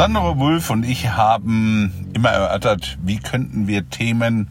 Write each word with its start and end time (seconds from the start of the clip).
Sandro 0.00 0.38
Wulff 0.38 0.70
und 0.70 0.84
ich 0.84 1.10
haben 1.10 2.10
immer 2.14 2.30
erörtert, 2.30 2.96
wie 3.02 3.18
könnten 3.18 3.66
wir 3.66 3.90
Themen, 3.90 4.48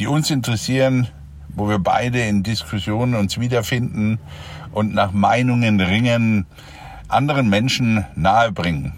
die 0.00 0.08
uns 0.08 0.32
interessieren, 0.32 1.06
wo 1.50 1.68
wir 1.68 1.78
beide 1.78 2.20
in 2.22 2.42
Diskussionen 2.42 3.14
uns 3.14 3.38
wiederfinden 3.38 4.18
und 4.72 4.92
nach 4.92 5.12
Meinungen 5.12 5.80
ringen, 5.80 6.46
anderen 7.06 7.48
Menschen 7.48 8.04
nahebringen. 8.16 8.94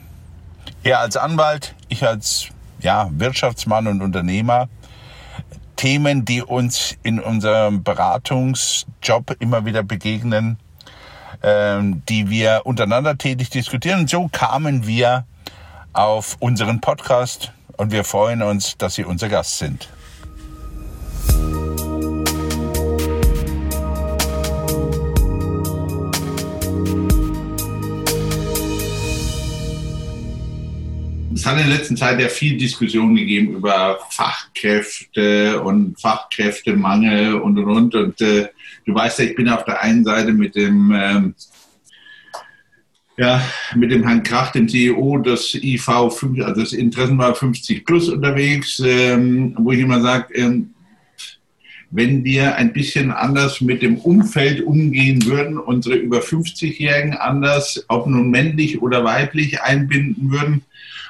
Er 0.83 1.01
als 1.01 1.19
Anwalt, 1.19 1.75
ich 1.89 2.07
als 2.07 2.49
ja, 2.81 3.11
Wirtschaftsmann 3.13 3.87
und 3.87 4.01
Unternehmer. 4.01 4.71
Themen, 5.77 6.25
die 6.25 6.41
uns 6.41 6.97
in 7.03 7.21
unserem 7.21 7.83
Beratungsjob 7.83 9.37
immer 9.41 9.67
wieder 9.67 9.83
begegnen, 9.83 10.57
ähm, 11.43 12.03
die 12.09 12.31
wir 12.31 12.63
untereinander 12.65 13.19
tätig 13.19 13.51
diskutieren. 13.51 14.01
Und 14.01 14.09
so 14.09 14.29
kamen 14.29 14.87
wir 14.87 15.27
auf 15.97 16.37
unseren 16.41 16.81
Podcast 16.81 17.53
und 17.79 17.91
wir 17.91 18.05
freuen 18.05 18.43
uns, 18.43 18.77
dass 18.77 18.97
Sie 18.97 19.05
unser 19.05 19.31
Gast 19.31 19.59
sind. 19.59 19.89
Es 31.35 31.45
hat 31.47 31.59
in 31.59 31.69
der 31.69 31.77
letzten 31.77 31.97
Zeit 31.97 32.21
ja 32.21 32.29
viel 32.29 32.59
Diskussion 32.59 33.15
gegeben 33.15 33.55
über 33.55 33.99
Fachkräfte 34.11 35.63
und 35.63 35.99
Fachkräftemangel 36.01 37.35
und 37.35 37.59
und 37.59 37.65
und. 37.65 37.95
Und 37.95 38.21
äh, 38.21 38.49
du 38.85 38.95
weißt 38.95 39.21
ja, 39.21 39.25
ich 39.27 39.35
bin 39.35 39.49
auf 39.49 39.65
der 39.65 39.81
einen 39.81 40.05
Seite 40.05 40.33
mit 40.33 40.57
dem 40.57 40.93
ähm, 40.95 41.35
ja, 43.19 43.43
mit 43.75 43.91
dem 43.91 44.07
Herrn 44.07 44.23
Krach, 44.23 44.53
dem 44.53 44.69
CEO 44.69 45.19
des 45.19 45.55
IV, 45.55 45.89
also 45.89 46.61
das 46.61 46.73
Interessenwahl 46.73 47.35
50 47.35 47.85
Plus 47.85 48.09
unterwegs, 48.09 48.81
ähm, 48.85 49.55
wo 49.59 49.73
ich 49.73 49.81
immer 49.81 50.01
sage, 50.01 50.35
ähm, 50.35 50.71
wenn 51.91 52.25
wir 52.25 52.57
ein 52.57 52.73
bisschen 52.73 53.11
anders 53.11 53.61
mit 53.61 53.81
dem 53.81 53.97
Umfeld 53.97 54.61
umgehen 54.61 55.25
würden, 55.25 55.57
unsere 55.57 55.97
über 55.97 56.19
50-Jährigen 56.19 57.15
anders, 57.15 57.85
ob 57.89 58.07
nun 58.07 58.31
männlich 58.31 58.83
oder 58.83 59.05
weiblich, 59.05 59.63
einbinden 59.63 60.31
würden. 60.31 60.63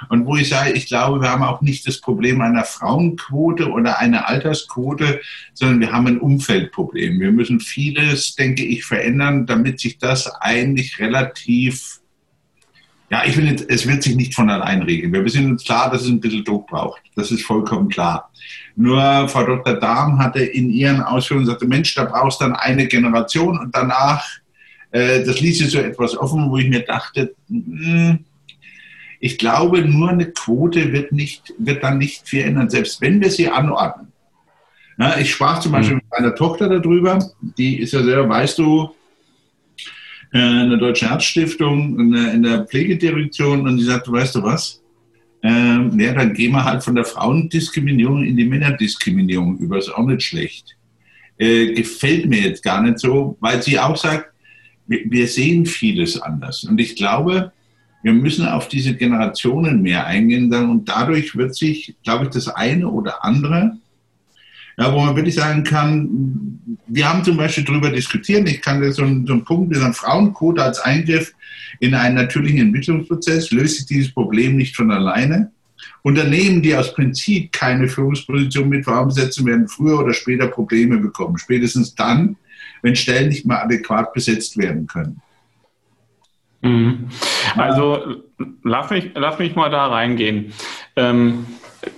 Und 0.08 0.26
wo 0.26 0.36
ich 0.36 0.48
sage, 0.48 0.72
ich 0.72 0.86
glaube, 0.86 1.20
wir 1.20 1.30
haben 1.30 1.42
auch 1.42 1.60
nicht 1.62 1.86
das 1.86 2.00
Problem 2.00 2.40
einer 2.40 2.64
Frauenquote 2.64 3.70
oder 3.70 3.98
einer 3.98 4.28
Altersquote, 4.28 5.20
sondern 5.54 5.80
wir 5.80 5.92
haben 5.92 6.06
ein 6.06 6.20
Umfeldproblem. 6.20 7.20
Wir 7.20 7.32
müssen 7.32 7.60
vieles, 7.60 8.34
denke 8.34 8.64
ich, 8.64 8.84
verändern, 8.84 9.46
damit 9.46 9.80
sich 9.80 9.98
das 9.98 10.26
eigentlich 10.40 10.98
relativ 10.98 12.00
ja, 13.08 13.22
ich 13.24 13.36
finde, 13.36 13.64
es 13.68 13.86
wird 13.86 14.02
sich 14.02 14.16
nicht 14.16 14.34
von 14.34 14.50
allein 14.50 14.82
regeln. 14.82 15.12
Wir 15.12 15.28
sind 15.30 15.48
uns 15.48 15.64
klar, 15.64 15.90
dass 15.90 16.02
es 16.02 16.08
ein 16.08 16.20
bisschen 16.20 16.44
Druck 16.44 16.66
braucht. 16.66 17.02
Das 17.14 17.30
ist 17.30 17.44
vollkommen 17.44 17.88
klar. 17.88 18.32
Nur 18.74 19.28
Frau 19.28 19.44
Dr. 19.44 19.74
Dahm 19.74 20.18
hatte 20.18 20.40
in 20.40 20.70
ihren 20.70 21.00
Ausführungen 21.00 21.46
gesagt, 21.46 21.62
Mensch, 21.64 21.94
da 21.94 22.04
brauchst 22.04 22.40
dann 22.40 22.54
eine 22.54 22.86
Generation 22.86 23.58
und 23.58 23.74
danach, 23.74 24.26
äh, 24.90 25.24
das 25.24 25.40
ließ 25.40 25.58
sie 25.58 25.66
so 25.66 25.78
etwas 25.78 26.16
offen, 26.16 26.50
wo 26.50 26.56
ich 26.56 26.68
mir 26.68 26.84
dachte, 26.84 27.34
mh, 27.48 28.08
hm, 28.08 28.24
ich 29.26 29.38
glaube, 29.38 29.82
nur 29.82 30.08
eine 30.08 30.30
Quote 30.30 30.92
wird, 30.92 31.12
nicht, 31.12 31.52
wird 31.58 31.82
dann 31.82 31.98
nicht 31.98 32.28
viel 32.28 32.42
ändern, 32.42 32.70
selbst 32.70 33.00
wenn 33.00 33.20
wir 33.20 33.30
sie 33.30 33.48
anordnen. 33.48 34.12
Na, 34.96 35.20
ich 35.20 35.32
sprach 35.32 35.60
zum 35.60 35.72
Beispiel 35.72 35.96
mhm. 35.96 36.02
mit 36.10 36.20
meiner 36.20 36.34
Tochter 36.34 36.68
darüber, 36.68 37.18
die 37.58 37.80
ist 37.80 37.92
ja 37.92 38.02
selber, 38.02 38.28
weißt 38.28 38.58
du, 38.58 38.90
äh, 40.32 40.62
in 40.62 40.70
der 40.70 40.78
Deutschen 40.78 41.08
Herzstiftung, 41.08 41.98
in 42.00 42.12
der, 42.12 42.34
in 42.34 42.42
der 42.42 42.64
Pflegedirektion 42.64 43.66
und 43.66 43.76
die 43.76 43.84
sagte, 43.84 44.12
weißt 44.12 44.36
du 44.36 44.42
was? 44.42 44.80
Ähm, 45.42 45.98
ja, 46.00 46.14
dann 46.14 46.32
gehen 46.32 46.52
wir 46.52 46.64
halt 46.64 46.82
von 46.82 46.94
der 46.94 47.04
Frauendiskriminierung 47.04 48.24
in 48.24 48.36
die 48.36 48.46
Männerdiskriminierung 48.46 49.58
über. 49.58 49.78
Ist 49.78 49.94
auch 49.94 50.06
nicht 50.06 50.22
schlecht. 50.22 50.76
Äh, 51.36 51.72
gefällt 51.72 52.26
mir 52.26 52.40
jetzt 52.40 52.62
gar 52.62 52.80
nicht 52.80 52.98
so, 52.98 53.36
weil 53.40 53.62
sie 53.62 53.78
auch 53.78 53.96
sagt, 53.96 54.32
wir, 54.86 55.00
wir 55.04 55.28
sehen 55.28 55.66
vieles 55.66 56.20
anders. 56.20 56.64
Und 56.64 56.80
ich 56.80 56.96
glaube, 56.96 57.52
wir 58.06 58.22
müssen 58.22 58.46
auf 58.46 58.68
diese 58.68 58.94
Generationen 58.94 59.82
mehr 59.82 60.06
eingehen 60.06 60.52
und 60.52 60.88
dadurch 60.88 61.36
wird 61.36 61.56
sich, 61.56 61.96
glaube 62.04 62.24
ich, 62.26 62.30
das 62.30 62.48
eine 62.48 62.88
oder 62.88 63.24
andere 63.24 63.76
ja, 64.78 64.92
wo 64.92 65.00
man 65.00 65.16
wirklich 65.16 65.34
sagen 65.34 65.64
kann, 65.64 66.78
wir 66.86 67.08
haben 67.08 67.24
zum 67.24 67.36
Beispiel 67.36 67.64
darüber 67.64 67.90
diskutiert, 67.90 68.46
ich 68.48 68.60
kann 68.60 68.92
so 68.92 69.02
einen, 69.02 69.26
so 69.26 69.32
einen 69.32 69.44
Punkt, 69.44 69.74
wie 69.74 69.82
ein 69.82 69.94
Frauenquote 69.94 70.62
als 70.62 70.80
Eingriff 70.80 71.32
in 71.80 71.94
einen 71.94 72.16
natürlichen 72.16 72.60
Entwicklungsprozess, 72.60 73.50
löst 73.52 73.76
sich 73.76 73.86
dieses 73.86 74.12
Problem 74.12 74.56
nicht 74.56 74.76
von 74.76 74.90
alleine. 74.90 75.50
Unternehmen, 76.02 76.62
die 76.62 76.74
aus 76.74 76.94
Prinzip 76.94 77.52
keine 77.52 77.88
Führungsposition 77.88 78.68
mit 78.68 78.84
Frauen 78.84 79.08
besetzen, 79.08 79.46
werden 79.46 79.66
früher 79.66 79.98
oder 79.98 80.12
später 80.12 80.46
Probleme 80.46 80.98
bekommen. 80.98 81.38
Spätestens 81.38 81.94
dann, 81.94 82.36
wenn 82.82 82.94
Stellen 82.94 83.30
nicht 83.30 83.46
mehr 83.46 83.64
adäquat 83.64 84.12
besetzt 84.12 84.56
werden 84.58 84.86
können. 84.86 85.20
Mhm. 86.66 87.08
Also 87.56 88.22
lass 88.62 88.90
mich, 88.90 89.10
lass 89.14 89.38
mich 89.38 89.54
mal 89.54 89.70
da 89.70 89.86
reingehen. 89.86 90.52
Ähm, 90.96 91.46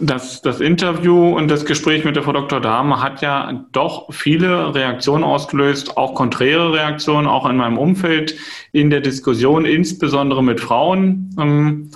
das, 0.00 0.42
das 0.42 0.60
Interview 0.60 1.34
und 1.34 1.48
das 1.48 1.64
Gespräch 1.64 2.04
mit 2.04 2.14
der 2.14 2.22
Frau 2.22 2.32
Dr. 2.32 2.60
Dahme 2.60 3.02
hat 3.02 3.22
ja 3.22 3.64
doch 3.72 4.12
viele 4.12 4.74
Reaktionen 4.74 5.24
ausgelöst, 5.24 5.96
auch 5.96 6.14
konträre 6.14 6.72
Reaktionen, 6.72 7.26
auch 7.26 7.48
in 7.48 7.56
meinem 7.56 7.78
Umfeld, 7.78 8.34
in 8.72 8.90
der 8.90 9.00
Diskussion, 9.00 9.64
insbesondere 9.64 10.44
mit 10.44 10.60
Frauen. 10.60 11.34
Ähm, 11.38 11.90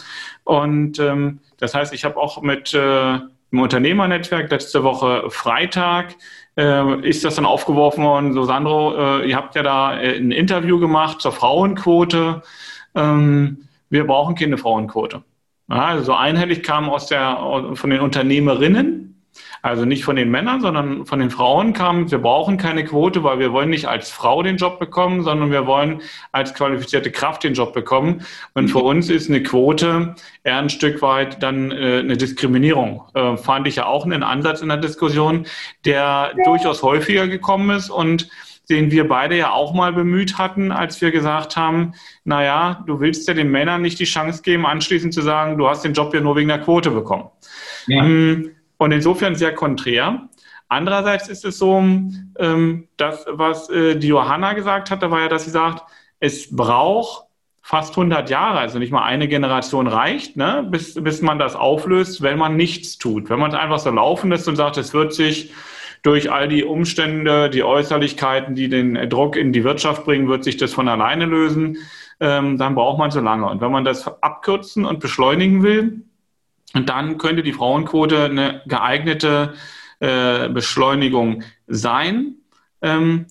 und 0.45 0.99
ähm, 0.99 1.41
das 1.59 1.75
heißt, 1.75 1.93
ich 1.93 2.05
habe 2.05 2.17
auch 2.17 2.43
mit 2.43 2.75
äh, 2.75 3.19
im 3.53 3.61
Unternehmernetzwerk 3.61 4.51
letzte 4.51 4.83
Woche 4.83 5.25
Freitag 5.29 6.15
äh, 6.57 7.09
ist 7.09 7.25
das 7.25 7.37
dann 7.37 7.47
aufgeworfen 7.47 8.05
worden, 8.05 8.33
so 8.33 8.45
Sandro, 8.45 8.95
äh, 8.97 9.29
ihr 9.29 9.37
habt 9.37 9.55
ja 9.55 9.63
da 9.63 9.89
ein 9.89 10.31
Interview 10.31 10.79
gemacht 10.79 11.21
zur 11.21 11.33
Frauenquote. 11.33 12.43
Ähm, 12.95 13.69
wir 13.91 14.07
brauchen 14.07 14.35
keine 14.35 14.59
Frauenquote. 14.59 15.23
Ja, 15.69 15.85
also 15.87 16.05
so 16.05 16.15
einhellig 16.15 16.63
kam 16.63 16.91
aus 16.91 17.07
der, 17.07 17.71
von 17.75 17.91
den 17.91 18.01
Unternehmerinnen, 18.01 19.12
also 19.63 19.85
nicht 19.85 20.05
von 20.05 20.17
den 20.17 20.29
Männern, 20.31 20.61
sondern 20.61 21.07
von 21.07 21.21
den 21.21 21.31
Frauen 21.31 21.73
kam, 21.73 22.11
wir 22.11 22.19
brauchen 22.19 22.57
keine 22.57 22.85
Quote, 22.85 23.23
weil 23.23 23.39
wir 23.39 23.53
wollen 23.53 23.71
nicht 23.71 23.87
als 23.87 24.11
Frau 24.11 24.43
den 24.43 24.57
Job 24.57 24.81
bekommen, 24.81 25.23
sondern 25.23 25.53
wir 25.53 25.67
wollen 25.69 26.03
als 26.33 26.53
qualifizierte 26.53 27.13
Kraft 27.13 27.45
den 27.45 27.55
Job 27.55 27.73
bekommen. 27.73 28.27
Und 28.55 28.69
für 28.69 28.81
uns 28.81 29.09
ist 29.09 29.31
eine 29.31 29.43
Quote 29.45 30.17
eher 30.43 30.59
ein 30.59 30.69
Stück 30.69 31.01
weit 31.01 31.43
dann 31.45 31.71
äh, 31.71 32.01
eine 32.01 32.17
Diskriminierung. 32.17 33.05
Äh, 33.15 33.37
fand 33.37 33.69
ich 33.69 33.77
ja 33.77 33.87
auch 33.87 34.05
einen 34.05 34.25
Ansatz 34.25 34.63
in 34.63 34.69
der 34.69 34.79
Diskussion, 34.79 35.47
der 35.85 36.33
durchaus 36.45 36.83
häufiger 36.83 37.29
gekommen 37.29 37.71
ist 37.71 37.89
und 37.89 38.29
den 38.69 38.91
wir 38.91 39.07
beide 39.07 39.37
ja 39.37 39.53
auch 39.53 39.75
mal 39.75 39.93
bemüht 39.93 40.39
hatten, 40.39 40.73
als 40.73 41.01
wir 41.01 41.13
gesagt 41.13 41.57
haben, 41.57 41.95
naja, 42.25 42.83
du 42.87 43.01
willst 43.01 43.29
ja 43.29 43.35
den 43.35 43.51
Männern 43.51 43.83
nicht 43.83 43.99
die 44.01 44.05
Chance 44.05 44.43
geben, 44.43 44.67
anschließend 44.67 45.15
zu 45.15 45.23
sagen, 45.23 45.59
du 45.59 45.69
hast 45.69 45.85
den 45.85 45.93
Job 45.93 46.15
ja 46.15 46.21
nur 46.21 46.37
wegen 46.37 46.49
der 46.49 46.61
Quote 46.61 46.91
bekommen. 46.91 47.29
Ja. 47.87 48.05
Ähm, 48.05 48.53
und 48.83 48.93
insofern 48.93 49.35
sehr 49.35 49.55
konträr. 49.55 50.29
Andererseits 50.69 51.29
ist 51.29 51.45
es 51.45 51.59
so, 51.59 51.79
ähm, 52.39 52.89
dass 52.97 53.27
was 53.29 53.69
äh, 53.71 53.97
die 53.97 54.09
Johanna 54.09 54.55
gesagt 54.55 54.91
hatte, 54.91 55.11
war 55.11 55.21
ja, 55.21 55.29
dass 55.29 55.45
sie 55.45 55.51
sagt, 55.51 55.83
es 56.19 56.55
braucht 56.55 57.27
fast 57.63 57.91
100 57.91 58.29
Jahre, 58.31 58.59
also 58.59 58.79
nicht 58.79 58.91
mal 58.91 59.05
eine 59.05 59.29
Generation 59.29 59.87
reicht, 59.87 60.37
ne, 60.37 60.67
bis, 60.69 60.95
bis 60.95 61.23
man 61.23 61.39
das 61.39 61.55
auflöst, 61.55 62.23
wenn 62.23 62.39
man 62.39 62.57
nichts 62.57 62.99
tut. 62.99 63.31
Wenn 63.31 63.39
man 63.39 63.53
es 63.53 63.57
einfach 63.57 63.79
so 63.79 63.91
laufen 63.91 64.31
lässt 64.31 64.49
und 64.49 64.57
sagt, 64.57 64.77
es 64.79 64.93
wird 64.95 65.15
sich 65.15 65.53
durch 66.03 66.33
all 66.33 66.49
die 66.49 66.65
Umstände, 66.65 67.49
die 67.51 67.63
Äußerlichkeiten, 67.63 68.57
die 68.57 68.69
den 68.69 69.09
Druck 69.09 69.37
in 69.37 69.53
die 69.53 69.63
Wirtschaft 69.63 70.05
bringen, 70.05 70.29
wird 70.29 70.43
sich 70.43 70.57
das 70.57 70.73
von 70.73 70.89
alleine 70.89 71.27
lösen. 71.27 71.77
Ähm, 72.19 72.59
dann 72.59 72.75
braucht 72.75 72.99
man 72.99 73.13
so 73.13 73.21
lange. 73.21 73.49
Und 73.49 73.61
wenn 73.61 73.71
man 73.71 73.85
das 73.85 74.07
abkürzen 74.23 74.85
und 74.85 74.99
beschleunigen 74.99 75.63
will, 75.63 76.03
dann 76.75 77.19
könnte 77.19 77.43
die 77.43 77.53
Frauenquote 77.53 78.25
eine 78.25 78.63
geeignete 78.67 79.55
äh, 80.01 80.49
Beschleunigung 80.49 81.45
sein. 81.67 82.37
Ähm, 82.81 83.27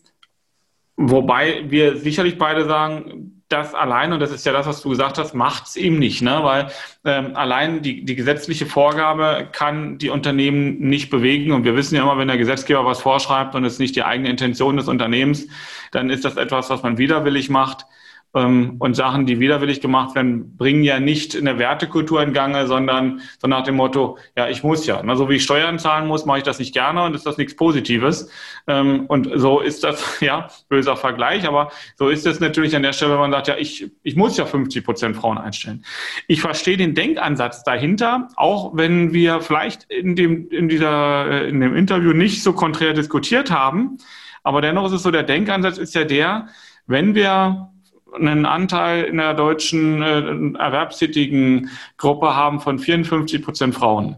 wobei 0.96 1.66
wir 1.70 1.98
sicherlich 1.98 2.38
beide 2.38 2.66
sagen, 2.66 3.42
das 3.52 3.76
allein, 3.76 4.14
und 4.14 4.20
das 4.20 4.32
ist 4.32 4.46
ja 4.46 4.54
das, 4.54 4.66
was 4.66 4.82
du 4.82 4.90
gesagt 4.90 5.18
hast, 5.18 5.34
macht 5.34 5.68
es 5.68 5.76
eben 5.76 6.00
nicht, 6.00 6.22
ne? 6.22 6.40
weil 6.44 6.72
ähm, 7.04 7.36
allein 7.36 7.82
die, 7.82 8.06
die 8.06 8.16
gesetzliche 8.16 8.66
Vorgabe 8.66 9.50
kann 9.52 9.98
die 9.98 10.10
Unternehmen 10.10 10.80
nicht 10.80 11.10
bewegen. 11.10 11.52
Und 11.52 11.66
wir 11.66 11.76
wissen 11.76 11.96
ja 11.96 12.04
immer, 12.04 12.18
wenn 12.18 12.28
der 12.28 12.38
Gesetzgeber 12.38 12.86
was 12.86 13.02
vorschreibt 13.02 13.56
und 13.56 13.66
es 13.66 13.80
nicht 13.80 13.96
die 13.96 14.04
eigene 14.04 14.30
Intention 14.30 14.78
des 14.78 14.88
Unternehmens, 14.88 15.48
dann 15.92 16.10
ist 16.10 16.24
das 16.24 16.38
etwas, 16.38 16.70
was 16.70 16.84
man 16.84 16.98
widerwillig 16.98 17.50
macht. 17.50 17.86
Ähm, 18.34 18.76
und 18.80 18.96
Sachen, 18.96 19.26
die 19.26 19.40
widerwillig 19.40 19.82
gemacht 19.82 20.16
werden, 20.16 20.56
bringen 20.56 20.84
ja 20.84 21.00
nicht 21.00 21.36
eine 21.36 21.58
Wertekultur 21.60 22.22
in 22.24 22.34
Gange, 22.34 22.68
sondern 22.68 23.22
so 23.40 23.48
nach 23.48 23.64
dem 23.64 23.76
Motto, 23.76 24.18
ja, 24.38 24.48
ich 24.48 24.64
muss 24.64 24.86
ja. 24.86 25.02
Na, 25.04 25.16
so 25.16 25.30
wie 25.30 25.36
ich 25.36 25.44
Steuern 25.44 25.80
zahlen 25.80 26.08
muss, 26.08 26.26
mache 26.26 26.40
ich 26.40 26.44
das 26.44 26.60
nicht 26.60 26.74
gerne 26.74 27.04
und 27.04 27.16
ist 27.16 27.26
das 27.26 27.38
nichts 27.38 27.56
Positives. 27.56 28.30
Ähm, 28.68 29.06
und 29.08 29.30
so 29.36 29.60
ist 29.60 29.84
das, 29.84 30.20
ja, 30.22 30.48
böser 30.70 30.96
Vergleich, 30.96 31.48
aber 31.48 31.72
so 31.98 32.10
ist 32.10 32.26
es 32.26 32.40
natürlich 32.40 32.76
an 32.76 32.84
der 32.84 32.94
Stelle, 32.94 33.14
wenn 33.14 33.20
man 33.20 33.32
sagt, 33.32 33.50
ja, 33.50 33.58
ich, 33.58 33.92
ich 34.04 34.16
muss 34.16 34.38
ja 34.38 34.46
50 34.46 34.86
Prozent 34.86 35.16
Frauen 35.18 35.38
einstellen. 35.38 35.84
Ich 36.28 36.42
verstehe 36.42 36.78
den 36.78 36.96
Denkansatz 36.96 37.64
dahinter, 37.64 38.30
auch 38.38 38.76
wenn 38.76 39.14
wir 39.14 39.42
vielleicht 39.42 39.84
in 39.92 40.16
dem, 40.16 40.50
in 40.50 40.70
dieser, 40.70 41.30
äh, 41.30 41.50
in 41.50 41.60
dem 41.60 41.76
Interview 41.76 42.14
nicht 42.14 42.44
so 42.44 42.54
konträr 42.54 42.94
diskutiert 42.94 43.52
haben. 43.52 43.98
Aber 44.44 44.62
dennoch 44.62 44.86
ist 44.86 44.94
es 44.94 45.04
so, 45.04 45.12
der 45.12 45.24
Denkansatz 45.24 45.78
ist 45.78 45.94
ja 45.94 46.04
der, 46.04 46.48
wenn 46.88 47.14
wir 47.14 47.72
einen 48.14 48.46
Anteil 48.46 49.04
in 49.04 49.18
der 49.18 49.34
deutschen 49.34 50.02
äh, 50.02 50.60
erwerbstätigen 50.60 51.70
Gruppe 51.98 52.36
haben 52.36 52.60
von 52.60 52.80
54 52.80 53.44
Prozent 53.44 53.76
Frauen, 53.76 54.18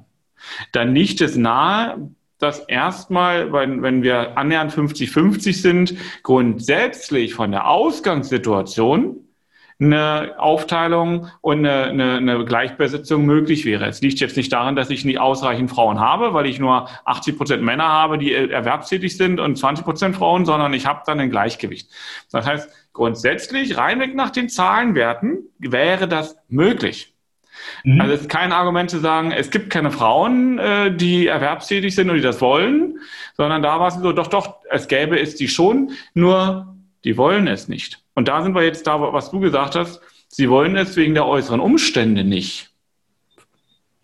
dann 0.71 0.93
liegt 0.93 1.21
es 1.21 1.35
nahe, 1.35 2.09
dass 2.39 2.59
erstmal, 2.59 3.53
wenn, 3.53 3.81
wenn 3.81 4.03
wir 4.03 4.37
annähernd 4.37 4.73
50-50 4.73 5.53
sind, 5.53 5.95
grundsätzlich 6.23 7.33
von 7.33 7.51
der 7.51 7.69
Ausgangssituation 7.69 9.23
eine 9.79 10.35
Aufteilung 10.37 11.29
und 11.41 11.59
eine, 11.59 11.85
eine, 11.85 12.17
eine 12.17 12.45
Gleichbesetzung 12.45 13.25
möglich 13.25 13.65
wäre. 13.65 13.85
Es 13.87 14.01
liegt 14.01 14.19
jetzt 14.19 14.37
nicht 14.37 14.51
daran, 14.53 14.75
dass 14.75 14.89
ich 14.89 15.05
nicht 15.05 15.19
ausreichend 15.19 15.71
Frauen 15.71 15.99
habe, 15.99 16.33
weil 16.33 16.45
ich 16.45 16.59
nur 16.59 16.89
80 17.05 17.37
Prozent 17.37 17.63
Männer 17.63 17.87
habe, 17.87 18.17
die 18.17 18.33
erwerbstätig 18.33 19.17
sind 19.17 19.39
und 19.39 19.57
20 19.57 19.83
Prozent 19.83 20.15
Frauen, 20.15 20.45
sondern 20.45 20.73
ich 20.73 20.85
habe 20.85 21.01
dann 21.05 21.19
ein 21.19 21.29
Gleichgewicht. 21.29 21.89
Das 22.31 22.45
heißt, 22.45 22.69
grundsätzlich, 22.93 23.77
reinweg 23.77 24.15
nach 24.15 24.29
den 24.29 24.49
Zahlenwerten, 24.49 25.49
wäre 25.59 26.07
das 26.07 26.37
möglich. 26.47 27.13
Mhm. 27.83 28.01
Also 28.01 28.13
es 28.13 28.21
ist 28.21 28.29
kein 28.29 28.51
Argument 28.51 28.89
zu 28.89 28.99
sagen, 28.99 29.31
es 29.31 29.49
gibt 29.49 29.69
keine 29.69 29.91
Frauen, 29.91 30.59
äh, 30.59 30.95
die 30.95 31.27
erwerbstätig 31.27 31.93
sind 31.93 32.09
und 32.09 32.15
die 32.15 32.21
das 32.21 32.41
wollen, 32.41 32.99
sondern 33.35 33.61
da 33.61 33.79
war 33.79 33.87
es 33.89 33.95
so, 33.95 34.11
doch, 34.11 34.27
doch, 34.27 34.57
es 34.69 34.87
gäbe 34.87 35.19
es 35.19 35.35
die 35.35 35.47
schon, 35.47 35.91
nur 36.13 36.75
die 37.03 37.17
wollen 37.17 37.47
es 37.47 37.67
nicht. 37.67 38.03
Und 38.15 38.27
da 38.27 38.43
sind 38.43 38.55
wir 38.55 38.63
jetzt 38.63 38.87
da, 38.87 38.99
was 39.13 39.31
du 39.31 39.39
gesagt 39.39 39.75
hast, 39.75 40.01
sie 40.27 40.49
wollen 40.49 40.75
es 40.77 40.95
wegen 40.95 41.13
der 41.13 41.25
äußeren 41.25 41.59
Umstände 41.59 42.23
nicht. 42.23 42.72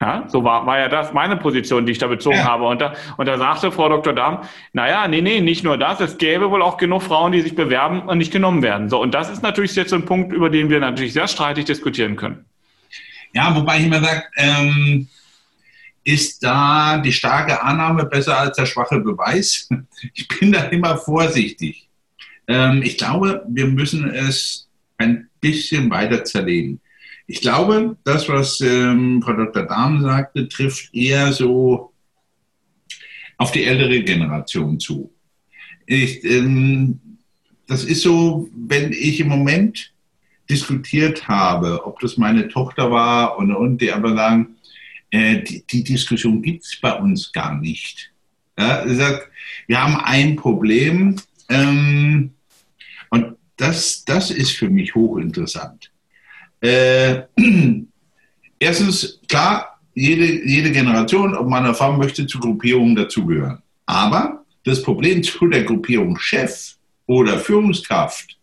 Ja, 0.01 0.24
so 0.30 0.46
war, 0.46 0.66
war 0.66 0.80
ja 0.80 0.88
das 0.88 1.12
meine 1.12 1.36
Position, 1.36 1.86
die 1.86 1.92
ich 1.92 1.98
da 1.98 2.07
bezogen 2.07 2.38
ja. 2.38 2.46
habe. 2.46 2.66
Und 2.66 2.80
da, 2.80 2.94
und 3.18 3.25
da 3.25 3.38
sagte 3.38 3.69
Frau 3.69 3.90
Dr. 3.90 4.13
Dahm, 4.13 4.44
naja, 4.72 5.07
nee, 5.10 5.22
nee, 5.22 5.42
nicht 5.42 5.66
nur 5.66 5.78
das, 5.78 6.00
es 6.00 6.18
gäbe 6.18 6.50
wohl 6.50 6.62
auch 6.62 6.78
genug 6.78 7.04
Frauen, 7.04 7.34
die 7.34 7.42
sich 7.42 7.54
bewerben 7.54 8.04
und 8.04 8.18
nicht 8.18 8.31
genommen 8.31 8.62
werden. 8.62 8.90
So, 8.90 9.01
und 9.01 9.13
das 9.13 9.30
ist 9.30 9.44
natürlich 9.44 9.75
jetzt 9.75 9.90
so 9.90 9.98
ein 9.98 10.06
Punkt, 10.06 10.31
über 10.31 10.50
den 10.50 10.69
wir 10.69 10.80
natürlich 10.80 11.12
sehr 11.12 11.28
streitig 11.28 11.66
diskutieren 11.66 12.16
können. 12.16 12.46
Ja, 13.34 13.54
wobei 13.54 13.80
ich 13.80 13.86
immer 13.88 14.00
sage, 14.00 14.24
ähm, 14.38 15.07
ist 16.06 16.44
da 16.44 16.98
die 16.98 17.12
starke 17.12 17.62
Annahme 17.62 18.06
besser 18.06 18.40
als 18.40 18.56
der 18.56 18.66
schwache 18.66 19.00
Beweis? 19.00 19.68
Ich 20.13 20.30
bin 20.30 20.54
da 20.54 20.63
immer 20.63 20.96
vorsichtig. 20.96 21.90
Ähm, 22.48 22.81
ich 22.81 22.98
glaube, 22.98 23.44
wir 23.50 23.68
müssen 23.68 24.10
es 24.10 24.69
ein 24.98 25.28
bisschen 25.42 25.90
weiter 25.90 26.24
zerlegen. 26.24 26.80
Ich 27.29 27.41
glaube, 27.41 27.95
das, 28.05 28.27
was 28.27 28.59
ähm, 28.59 29.21
Frau 29.21 29.33
Dr. 29.33 29.61
Dahm 29.67 30.01
sagte, 30.01 30.49
trifft 30.49 30.91
eher 30.95 31.31
so 31.31 31.93
auf 33.37 33.51
die 33.51 33.65
ältere 33.65 34.01
Generation 34.01 34.79
zu. 34.79 35.13
Ich, 35.85 36.23
ähm, 36.23 36.99
das 37.67 37.83
ist 37.83 38.01
so, 38.01 38.49
wenn 38.55 38.91
ich 38.91 39.19
im 39.19 39.27
Moment 39.27 39.93
diskutiert 40.49 41.27
habe, 41.27 41.85
ob 41.85 41.99
das 41.99 42.17
meine 42.17 42.47
Tochter 42.47 42.89
war 42.89 43.37
und, 43.37 43.53
und 43.53 43.79
die 43.79 43.91
aber 43.91 44.15
sagen, 44.15 44.55
äh, 45.11 45.43
die, 45.43 45.63
die, 45.69 45.83
Diskussion 45.83 46.41
gibt 46.41 46.63
es 46.63 46.79
bei 46.81 46.93
uns 46.93 47.31
gar 47.31 47.55
nicht. 47.59 48.11
Ja, 48.57 48.83
sagt, 48.87 49.29
wir 49.67 49.79
haben 49.79 49.97
ein 49.97 50.35
Problem 50.35 51.21
ähm, 51.47 52.31
und 53.11 53.35
das, 53.55 54.03
das 54.03 54.31
ist 54.31 54.57
für 54.57 54.71
mich 54.71 54.95
hochinteressant. 54.95 55.88
Äh, 56.61 57.23
erstens, 58.59 59.19
klar, 59.27 59.79
jede, 59.94 60.47
jede 60.47 60.71
Generation, 60.71 61.35
ob 61.35 61.47
man 61.47 61.65
erfahren 61.65 61.97
möchte, 61.97 62.25
zu 62.25 62.39
Gruppierungen 62.39 62.95
dazugehören. 62.95 63.61
Aber 63.85 64.45
das 64.63 64.81
Problem 64.81 65.23
zu 65.23 65.47
der 65.47 65.63
Gruppierung 65.63 66.17
Chef 66.19 66.75
oder 67.06 67.39
Führungskraft 67.39 68.39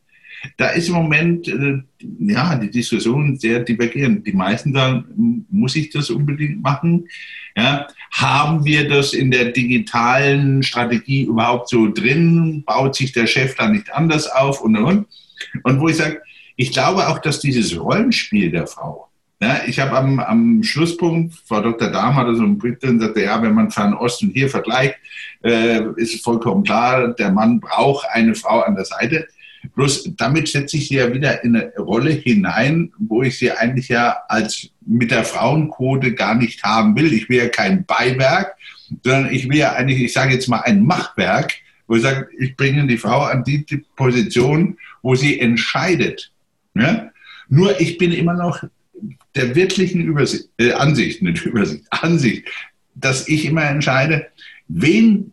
da 0.56 0.68
ist 0.68 0.88
im 0.88 0.94
Moment 0.94 1.48
äh, 1.48 1.82
ja, 2.20 2.56
die 2.56 2.70
Diskussion 2.70 3.36
sehr 3.36 3.60
divergierend. 3.60 4.26
Die 4.26 4.32
meisten 4.32 4.72
sagen, 4.72 5.46
muss 5.50 5.76
ich 5.76 5.90
das 5.90 6.10
unbedingt 6.10 6.62
machen? 6.62 7.08
Ja, 7.56 7.86
haben 8.12 8.64
wir 8.64 8.88
das 8.88 9.12
in 9.12 9.30
der 9.30 9.52
digitalen 9.52 10.62
Strategie 10.62 11.22
überhaupt 11.22 11.68
so 11.68 11.90
drin? 11.92 12.62
Baut 12.66 12.94
sich 12.94 13.12
der 13.12 13.26
Chef 13.26 13.54
da 13.56 13.68
nicht 13.68 13.92
anders 13.92 14.26
auf? 14.28 14.60
Und, 14.60 14.76
und, 14.76 15.06
und 15.62 15.80
wo 15.80 15.88
ich 15.88 15.96
sage, 15.96 16.20
ich 16.56 16.72
glaube 16.72 17.08
auch, 17.08 17.18
dass 17.18 17.40
dieses 17.40 17.78
Rollenspiel 17.78 18.50
der 18.50 18.66
Frau, 18.66 19.08
ja, 19.40 19.60
ich 19.66 19.78
habe 19.78 19.96
am, 19.96 20.18
am 20.18 20.62
Schlusspunkt, 20.62 21.34
Frau 21.46 21.60
Dr. 21.60 21.90
Dahm 21.90 22.14
hatte 22.14 22.34
so 22.34 22.42
einen 22.42 22.56
Brief 22.56 22.78
drin, 22.78 22.98
sagte, 22.98 23.22
ja, 23.22 23.40
wenn 23.42 23.52
man 23.52 23.70
Fernost 23.70 24.22
und 24.22 24.30
hier 24.30 24.48
vergleicht, 24.48 24.96
äh, 25.44 25.82
ist 25.96 26.24
vollkommen 26.24 26.64
klar, 26.64 27.08
der 27.08 27.30
Mann 27.30 27.60
braucht 27.60 28.06
eine 28.10 28.34
Frau 28.34 28.60
an 28.60 28.76
der 28.76 28.86
Seite. 28.86 29.28
Bloß 29.74 30.10
damit 30.16 30.48
setze 30.48 30.78
ich 30.78 30.88
sie 30.88 30.94
ja 30.94 31.12
wieder 31.12 31.44
in 31.44 31.54
eine 31.54 31.72
Rolle 31.76 32.12
hinein, 32.12 32.92
wo 32.98 33.22
ich 33.22 33.38
sie 33.38 33.50
eigentlich 33.50 33.88
ja 33.88 34.16
als 34.28 34.70
mit 34.86 35.10
der 35.10 35.24
Frauenquote 35.24 36.14
gar 36.14 36.34
nicht 36.34 36.62
haben 36.62 36.96
will. 36.96 37.12
Ich 37.12 37.28
will 37.28 37.38
ja 37.38 37.48
kein 37.48 37.84
Beiwerk, 37.84 38.54
sondern 39.02 39.34
ich 39.34 39.48
will 39.48 39.58
ja 39.58 39.72
eigentlich, 39.72 40.00
ich 40.00 40.12
sage 40.12 40.32
jetzt 40.32 40.48
mal 40.48 40.60
ein 40.60 40.84
Machwerk, 40.84 41.54
wo 41.88 41.96
ich 41.96 42.02
sage, 42.02 42.28
ich 42.38 42.56
bringe 42.56 42.86
die 42.86 42.96
Frau 42.96 43.22
an 43.22 43.44
die 43.44 43.66
Position, 43.96 44.78
wo 45.02 45.14
sie 45.14 45.40
entscheidet. 45.40 46.32
Ja? 46.80 47.10
Nur 47.48 47.80
ich 47.80 47.98
bin 47.98 48.12
immer 48.12 48.34
noch 48.34 48.62
der 49.34 49.54
wirklichen 49.54 50.02
Übersicht, 50.02 50.48
äh, 50.58 50.72
Ansicht, 50.72 51.22
nicht 51.22 51.44
Übersicht, 51.44 51.84
Ansicht, 51.90 52.48
dass 52.94 53.28
ich 53.28 53.44
immer 53.44 53.64
entscheide, 53.64 54.28
wen, 54.68 55.32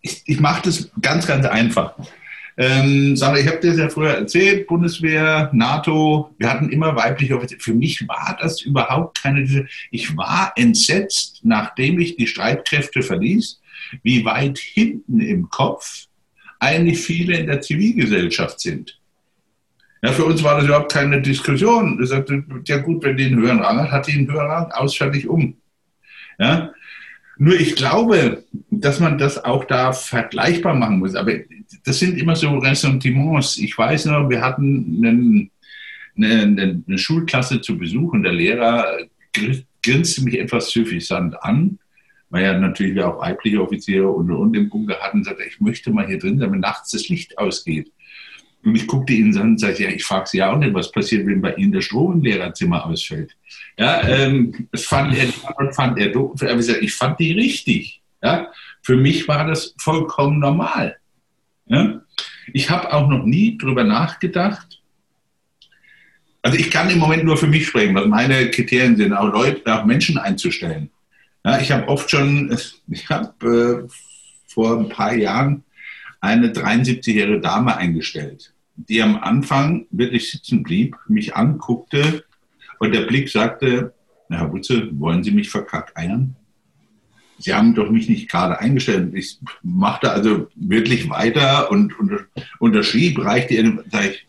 ich, 0.00 0.22
ich 0.26 0.40
mache 0.40 0.62
das 0.62 0.90
ganz, 1.00 1.26
ganz 1.26 1.44
einfach. 1.46 1.94
Ähm, 2.56 3.16
Sandra, 3.16 3.38
ich 3.38 3.46
habe 3.46 3.60
dir 3.60 3.70
das 3.70 3.78
ja 3.78 3.88
früher 3.88 4.14
erzählt, 4.14 4.66
Bundeswehr, 4.66 5.48
NATO, 5.52 6.34
wir 6.38 6.50
hatten 6.50 6.70
immer 6.70 6.96
weibliche 6.96 7.36
Offiziere. 7.36 7.60
Für 7.60 7.74
mich 7.74 8.06
war 8.08 8.36
das 8.40 8.62
überhaupt 8.62 9.22
keine, 9.22 9.68
ich 9.92 10.16
war 10.16 10.52
entsetzt, 10.56 11.40
nachdem 11.44 12.00
ich 12.00 12.16
die 12.16 12.26
Streitkräfte 12.26 13.02
verließ, 13.02 13.60
wie 14.02 14.24
weit 14.24 14.58
hinten 14.58 15.20
im 15.20 15.48
Kopf 15.50 16.06
eigentlich 16.58 16.98
viele 16.98 17.36
in 17.38 17.46
der 17.46 17.60
Zivilgesellschaft 17.60 18.58
sind. 18.58 18.97
Ja, 20.02 20.12
für 20.12 20.24
uns 20.24 20.42
war 20.44 20.56
das 20.56 20.66
überhaupt 20.66 20.92
keine 20.92 21.20
Diskussion. 21.20 21.98
Ich 22.00 22.08
sagte, 22.08 22.44
ja 22.66 22.78
gut, 22.78 23.02
wenn 23.02 23.16
die 23.16 23.26
einen 23.26 23.40
höheren 23.40 23.60
Rang 23.60 23.80
hat, 23.80 23.90
hat 23.90 24.06
die 24.06 24.12
einen 24.12 24.30
höheren 24.30 24.50
Rang, 24.50 24.70
aus, 24.70 24.98
um. 25.26 25.56
Ja? 26.38 26.72
Nur 27.38 27.54
ich 27.54 27.76
glaube, 27.76 28.44
dass 28.70 29.00
man 29.00 29.18
das 29.18 29.44
auch 29.44 29.64
da 29.64 29.92
vergleichbar 29.92 30.74
machen 30.74 30.98
muss. 30.98 31.14
Aber 31.14 31.32
das 31.84 31.98
sind 31.98 32.18
immer 32.18 32.36
so 32.36 32.58
Ressentiments. 32.58 33.58
Ich 33.58 33.76
weiß 33.78 34.06
noch, 34.06 34.28
wir 34.28 34.40
hatten 34.40 35.04
einen, 35.04 35.50
eine, 36.16 36.82
eine, 36.86 36.98
Schulklasse 36.98 37.60
zu 37.60 37.78
Besuch 37.78 38.12
und 38.12 38.24
der 38.24 38.32
Lehrer 38.32 38.98
grinste 39.82 40.24
mich 40.24 40.38
etwas 40.38 40.70
suffisant 40.70 41.40
an, 41.42 41.78
weil 42.30 42.44
ja 42.44 42.58
natürlich 42.58 43.00
auch 43.02 43.20
weibliche 43.20 43.62
Offiziere 43.62 44.08
und, 44.08 44.30
und 44.32 44.56
im 44.56 44.68
Bunker 44.68 44.98
hatten, 45.00 45.22
sagte, 45.22 45.44
ich 45.44 45.60
möchte 45.60 45.92
mal 45.92 46.06
hier 46.06 46.18
drin 46.18 46.40
wenn 46.40 46.58
nachts 46.58 46.90
das 46.90 47.08
Licht 47.08 47.38
ausgeht. 47.38 47.92
Und 48.64 48.74
ich 48.74 48.86
guckte 48.86 49.12
ihn 49.12 49.36
an 49.36 49.50
und 49.50 49.60
sagte, 49.60 49.84
ja, 49.84 49.90
ich 49.90 50.04
frage 50.04 50.28
Sie 50.28 50.38
ja 50.38 50.52
auch 50.52 50.58
nicht, 50.58 50.74
was 50.74 50.90
passiert, 50.90 51.26
wenn 51.26 51.40
bei 51.40 51.54
Ihnen 51.54 51.72
der 51.72 51.80
Strom 51.80 52.14
im 52.14 52.22
Lehrerzimmer 52.22 52.84
ausfällt. 52.84 53.36
Ja, 53.78 54.02
ähm, 54.06 54.68
das 54.72 54.84
fand 54.84 55.16
er, 55.16 55.28
fand 55.72 55.98
er 55.98 56.08
doof. 56.10 56.42
Ich 56.80 56.94
fand 56.94 57.20
die 57.20 57.32
richtig. 57.32 58.02
Ja, 58.22 58.48
für 58.82 58.96
mich 58.96 59.28
war 59.28 59.46
das 59.46 59.74
vollkommen 59.78 60.40
normal. 60.40 60.96
Ja? 61.66 62.00
Ich 62.52 62.68
habe 62.70 62.92
auch 62.92 63.08
noch 63.08 63.24
nie 63.24 63.56
darüber 63.56 63.84
nachgedacht. 63.84 64.82
Also 66.42 66.58
ich 66.58 66.70
kann 66.70 66.90
im 66.90 66.98
Moment 66.98 67.24
nur 67.24 67.36
für 67.36 67.46
mich 67.46 67.66
sprechen, 67.66 67.94
was 67.94 68.06
meine 68.06 68.50
Kriterien 68.50 68.96
sind, 68.96 69.12
auch 69.12 69.32
Leute, 69.32 69.72
auch 69.72 69.84
Menschen 69.84 70.18
einzustellen. 70.18 70.90
Ja, 71.44 71.60
ich 71.60 71.70
habe 71.70 71.86
oft 71.88 72.10
schon, 72.10 72.56
ich 72.88 73.08
habe 73.08 73.86
äh, 73.86 73.92
vor 74.46 74.78
ein 74.78 74.88
paar 74.88 75.14
Jahren 75.14 75.64
eine 76.20 76.48
73-jährige 76.48 77.40
Dame 77.40 77.76
eingestellt, 77.76 78.52
die 78.76 79.02
am 79.02 79.16
Anfang 79.16 79.86
wirklich 79.90 80.30
sitzen 80.30 80.62
blieb, 80.62 80.96
mich 81.08 81.36
anguckte 81.36 82.24
und 82.78 82.94
der 82.94 83.02
Blick 83.02 83.28
sagte, 83.28 83.92
na, 84.28 84.38
Herr 84.38 84.52
Wutze, 84.52 84.88
wollen 84.98 85.24
Sie 85.24 85.30
mich 85.30 85.50
verkackeiern? 85.50 86.36
Sie 87.38 87.54
haben 87.54 87.74
doch 87.74 87.90
mich 87.90 88.08
nicht 88.08 88.28
gerade 88.28 88.58
eingestellt. 88.58 89.14
Ich 89.14 89.38
machte 89.62 90.10
also 90.10 90.48
wirklich 90.56 91.08
weiter 91.08 91.70
und, 91.70 91.98
und 91.98 92.26
unterschrieb, 92.58 93.18
reichte 93.24 93.54
ihr, 93.54 93.84
sag 93.90 94.06
ich, 94.06 94.26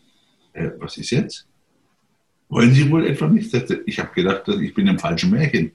äh, 0.52 0.70
was 0.78 0.96
ist 0.96 1.10
jetzt? 1.10 1.46
Wollen 2.48 2.72
Sie 2.72 2.90
wohl 2.90 3.06
etwa 3.06 3.26
nicht? 3.28 3.52
Ich 3.86 3.98
habe 3.98 4.10
gedacht, 4.14 4.48
ich 4.48 4.74
bin 4.74 4.86
im 4.86 4.98
falschen 4.98 5.30
Märchen. 5.30 5.72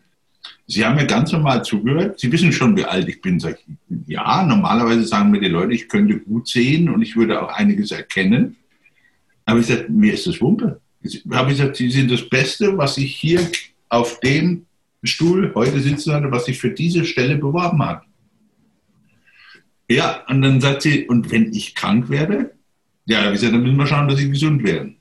Sie 0.67 0.83
haben 0.83 0.95
mir 0.95 1.05
ganz 1.05 1.31
normal 1.31 1.63
zugehört. 1.63 2.19
Sie 2.19 2.31
wissen 2.31 2.51
schon, 2.51 2.75
wie 2.75 2.85
alt 2.85 3.07
ich 3.07 3.21
bin. 3.21 3.39
Sag 3.39 3.59
ich, 3.59 3.75
ja, 4.07 4.43
normalerweise 4.43 5.03
sagen 5.03 5.31
mir 5.31 5.39
die 5.39 5.47
Leute, 5.47 5.73
ich 5.73 5.87
könnte 5.87 6.19
gut 6.19 6.47
sehen 6.47 6.89
und 6.89 7.01
ich 7.01 7.15
würde 7.15 7.41
auch 7.41 7.49
einiges 7.49 7.91
erkennen. 7.91 8.55
Aber 9.45 9.59
ich 9.59 9.67
sagte, 9.67 9.91
mir 9.91 10.13
ist 10.13 10.25
das 10.25 10.41
Wumpe. 10.41 10.81
Ich 11.01 11.23
habe 11.31 11.49
gesagt, 11.49 11.75
Sie 11.75 11.91
sind 11.91 12.11
das 12.11 12.27
Beste, 12.27 12.75
was 12.77 12.97
ich 12.97 13.15
hier 13.15 13.41
auf 13.89 14.19
dem 14.21 14.65
Stuhl 15.03 15.53
heute 15.53 15.79
sitzen 15.79 16.13
hatte, 16.13 16.31
was 16.31 16.45
sich 16.45 16.57
für 16.57 16.71
diese 16.71 17.05
Stelle 17.05 17.35
beworben 17.37 17.85
hat. 17.85 18.03
Ja, 19.87 20.23
und 20.27 20.41
dann 20.41 20.59
sagt 20.61 20.81
sie, 20.81 21.07
und 21.07 21.29
wenn 21.31 21.53
ich 21.53 21.75
krank 21.75 22.09
werde? 22.09 22.55
Ja, 23.05 23.19
habe 23.19 23.35
ich 23.35 23.41
gesagt, 23.41 23.53
dann 23.53 23.61
müssen 23.61 23.77
wir 23.77 23.85
schauen, 23.85 24.07
dass 24.07 24.17
Sie 24.17 24.29
gesund 24.29 24.63
werden. 24.63 24.97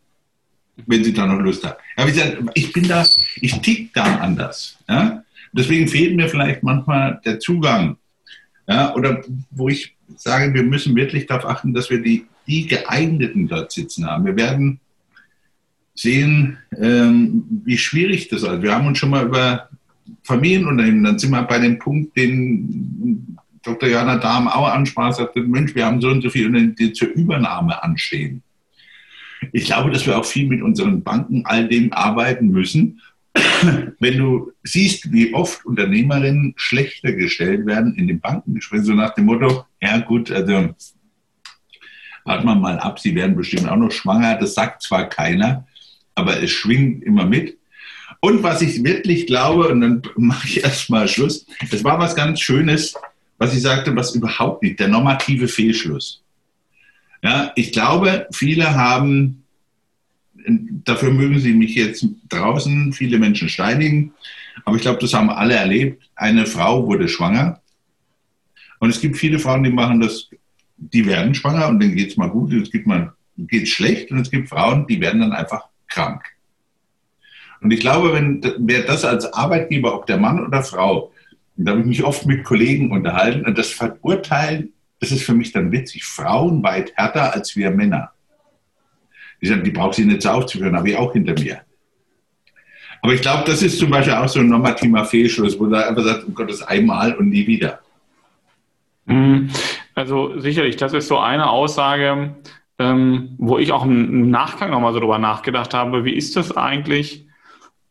Wenn 0.86 1.02
Sie 1.02 1.14
da 1.14 1.26
noch 1.26 1.40
Lust 1.40 1.64
haben. 1.64 1.76
Ich 1.96 2.04
gesagt, 2.04 2.38
ich 2.52 2.72
bin 2.72 2.86
da, 2.86 3.06
ich 3.36 3.60
tick 3.60 3.94
da 3.94 4.16
anders. 4.18 4.78
Ja? 4.86 5.23
Deswegen 5.56 5.86
fehlt 5.86 6.16
mir 6.16 6.28
vielleicht 6.28 6.62
manchmal 6.62 7.20
der 7.24 7.38
Zugang. 7.38 7.96
Ja, 8.66 8.94
oder 8.94 9.22
wo 9.50 9.68
ich 9.68 9.94
sage, 10.16 10.52
wir 10.52 10.64
müssen 10.64 10.96
wirklich 10.96 11.26
darauf 11.26 11.46
achten, 11.46 11.74
dass 11.74 11.90
wir 11.90 12.02
die, 12.02 12.26
die 12.46 12.66
geeigneten 12.66 13.46
dort 13.46 13.70
sitzen 13.72 14.06
haben. 14.06 14.24
Wir 14.24 14.36
werden 14.36 14.80
sehen, 15.94 16.58
ähm, 16.76 17.44
wie 17.64 17.78
schwierig 17.78 18.28
das 18.28 18.42
ist. 18.42 18.62
Wir 18.62 18.74
haben 18.74 18.86
uns 18.86 18.98
schon 18.98 19.10
mal 19.10 19.26
über 19.26 19.68
Familienunternehmen, 20.24 21.04
dann 21.04 21.18
sind 21.18 21.30
wir 21.30 21.42
bei 21.42 21.58
dem 21.58 21.78
Punkt, 21.78 22.16
den 22.16 23.36
Dr. 23.62 23.88
Jana 23.88 24.16
Dahm 24.16 24.48
auch 24.48 24.68
ansprach, 24.68 25.14
sagte, 25.14 25.40
Mensch, 25.40 25.74
wir 25.74 25.86
haben 25.86 26.00
so 26.00 26.08
und 26.08 26.20
so 26.20 26.30
viele 26.30 26.48
Unternehmen, 26.48 26.74
die 26.74 26.92
zur 26.92 27.08
Übernahme 27.08 27.82
anstehen. 27.82 28.42
Ich 29.52 29.66
glaube, 29.66 29.90
dass 29.90 30.06
wir 30.06 30.18
auch 30.18 30.24
viel 30.24 30.48
mit 30.48 30.62
unseren 30.62 31.02
Banken 31.02 31.46
all 31.46 31.68
dem 31.68 31.92
arbeiten 31.92 32.48
müssen, 32.48 33.00
wenn 33.98 34.18
du 34.18 34.52
siehst, 34.62 35.12
wie 35.12 35.34
oft 35.34 35.64
Unternehmerinnen 35.64 36.54
schlechter 36.56 37.12
gestellt 37.12 37.66
werden 37.66 37.96
in 37.96 38.06
den 38.06 38.20
Bankengesprächen, 38.20 38.84
so 38.84 38.92
nach 38.92 39.14
dem 39.14 39.26
Motto, 39.26 39.64
ja 39.80 39.98
gut, 39.98 40.30
also 40.30 40.74
warten 42.24 42.46
wir 42.46 42.54
mal 42.54 42.78
ab, 42.78 42.98
sie 42.98 43.14
werden 43.14 43.36
bestimmt 43.36 43.68
auch 43.68 43.76
noch 43.76 43.90
schwanger, 43.90 44.36
das 44.38 44.54
sagt 44.54 44.82
zwar 44.82 45.08
keiner, 45.08 45.66
aber 46.14 46.42
es 46.42 46.50
schwingt 46.50 47.02
immer 47.02 47.26
mit. 47.26 47.58
Und 48.20 48.42
was 48.42 48.62
ich 48.62 48.82
wirklich 48.84 49.26
glaube, 49.26 49.68
und 49.68 49.80
dann 49.80 50.02
mache 50.16 50.46
ich 50.46 50.64
erstmal 50.64 51.08
Schluss, 51.08 51.46
es 51.70 51.84
war 51.84 51.98
was 51.98 52.16
ganz 52.16 52.40
Schönes, 52.40 52.94
was 53.38 53.54
ich 53.54 53.62
sagte, 53.62 53.94
was 53.96 54.14
überhaupt 54.14 54.62
nicht, 54.62 54.78
der 54.78 54.88
normative 54.88 55.48
Fehlschluss. 55.48 56.22
Ja, 57.22 57.52
ich 57.56 57.72
glaube, 57.72 58.26
viele 58.32 58.74
haben 58.74 59.43
dafür 60.46 61.10
mögen 61.10 61.40
Sie 61.40 61.54
mich 61.54 61.74
jetzt 61.74 62.06
draußen 62.28 62.92
viele 62.92 63.18
Menschen 63.18 63.48
steinigen, 63.48 64.12
aber 64.64 64.76
ich 64.76 64.82
glaube, 64.82 65.00
das 65.00 65.14
haben 65.14 65.30
alle 65.30 65.54
erlebt. 65.54 66.10
Eine 66.14 66.46
Frau 66.46 66.86
wurde 66.86 67.08
schwanger 67.08 67.60
und 68.78 68.90
es 68.90 69.00
gibt 69.00 69.16
viele 69.16 69.38
Frauen, 69.38 69.64
die 69.64 69.70
machen 69.70 70.00
das, 70.00 70.28
die 70.76 71.06
werden 71.06 71.34
schwanger 71.34 71.68
und 71.68 71.80
denen 71.80 71.96
geht 71.96 72.10
es 72.10 72.16
mal 72.16 72.28
gut, 72.28 72.52
es 72.52 72.70
gibt 72.70 72.86
mal 72.86 73.14
geht 73.36 73.68
schlecht 73.68 74.10
und 74.10 74.20
es 74.20 74.30
gibt 74.30 74.48
Frauen, 74.48 74.86
die 74.86 75.00
werden 75.00 75.20
dann 75.20 75.32
einfach 75.32 75.64
krank. 75.88 76.22
Und 77.60 77.72
ich 77.72 77.80
glaube, 77.80 78.12
wenn 78.12 78.42
wer 78.58 78.82
das 78.82 79.04
als 79.04 79.32
Arbeitgeber, 79.32 79.94
ob 79.94 80.06
der 80.06 80.18
Mann 80.18 80.44
oder 80.44 80.62
Frau, 80.62 81.12
da 81.56 81.70
habe 81.70 81.80
ich 81.80 81.86
mich 81.86 82.04
oft 82.04 82.26
mit 82.26 82.44
Kollegen 82.44 82.92
unterhalten 82.92 83.46
und 83.46 83.56
das 83.56 83.70
verurteilen, 83.70 84.72
das 85.00 85.12
ist 85.12 85.22
für 85.22 85.34
mich 85.34 85.52
dann 85.52 85.72
witzig. 85.72 86.04
Frauen 86.04 86.62
weit 86.62 86.92
härter 86.96 87.32
als 87.32 87.56
wir 87.56 87.70
Männer. 87.70 88.13
Die 89.44 89.50
sagen, 89.50 89.62
die 89.62 89.72
braucht 89.72 89.94
sie 89.94 90.06
nicht 90.06 90.22
so 90.22 90.30
aufzuführen, 90.30 90.74
habe 90.74 90.88
ich 90.88 90.96
auch 90.96 91.12
hinter 91.12 91.34
mir. 91.34 91.60
Aber 93.02 93.12
ich 93.12 93.20
glaube, 93.20 93.44
das 93.44 93.60
ist 93.60 93.78
zum 93.78 93.90
Beispiel 93.90 94.14
auch 94.14 94.26
so 94.26 94.40
ein 94.40 94.48
normativer 94.48 95.04
Fehlschluss, 95.04 95.60
wo 95.60 95.66
da 95.66 95.82
einfach 95.82 96.02
sagt, 96.02 96.24
um 96.24 96.34
Gottes 96.34 96.62
einmal 96.62 97.14
und 97.14 97.28
nie 97.28 97.46
wieder. 97.46 97.80
Mhm. 99.04 99.50
Also 99.94 100.40
sicherlich, 100.40 100.76
das 100.76 100.94
ist 100.94 101.08
so 101.08 101.18
eine 101.18 101.50
Aussage, 101.50 102.34
ähm, 102.78 103.34
wo 103.36 103.58
ich 103.58 103.72
auch 103.72 103.84
im 103.84 104.30
Nachgang 104.30 104.70
nochmal 104.70 104.94
so 104.94 105.00
drüber 105.00 105.18
nachgedacht 105.18 105.74
habe, 105.74 106.06
wie 106.06 106.14
ist 106.14 106.34
das 106.36 106.56
eigentlich 106.56 107.26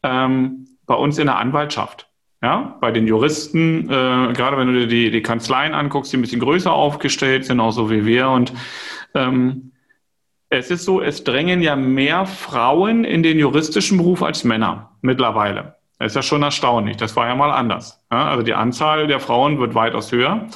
ähm, 0.01 0.65
bei 0.87 0.95
uns 0.95 1.19
in 1.19 1.27
der 1.27 1.37
Anwaltschaft? 1.37 2.07
Ja, 2.41 2.75
bei 2.81 2.91
den 2.91 3.05
Juristen, 3.05 3.85
äh, 3.91 4.33
gerade 4.33 4.57
wenn 4.57 4.73
du 4.73 4.79
dir 4.79 4.87
die, 4.87 5.11
die 5.11 5.21
Kanzleien 5.21 5.75
anguckst, 5.75 6.11
die 6.11 6.17
ein 6.17 6.21
bisschen 6.21 6.41
größer 6.41 6.73
aufgestellt 6.73 7.45
sind, 7.45 7.59
auch 7.59 7.71
so 7.71 7.91
wie 7.91 8.03
wir. 8.07 8.29
Und 8.29 8.51
ähm, 9.13 9.72
es 10.53 10.69
ist 10.69 10.85
so, 10.85 11.01
es 11.01 11.23
drängen 11.23 11.61
ja 11.61 11.75
mehr 11.75 12.25
Frauen 12.25 13.03
in 13.05 13.23
den 13.23 13.39
juristischen 13.39 13.97
Beruf 13.97 14.21
als 14.21 14.43
Männer 14.43 14.91
mittlerweile. 15.01 15.75
Das 15.97 16.11
ist 16.11 16.15
ja 16.15 16.21
schon 16.21 16.43
erstaunlich. 16.43 16.97
Das 16.97 17.15
war 17.15 17.27
ja 17.27 17.35
mal 17.35 17.51
anders. 17.51 18.03
also 18.09 18.43
die 18.43 18.53
Anzahl 18.53 19.07
der 19.07 19.19
Frauen 19.19 19.59
wird 19.59 19.73
weitaus 19.73 20.11
höher. 20.11 20.47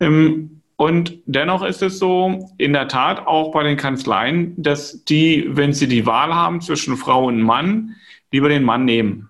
Ähm, 0.00 0.62
und 0.76 1.18
dennoch 1.26 1.64
ist 1.64 1.82
es 1.82 1.98
so, 1.98 2.50
in 2.58 2.72
der 2.72 2.88
Tat 2.88 3.26
auch 3.26 3.52
bei 3.52 3.62
den 3.62 3.76
Kanzleien, 3.76 4.54
dass 4.56 5.04
die, 5.04 5.46
wenn 5.48 5.72
sie 5.72 5.88
die 5.88 6.06
Wahl 6.06 6.34
haben 6.34 6.60
zwischen 6.60 6.96
Frau 6.96 7.26
und 7.26 7.40
Mann, 7.42 7.96
lieber 8.30 8.48
den 8.48 8.62
Mann 8.62 8.84
nehmen. 8.84 9.28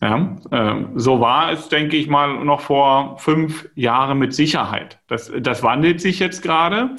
Ja, 0.00 0.36
äh, 0.50 0.84
so 0.96 1.20
war 1.20 1.52
es, 1.52 1.68
denke 1.68 1.96
ich 1.96 2.08
mal, 2.08 2.44
noch 2.44 2.60
vor 2.60 3.18
fünf 3.18 3.68
Jahren 3.74 4.18
mit 4.18 4.34
Sicherheit. 4.34 4.98
Das, 5.06 5.32
das 5.40 5.62
wandelt 5.62 6.00
sich 6.00 6.18
jetzt 6.18 6.42
gerade. 6.42 6.96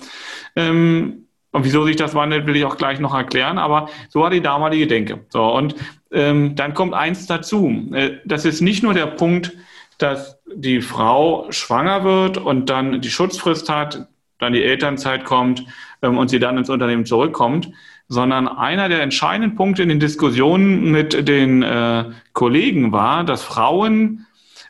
Ähm, 0.56 1.25
und 1.56 1.64
wieso 1.64 1.86
sich 1.86 1.96
das 1.96 2.14
wandelt, 2.14 2.48
will 2.48 2.58
ich 2.58 2.66
auch 2.66 2.76
gleich 2.76 3.00
noch 3.00 3.16
erklären, 3.16 3.58
aber 3.58 3.88
so 4.10 4.20
war 4.20 4.30
die 4.30 4.42
damalige 4.42 4.88
Denke. 4.88 5.22
So, 5.30 5.42
und 5.42 5.74
ähm, 6.12 6.56
dann 6.56 6.74
kommt 6.74 6.94
eins 6.94 7.28
dazu. 7.28 7.90
Äh, 7.94 8.18
das 8.26 8.44
ist 8.44 8.60
nicht 8.60 8.84
nur 8.84 8.94
der 8.94 9.06
Punkt, 9.06 9.54
dass 9.98 10.38
die 10.54 10.82
Frau 10.82 11.48
schwanger 11.52 12.04
wird 12.04 12.38
und 12.38 12.70
dann 12.70 13.00
die 13.00 13.10
Schutzfrist 13.10 13.70
hat, 13.70 14.10
dann 14.38 14.52
die 14.52 14.64
Elternzeit 14.64 15.24
kommt 15.24 15.66
ähm, 16.02 16.18
und 16.18 16.30
sie 16.30 16.40
dann 16.40 16.58
ins 16.58 16.70
Unternehmen 16.70 17.06
zurückkommt, 17.06 17.72
sondern 18.10 18.50
einer 18.50 18.90
der 18.90 19.02
entscheidenden 19.02 19.56
Punkte 19.56 19.82
in 19.82 19.88
den 19.88 20.02
Diskussionen 20.02 20.92
mit 20.92 21.26
den 21.26 21.64
äh, 21.64 22.04
Kollegen 22.34 22.92
war, 22.92 23.24
dass 23.24 23.44
Frauen, 23.44 24.26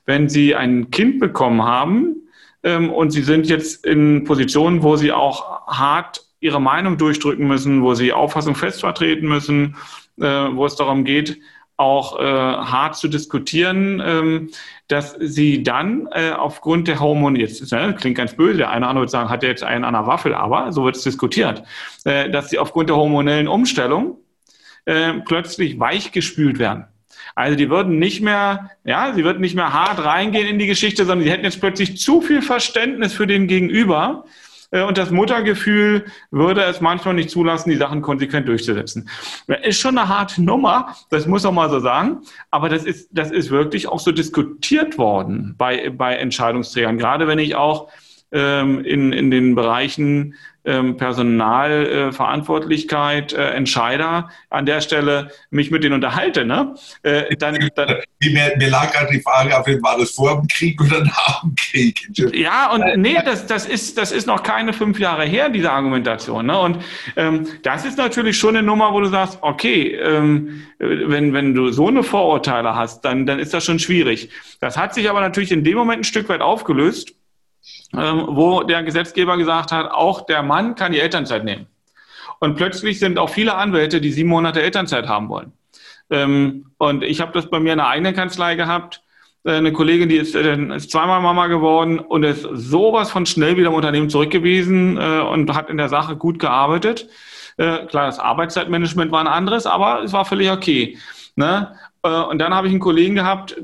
wenn 0.06 0.30
sie 0.30 0.54
ein 0.54 0.92
Kind 0.92 1.20
bekommen 1.20 1.64
haben 1.64 2.28
ähm, 2.62 2.92
und 2.92 3.10
sie 3.10 3.24
sind 3.24 3.48
jetzt 3.48 3.84
in 3.88 4.24
Positionen, 4.24 4.84
wo 4.84 4.98
sie 4.98 5.12
auch 5.12 5.66
hart 5.66 6.25
ihre 6.46 6.62
Meinung 6.62 6.98
durchdrücken 6.98 7.48
müssen, 7.48 7.82
wo 7.82 7.94
sie 7.94 8.14
Auffassung 8.14 8.56
fest 8.56 8.80
vertreten 8.80 9.28
müssen, 9.28 9.76
äh, 10.20 10.24
wo 10.26 10.66
es 10.66 10.76
darum 10.76 11.04
geht, 11.04 11.40
auch 11.78 12.20
äh, 12.20 12.24
hart 12.24 12.96
zu 12.96 13.08
diskutieren, 13.10 14.02
ähm, 14.04 14.50
dass 14.88 15.16
sie 15.20 15.62
dann 15.62 16.08
äh, 16.12 16.32
aufgrund 16.32 16.88
der 16.88 17.00
Hormone, 17.02 17.40
jetzt 17.40 17.74
äh, 17.74 17.94
klingt 17.94 18.18
ganz 18.18 18.34
böse, 18.36 18.60
der 18.60 18.70
eine 18.70 18.86
oder 18.86 18.90
andere 18.90 19.02
wird 19.04 19.12
sagen, 19.12 19.30
hat 19.30 19.44
jetzt 19.44 19.64
einen 19.64 19.84
an 19.84 19.94
der 19.94 20.08
Waffel, 20.08 20.34
aber 20.34 20.72
so 20.72 20.86
wird 20.86 20.96
es 20.96 21.04
diskutiert, 21.04 21.64
äh, 22.06 22.30
dass 22.30 22.50
sie 22.50 22.60
aufgrund 22.60 22.90
der 22.90 22.96
hormonellen 22.96 23.50
Umstellung 23.50 24.18
äh, 24.86 25.14
plötzlich 25.26 25.78
weichgespült 25.78 26.60
werden. 26.60 26.86
Also 27.34 27.58
die 27.58 27.70
würden 27.70 28.00
nicht 28.00 28.22
mehr, 28.22 28.70
ja, 28.86 29.14
sie 29.14 29.26
würden 29.26 29.42
nicht 29.42 29.56
mehr 29.56 29.74
hart 29.74 30.04
reingehen 30.04 30.48
in 30.48 30.60
die 30.60 30.68
Geschichte, 30.68 31.04
sondern 31.04 31.26
sie 31.26 31.32
hätten 31.32 31.44
jetzt 31.44 31.60
plötzlich 31.60 31.98
zu 31.98 32.22
viel 32.22 32.42
Verständnis 32.42 33.14
für 33.14 33.28
den 33.28 33.48
Gegenüber, 33.48 34.26
und 34.84 34.98
das 34.98 35.12
Muttergefühl 35.12 36.06
würde 36.32 36.62
es 36.64 36.82
manchmal 36.82 37.14
nicht 37.14 37.30
zulassen, 37.30 37.70
die 37.70 37.76
Sachen 37.76 38.02
konsequent 38.02 38.48
durchzusetzen. 38.48 39.10
Ist 39.64 39.80
schon 39.80 39.98
eine 39.98 40.08
harte 40.08 40.44
Nummer, 40.44 40.96
das 41.10 41.28
muss 41.28 41.44
man 41.44 41.56
mal 41.56 41.70
so 41.70 41.80
sagen. 41.80 42.22
Aber 42.52 42.70
das 42.70 42.84
ist, 42.84 43.10
das 43.12 43.32
ist 43.32 43.52
wirklich 43.52 43.88
auch 43.88 44.00
so 44.00 44.12
diskutiert 44.12 44.98
worden 44.98 45.56
bei, 45.58 45.90
bei 45.90 46.16
Entscheidungsträgern. 46.16 46.98
Gerade 46.98 47.28
wenn 47.28 47.40
ich 47.40 47.56
auch 47.56 47.90
in, 48.40 49.14
in 49.14 49.32
den 49.32 49.56
Bereichen 49.56 50.36
ähm, 50.66 50.98
Personalverantwortlichkeit, 50.98 53.32
äh, 53.34 53.52
Entscheider 53.52 54.30
an 54.50 54.66
der 54.66 54.82
Stelle 54.82 55.30
mich 55.52 55.70
mit 55.70 55.84
denen 55.84 55.94
unterhalte, 55.94 56.44
ne? 56.44 56.74
Äh, 57.04 57.36
dann, 57.38 57.60
dann 57.76 57.98
mir, 58.20 58.56
mir 58.58 58.70
lag 58.70 58.92
gerade 58.92 59.12
die 59.12 59.22
Frage, 59.22 59.56
auf 59.58 59.68
war 59.68 59.98
das 60.00 60.12
vor 60.12 60.40
dem 60.40 60.48
Krieg 60.48 60.82
oder 60.82 61.04
nach 61.04 61.42
dem 61.42 61.54
Krieg? 61.56 62.10
Ja, 62.34 62.72
und 62.72 62.84
nee, 62.98 63.18
das, 63.24 63.46
das, 63.46 63.68
ist, 63.68 63.98
das 63.98 64.12
ist 64.12 64.28
noch 64.28 64.44
keine 64.44 64.74
fünf 64.74 65.00
Jahre 65.00 65.24
her, 65.26 65.48
diese 65.50 65.72
Argumentation. 65.72 66.48
Ne? 66.48 66.60
Und 66.60 66.80
ähm, 67.16 67.48
das 67.64 67.86
ist 67.86 67.98
natürlich 67.98 68.38
schon 68.38 68.58
eine 68.58 68.66
Nummer, 68.66 68.92
wo 68.94 69.00
du 69.02 69.08
sagst, 69.08 69.38
okay, 69.42 69.96
ähm, 69.96 70.66
wenn, 70.80 71.34
wenn 71.34 71.54
du 71.54 71.72
so 71.72 71.88
eine 71.88 72.04
Vorurteile 72.04 72.76
hast, 72.76 73.06
dann, 73.06 73.26
dann 73.26 73.40
ist 73.40 73.54
das 73.54 73.64
schon 73.66 73.80
schwierig. 73.80 74.30
Das 74.60 74.78
hat 74.78 74.94
sich 74.94 75.10
aber 75.10 75.22
natürlich 75.22 75.52
in 75.52 75.64
dem 75.64 75.78
Moment 75.78 76.02
ein 76.02 76.06
Stück 76.06 76.30
weit 76.30 76.42
aufgelöst 76.42 77.06
ähm, 77.06 77.15
wo 77.92 78.64
der 78.64 78.84
Gesetzgeber 78.84 79.38
gesagt 79.38 79.72
hat, 79.72 79.92
auch 79.92 80.26
der 80.26 80.44
Mann 80.44 80.76
kann 80.76 80.92
die 80.92 81.00
Elternzeit 81.00 81.44
nehmen. 81.44 81.68
Und 82.40 82.56
plötzlich 82.56 83.00
sind 83.00 83.18
auch 83.18 83.30
viele 83.30 83.56
Anwälte, 83.56 84.02
die 84.02 84.12
sieben 84.12 84.30
Monate 84.30 84.62
Elternzeit 84.62 85.08
haben 85.08 85.30
wollen. 85.30 85.54
Ähm, 86.10 86.72
und 86.78 87.04
ich 87.04 87.22
habe 87.22 87.32
das 87.32 87.50
bei 87.50 87.60
mir 87.60 87.74
in 87.74 87.80
der 87.80 87.88
eigenen 87.88 88.14
Kanzlei 88.14 88.56
gehabt. 88.56 89.02
Äh, 89.44 89.54
eine 89.54 89.72
Kollegin, 89.72 90.10
die 90.10 90.18
ist, 90.18 90.36
äh, 90.36 90.76
ist, 90.76 90.92
zweimal 90.92 91.22
Mama 91.22 91.48
geworden 91.48 92.00
und 92.00 92.24
ist 92.24 92.48
sowas 92.54 93.12
von 93.12 93.26
schnell 93.26 93.58
wieder 93.58 93.70
im 93.70 93.74
Unternehmen 93.74 94.10
zurück 94.10 94.32
gewesen 94.32 94.98
äh, 94.98 95.22
und 95.22 95.54
hat 95.54 95.70
in 95.70 95.78
der 95.78 95.90
Sache 95.90 96.16
gut 96.16 96.40
gearbeitet. 96.40 97.08
Klar, 97.58 98.08
das 98.08 98.20
Arbeitszeitmanagement 98.20 99.14
war 99.14 99.22
ein 99.22 99.28
anderes, 99.28 99.66
aber 99.66 100.04
es 100.04 100.12
war 100.12 100.26
völlig 100.26 100.52
okay. 100.52 100.98
Ne? 101.38 101.74
Und 102.02 102.40
dann 102.40 102.54
habe 102.54 102.68
ich 102.68 102.74
einen 102.74 102.82
Kollegen 102.82 103.16
gehabt, 103.16 103.56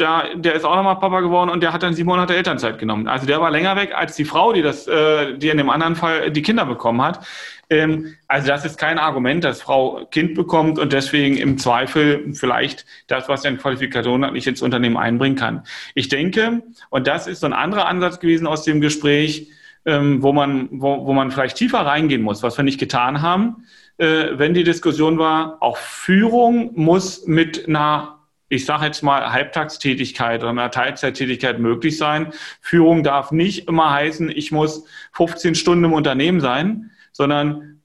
da, 0.00 0.24
der 0.34 0.54
ist 0.54 0.64
auch 0.64 0.74
nochmal 0.74 0.98
Papa 0.98 1.20
geworden 1.20 1.50
und 1.50 1.62
der 1.62 1.72
hat 1.72 1.82
dann 1.82 1.94
sieben 1.94 2.08
Monate 2.08 2.34
Elternzeit 2.34 2.78
genommen. 2.78 3.08
Also 3.08 3.26
der 3.26 3.40
war 3.40 3.50
länger 3.50 3.76
weg 3.76 3.94
als 3.94 4.16
die 4.16 4.24
Frau, 4.24 4.52
die 4.52 4.62
das, 4.62 4.86
äh, 4.88 5.36
die 5.36 5.48
in 5.48 5.58
dem 5.58 5.70
anderen 5.70 5.96
Fall 5.96 6.30
die 6.30 6.42
Kinder 6.42 6.64
bekommen 6.64 7.02
hat. 7.02 7.24
Ähm, 7.68 8.14
also 8.26 8.48
das 8.48 8.64
ist 8.64 8.78
kein 8.78 8.98
Argument, 8.98 9.44
dass 9.44 9.62
Frau 9.62 10.06
Kind 10.10 10.34
bekommt 10.34 10.78
und 10.78 10.92
deswegen 10.92 11.36
im 11.36 11.58
Zweifel 11.58 12.32
vielleicht 12.34 12.86
das, 13.06 13.28
was 13.28 13.44
er 13.44 13.52
in 13.52 13.58
Qualifikation 13.58 14.20
nicht 14.32 14.46
ins 14.46 14.62
Unternehmen 14.62 14.96
einbringen 14.96 15.36
kann. 15.36 15.62
Ich 15.94 16.08
denke, 16.08 16.62
und 16.90 17.06
das 17.06 17.26
ist 17.26 17.40
so 17.40 17.46
ein 17.46 17.52
anderer 17.52 17.86
Ansatz 17.86 18.20
gewesen 18.20 18.46
aus 18.46 18.64
dem 18.64 18.80
Gespräch, 18.80 19.50
ähm, 19.86 20.22
wo 20.22 20.32
man, 20.32 20.68
wo, 20.72 21.06
wo 21.06 21.12
man 21.12 21.30
vielleicht 21.30 21.56
tiefer 21.56 21.80
reingehen 21.80 22.22
muss, 22.22 22.42
was 22.42 22.56
wir 22.56 22.64
nicht 22.64 22.80
getan 22.80 23.22
haben, 23.22 23.64
äh, 23.98 24.38
wenn 24.38 24.54
die 24.54 24.64
Diskussion 24.64 25.18
war, 25.18 25.58
auch 25.60 25.76
Führung 25.76 26.72
muss 26.74 27.26
mit 27.26 27.68
einer 27.68 28.19
ich 28.50 28.66
sage 28.66 28.84
jetzt 28.84 29.02
mal, 29.02 29.32
Halbtagstätigkeit 29.32 30.40
oder 30.40 30.50
einer 30.50 30.70
Teilzeittätigkeit 30.70 31.60
möglich 31.60 31.96
sein. 31.96 32.32
Führung 32.60 33.04
darf 33.04 33.30
nicht 33.30 33.68
immer 33.68 33.92
heißen, 33.92 34.28
ich 34.28 34.50
muss 34.52 34.84
15 35.12 35.54
Stunden 35.54 35.84
im 35.84 35.92
Unternehmen 35.92 36.40
sein, 36.40 36.90
sondern 37.12 37.80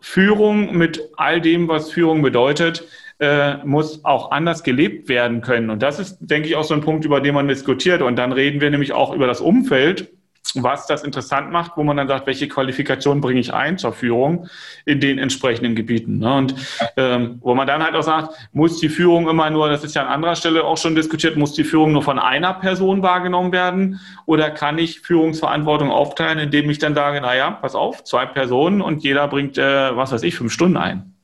Führung 0.00 0.76
mit 0.76 1.00
all 1.16 1.40
dem, 1.40 1.66
was 1.66 1.90
Führung 1.90 2.20
bedeutet, 2.22 2.86
äh, 3.20 3.56
muss 3.64 4.04
auch 4.04 4.32
anders 4.32 4.62
gelebt 4.64 5.08
werden 5.08 5.40
können. 5.40 5.70
Und 5.70 5.82
das 5.82 5.98
ist, 5.98 6.18
denke 6.20 6.48
ich, 6.48 6.56
auch 6.56 6.64
so 6.64 6.74
ein 6.74 6.82
Punkt, 6.82 7.06
über 7.06 7.20
den 7.20 7.34
man 7.34 7.48
diskutiert. 7.48 8.02
Und 8.02 8.16
dann 8.16 8.32
reden 8.32 8.60
wir 8.60 8.70
nämlich 8.70 8.92
auch 8.92 9.14
über 9.14 9.26
das 9.26 9.40
Umfeld 9.40 10.12
was 10.54 10.86
das 10.86 11.02
interessant 11.02 11.50
macht, 11.50 11.72
wo 11.76 11.84
man 11.84 11.96
dann 11.96 12.08
sagt, 12.08 12.26
welche 12.26 12.48
Qualifikation 12.48 13.20
bringe 13.20 13.40
ich 13.40 13.54
ein 13.54 13.78
zur 13.78 13.92
Führung 13.92 14.48
in 14.84 15.00
den 15.00 15.18
entsprechenden 15.18 15.74
Gebieten. 15.74 16.18
Ne? 16.18 16.34
Und 16.34 16.54
ähm, 16.96 17.38
wo 17.40 17.54
man 17.54 17.66
dann 17.66 17.82
halt 17.82 17.94
auch 17.94 18.02
sagt, 18.02 18.34
muss 18.52 18.78
die 18.78 18.88
Führung 18.88 19.28
immer 19.28 19.48
nur, 19.50 19.68
das 19.68 19.84
ist 19.84 19.94
ja 19.94 20.02
an 20.02 20.08
anderer 20.08 20.36
Stelle 20.36 20.64
auch 20.64 20.76
schon 20.76 20.94
diskutiert, 20.94 21.36
muss 21.36 21.54
die 21.54 21.64
Führung 21.64 21.92
nur 21.92 22.02
von 22.02 22.18
einer 22.18 22.54
Person 22.54 23.02
wahrgenommen 23.02 23.52
werden 23.52 24.00
oder 24.26 24.50
kann 24.50 24.78
ich 24.78 25.00
Führungsverantwortung 25.00 25.90
aufteilen, 25.90 26.38
indem 26.38 26.68
ich 26.70 26.78
dann 26.78 26.94
sage, 26.94 27.20
naja, 27.20 27.50
pass 27.50 27.74
auf, 27.74 28.04
zwei 28.04 28.26
Personen 28.26 28.82
und 28.82 29.02
jeder 29.02 29.28
bringt, 29.28 29.58
äh, 29.58 29.96
was 29.96 30.12
weiß 30.12 30.22
ich, 30.22 30.34
fünf 30.34 30.52
Stunden 30.52 30.76
ein. 30.76 31.14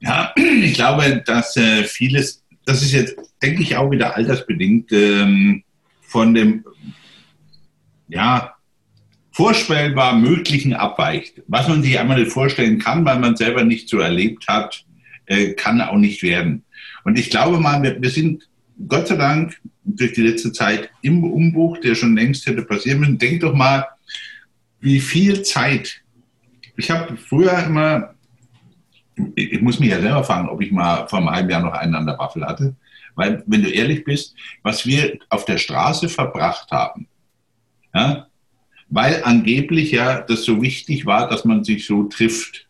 Ja, 0.00 0.32
ich 0.36 0.74
glaube, 0.74 1.22
dass 1.26 1.56
äh, 1.56 1.84
vieles, 1.84 2.44
das 2.64 2.82
ist 2.82 2.92
jetzt, 2.92 3.16
denke 3.42 3.62
ich, 3.62 3.76
auch 3.76 3.90
wieder 3.90 4.16
altersbedingt 4.16 4.92
ähm, 4.92 5.64
von 6.02 6.34
dem 6.34 6.64
ja, 8.10 8.54
vorstellbar 9.32 10.16
Möglichen 10.16 10.74
abweicht. 10.74 11.42
Was 11.46 11.68
man 11.68 11.82
sich 11.82 11.98
einmal 11.98 12.18
nicht 12.18 12.32
vorstellen 12.32 12.78
kann, 12.78 13.04
weil 13.04 13.18
man 13.18 13.36
selber 13.36 13.64
nicht 13.64 13.88
so 13.88 13.98
erlebt 13.98 14.46
hat, 14.48 14.84
äh, 15.26 15.52
kann 15.52 15.80
auch 15.80 15.96
nicht 15.96 16.22
werden. 16.22 16.64
Und 17.04 17.18
ich 17.18 17.30
glaube 17.30 17.58
mal, 17.58 17.82
wir, 17.82 18.00
wir 18.02 18.10
sind 18.10 18.48
Gott 18.88 19.08
sei 19.08 19.16
Dank 19.16 19.60
durch 19.84 20.12
die 20.12 20.22
letzte 20.22 20.52
Zeit 20.52 20.90
im 21.02 21.24
Umbruch, 21.24 21.78
der 21.78 21.94
schon 21.94 22.16
längst 22.16 22.46
hätte 22.46 22.62
passieren 22.62 23.00
müssen. 23.00 23.18
Denk 23.18 23.40
doch 23.40 23.54
mal, 23.54 23.86
wie 24.80 25.00
viel 25.00 25.42
Zeit. 25.42 26.02
Ich 26.76 26.90
habe 26.90 27.16
früher 27.16 27.58
immer, 27.64 28.14
ich 29.34 29.60
muss 29.60 29.78
mich 29.78 29.90
ja 29.90 30.00
selber 30.00 30.24
fragen, 30.24 30.48
ob 30.48 30.62
ich 30.62 30.72
mal 30.72 31.06
vor 31.08 31.18
einem 31.18 31.30
halben 31.30 31.50
Jahr 31.50 31.62
noch 31.62 31.74
einen 31.74 31.94
an 31.94 32.06
der 32.06 32.18
Waffel 32.18 32.44
hatte. 32.44 32.74
Weil, 33.14 33.42
wenn 33.46 33.62
du 33.62 33.68
ehrlich 33.68 34.04
bist, 34.04 34.34
was 34.62 34.86
wir 34.86 35.18
auf 35.28 35.44
der 35.44 35.58
Straße 35.58 36.08
verbracht 36.08 36.70
haben, 36.70 37.06
ja? 37.94 38.26
Weil 38.88 39.22
angeblich 39.24 39.92
ja 39.92 40.20
das 40.20 40.44
so 40.44 40.60
wichtig 40.62 41.06
war, 41.06 41.28
dass 41.28 41.44
man 41.44 41.62
sich 41.64 41.86
so 41.86 42.04
trifft. 42.04 42.66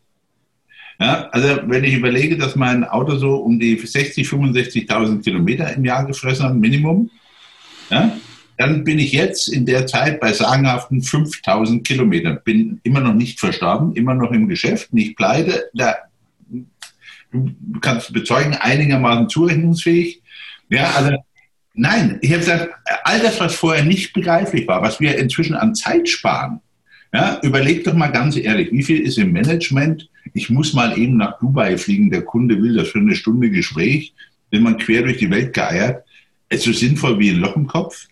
Ja? 0.98 1.28
Also 1.30 1.60
wenn 1.66 1.84
ich 1.84 1.94
überlege, 1.94 2.36
dass 2.36 2.56
mein 2.56 2.84
Auto 2.84 3.16
so 3.16 3.36
um 3.36 3.58
die 3.58 3.78
60.000, 3.78 4.28
65.000 4.86 5.22
Kilometer 5.22 5.72
im 5.74 5.84
Jahr 5.84 6.04
gefressen 6.04 6.44
hat, 6.44 6.54
Minimum, 6.54 7.10
ja? 7.90 8.16
dann 8.58 8.84
bin 8.84 8.98
ich 8.98 9.12
jetzt 9.12 9.48
in 9.48 9.64
der 9.64 9.86
Zeit 9.86 10.20
bei 10.20 10.34
sagenhaften 10.34 11.00
5.000 11.00 11.82
Kilometern. 11.82 12.40
Bin 12.44 12.78
immer 12.82 13.00
noch 13.00 13.14
nicht 13.14 13.40
verstorben, 13.40 13.94
immer 13.96 14.12
noch 14.12 14.32
im 14.32 14.48
Geschäft, 14.48 14.92
nicht 14.92 15.16
pleite. 15.16 15.70
Da, 15.72 15.96
du 17.32 17.80
kannst 17.80 18.12
bezeugen, 18.12 18.54
einigermaßen 18.54 19.30
zurechnungsfähig. 19.30 20.20
Ja, 20.68 20.90
also 20.90 21.16
Nein, 21.74 22.18
ich 22.20 22.30
habe 22.30 22.40
gesagt, 22.40 22.74
all 23.04 23.20
das, 23.20 23.38
was 23.40 23.54
vorher 23.54 23.84
nicht 23.84 24.12
begreiflich 24.12 24.66
war, 24.66 24.82
was 24.82 25.00
wir 25.00 25.16
inzwischen 25.18 25.54
an 25.54 25.74
Zeit 25.74 26.08
sparen, 26.08 26.60
ja, 27.12 27.40
überleg 27.42 27.84
doch 27.84 27.94
mal 27.94 28.08
ganz 28.08 28.36
ehrlich, 28.36 28.70
wie 28.72 28.82
viel 28.82 29.00
ist 29.00 29.18
im 29.18 29.32
Management? 29.32 30.08
Ich 30.32 30.48
muss 30.48 30.74
mal 30.74 30.96
eben 30.96 31.16
nach 31.16 31.38
Dubai 31.38 31.76
fliegen, 31.76 32.10
der 32.10 32.22
Kunde 32.22 32.60
will 32.62 32.76
das 32.76 32.88
für 32.88 32.98
eine 32.98 33.16
Stunde 33.16 33.50
Gespräch, 33.50 34.14
wenn 34.50 34.62
man 34.62 34.78
quer 34.78 35.02
durch 35.02 35.18
die 35.18 35.30
Welt 35.30 35.52
geeiert. 35.52 36.04
Ist 36.48 36.64
so 36.64 36.72
sinnvoll 36.72 37.18
wie 37.18 37.30
ein 37.30 37.40
Loch 37.40 37.56
im 37.56 37.66
Kopf. 37.66 38.06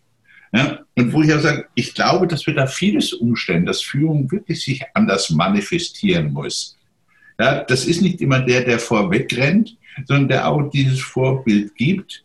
Ja, 0.53 0.81
und 0.97 1.12
wo 1.12 1.23
ich 1.23 1.33
auch 1.33 1.40
sage, 1.40 1.66
ich 1.75 1.94
glaube, 1.94 2.27
dass 2.27 2.47
wir 2.47 2.55
da 2.55 2.66
vieles 2.66 3.12
umstellen, 3.12 3.66
dass 3.66 3.83
Führung 3.83 4.31
wirklich 4.33 4.62
sich 4.62 4.83
anders 4.94 5.31
manifestieren 5.31 6.33
muss. 6.33 6.77
Ja, 7.38 7.62
das 7.64 7.85
ist 7.85 8.01
nicht 8.01 8.21
immer 8.21 8.40
der, 8.40 8.64
der 8.64 8.79
vorweg 8.79 9.37
rennt, 9.37 9.77
sondern 10.07 10.29
der 10.29 10.49
auch 10.49 10.71
dieses 10.71 11.01
Vorbild 11.01 11.75
gibt 11.77 12.25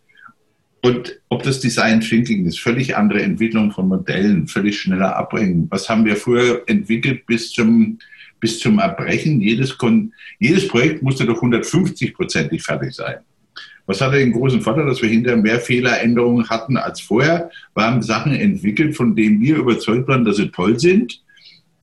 und 0.84 1.18
ob 1.30 1.44
das 1.44 1.62
Design 1.62 2.02
Thinking 2.02 2.46
ist, 2.46 2.60
völlig 2.60 2.98
andere 2.98 3.22
Entwicklung 3.22 3.72
von 3.72 3.88
Modellen, 3.88 4.48
völlig 4.48 4.82
schneller 4.82 5.16
abbringen. 5.16 5.68
Was 5.70 5.88
haben 5.88 6.04
wir 6.04 6.18
früher 6.18 6.62
entwickelt 6.68 7.26
bis 7.26 7.54
zum, 7.54 8.00
bis 8.42 8.60
zum 8.60 8.80
Erbrechen? 8.80 9.40
Jedes, 9.40 9.78
jedes 10.40 10.68
Projekt 10.68 11.02
musste 11.02 11.26
doch 11.26 11.42
150-prozentig 11.42 12.62
fertig 12.62 12.94
sein. 12.94 13.20
Was 13.86 14.02
hatte 14.02 14.18
den 14.18 14.34
großen 14.34 14.60
Vorteil, 14.60 14.86
dass 14.86 15.02
wir 15.02 15.08
hinterher 15.08 15.42
mehr 15.42 15.62
Fehleränderungen 15.62 16.50
hatten 16.50 16.76
als 16.76 17.00
vorher? 17.00 17.50
Wir 17.74 17.86
haben 17.86 18.02
Sachen 18.02 18.34
entwickelt, 18.36 18.98
von 18.98 19.16
denen 19.16 19.40
wir 19.40 19.56
überzeugt 19.56 20.10
waren, 20.10 20.26
dass 20.26 20.36
sie 20.36 20.50
toll 20.50 20.78
sind. 20.82 21.23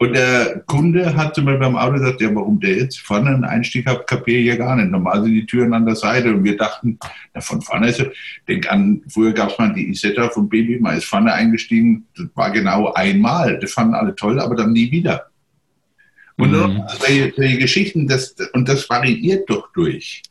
Und 0.00 0.14
der 0.14 0.62
Kunde 0.66 1.14
hat 1.14 1.34
zum 1.34 1.44
Beispiel 1.44 1.60
beim 1.60 1.76
Auto 1.76 1.98
gesagt, 1.98 2.22
ja, 2.22 2.34
warum 2.34 2.58
der 2.58 2.74
jetzt 2.74 3.00
vorne 3.00 3.28
einen 3.28 3.44
Einstieg 3.44 3.86
hat, 3.86 4.06
kapiere 4.06 4.38
ich 4.38 4.46
ja 4.46 4.56
gar 4.56 4.74
nicht. 4.74 4.90
Normal 4.90 5.22
sind 5.22 5.34
die 5.34 5.44
Türen 5.44 5.74
an 5.74 5.84
der 5.84 5.94
Seite 5.94 6.32
und 6.32 6.42
wir 6.42 6.56
dachten, 6.56 6.98
na, 7.34 7.42
von 7.42 7.60
vorne 7.60 7.90
ist 7.90 8.00
er, 8.00 8.10
denk 8.48 8.72
an, 8.72 9.02
früher 9.08 9.34
gab 9.34 9.50
es 9.50 9.58
mal 9.58 9.74
die 9.74 9.90
Isetta 9.90 10.30
vom 10.30 10.48
Baby, 10.48 10.80
mal 10.80 10.96
ist 10.96 11.04
vorne 11.04 11.34
eingestiegen, 11.34 12.06
das 12.16 12.28
war 12.34 12.50
genau 12.50 12.94
einmal, 12.94 13.58
das 13.58 13.74
fanden 13.74 13.92
alle 13.92 14.14
toll, 14.14 14.40
aber 14.40 14.56
dann 14.56 14.72
nie 14.72 14.90
wieder. 14.90 15.26
Und 16.38 16.52
mhm. 16.52 16.82
solche, 16.88 17.34
solche 17.36 17.58
Geschichten, 17.58 18.08
das, 18.08 18.34
und 18.54 18.70
das 18.70 18.88
variiert 18.88 19.50
doch 19.50 19.70
durch. 19.74 20.22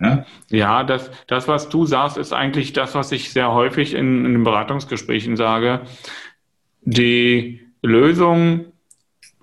Ja, 0.00 0.26
ja 0.50 0.82
das, 0.82 1.12
das, 1.28 1.46
was 1.46 1.68
du 1.68 1.86
sagst, 1.86 2.16
ist 2.16 2.32
eigentlich 2.32 2.72
das, 2.72 2.96
was 2.96 3.12
ich 3.12 3.30
sehr 3.30 3.52
häufig 3.52 3.94
in, 3.94 4.24
in 4.24 4.32
den 4.32 4.42
Beratungsgesprächen 4.42 5.36
sage. 5.36 5.82
Die 6.82 7.60
Lösung 7.80 8.72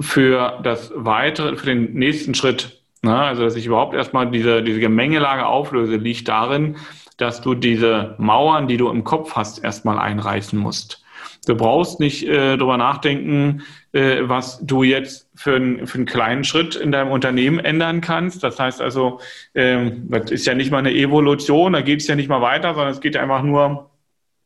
für 0.02 0.60
das 0.64 0.92
weitere, 0.96 1.56
für 1.56 1.66
den 1.66 1.94
nächsten 1.94 2.36
Schritt, 2.36 2.82
ne, 3.02 3.16
also 3.16 3.44
dass 3.44 3.56
ich 3.56 3.66
überhaupt 3.66 3.94
erstmal 3.94 4.30
diese, 4.30 4.64
diese 4.64 4.80
Gemengelage 4.80 5.46
auflöse, 5.46 5.96
liegt 5.96 6.28
darin, 6.28 6.78
dass 7.18 7.42
du 7.42 7.54
diese 7.54 8.16
Mauern, 8.18 8.68
die 8.68 8.78
du 8.78 8.90
im 8.90 9.04
Kopf 9.04 9.36
hast, 9.36 9.64
erstmal 9.64 10.00
einreißen 10.00 10.58
musst. 10.58 11.04
Du 11.48 11.56
brauchst 11.56 12.00
nicht 12.00 12.28
äh, 12.28 12.56
darüber 12.58 12.78
nachdenken, 12.78 13.64
äh, 13.94 14.22
was 14.22 14.60
du 14.64 14.84
jetzt 14.84 15.30
für, 15.36 15.56
ein, 15.56 15.88
für 15.88 15.96
einen 15.96 16.06
kleinen 16.06 16.44
Schritt 16.44 16.76
in 16.76 16.92
deinem 16.92 17.12
Unternehmen 17.12 17.60
ändern 17.60 18.02
kannst. 18.02 18.44
Das 18.44 18.60
heißt 18.60 18.80
also, 18.80 19.20
äh, 19.54 19.92
das 20.08 20.30
ist 20.32 20.46
ja 20.46 20.54
nicht 20.54 20.72
mal 20.72 20.80
eine 20.80 20.94
Evolution, 20.94 21.74
da 21.74 21.82
geht 21.82 22.02
es 22.02 22.08
ja 22.08 22.16
nicht 22.16 22.30
mal 22.30 22.42
weiter, 22.42 22.74
sondern 22.74 22.92
es 22.92 23.02
geht 23.02 23.18
einfach 23.18 23.42
nur 23.42 23.90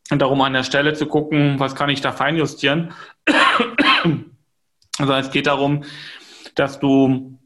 darum, 0.09 0.41
an 0.41 0.53
der 0.53 0.63
Stelle 0.63 0.93
zu 0.93 1.05
gucken, 1.05 1.59
was 1.59 1.75
kann 1.75 1.89
ich 1.89 1.99
da 1.99 2.11
feinjustieren. 2.11 2.93
Also 4.97 5.13
es 5.13 5.31
geht 5.31 5.47
darum, 5.47 5.83
dass 6.55 6.79
du 6.79 7.37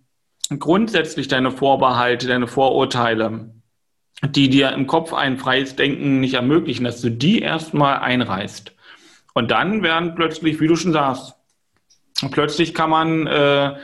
grundsätzlich 0.57 1.27
deine 1.27 1.51
Vorbehalte, 1.51 2.27
deine 2.27 2.47
Vorurteile, 2.47 3.51
die 4.23 4.49
dir 4.49 4.71
im 4.71 4.87
Kopf 4.87 5.13
ein 5.13 5.37
freies 5.37 5.75
Denken 5.75 6.19
nicht 6.19 6.33
ermöglichen, 6.33 6.83
dass 6.83 7.01
du 7.01 7.09
die 7.09 7.39
erstmal 7.39 7.99
einreißt. 7.99 8.73
Und 9.33 9.51
dann 9.51 9.83
werden 9.83 10.15
plötzlich, 10.15 10.59
wie 10.59 10.67
du 10.67 10.75
schon 10.75 10.93
sagst, 10.93 11.35
plötzlich 12.31 12.73
kann 12.73 12.89
man 12.89 13.27
äh, 13.27 13.77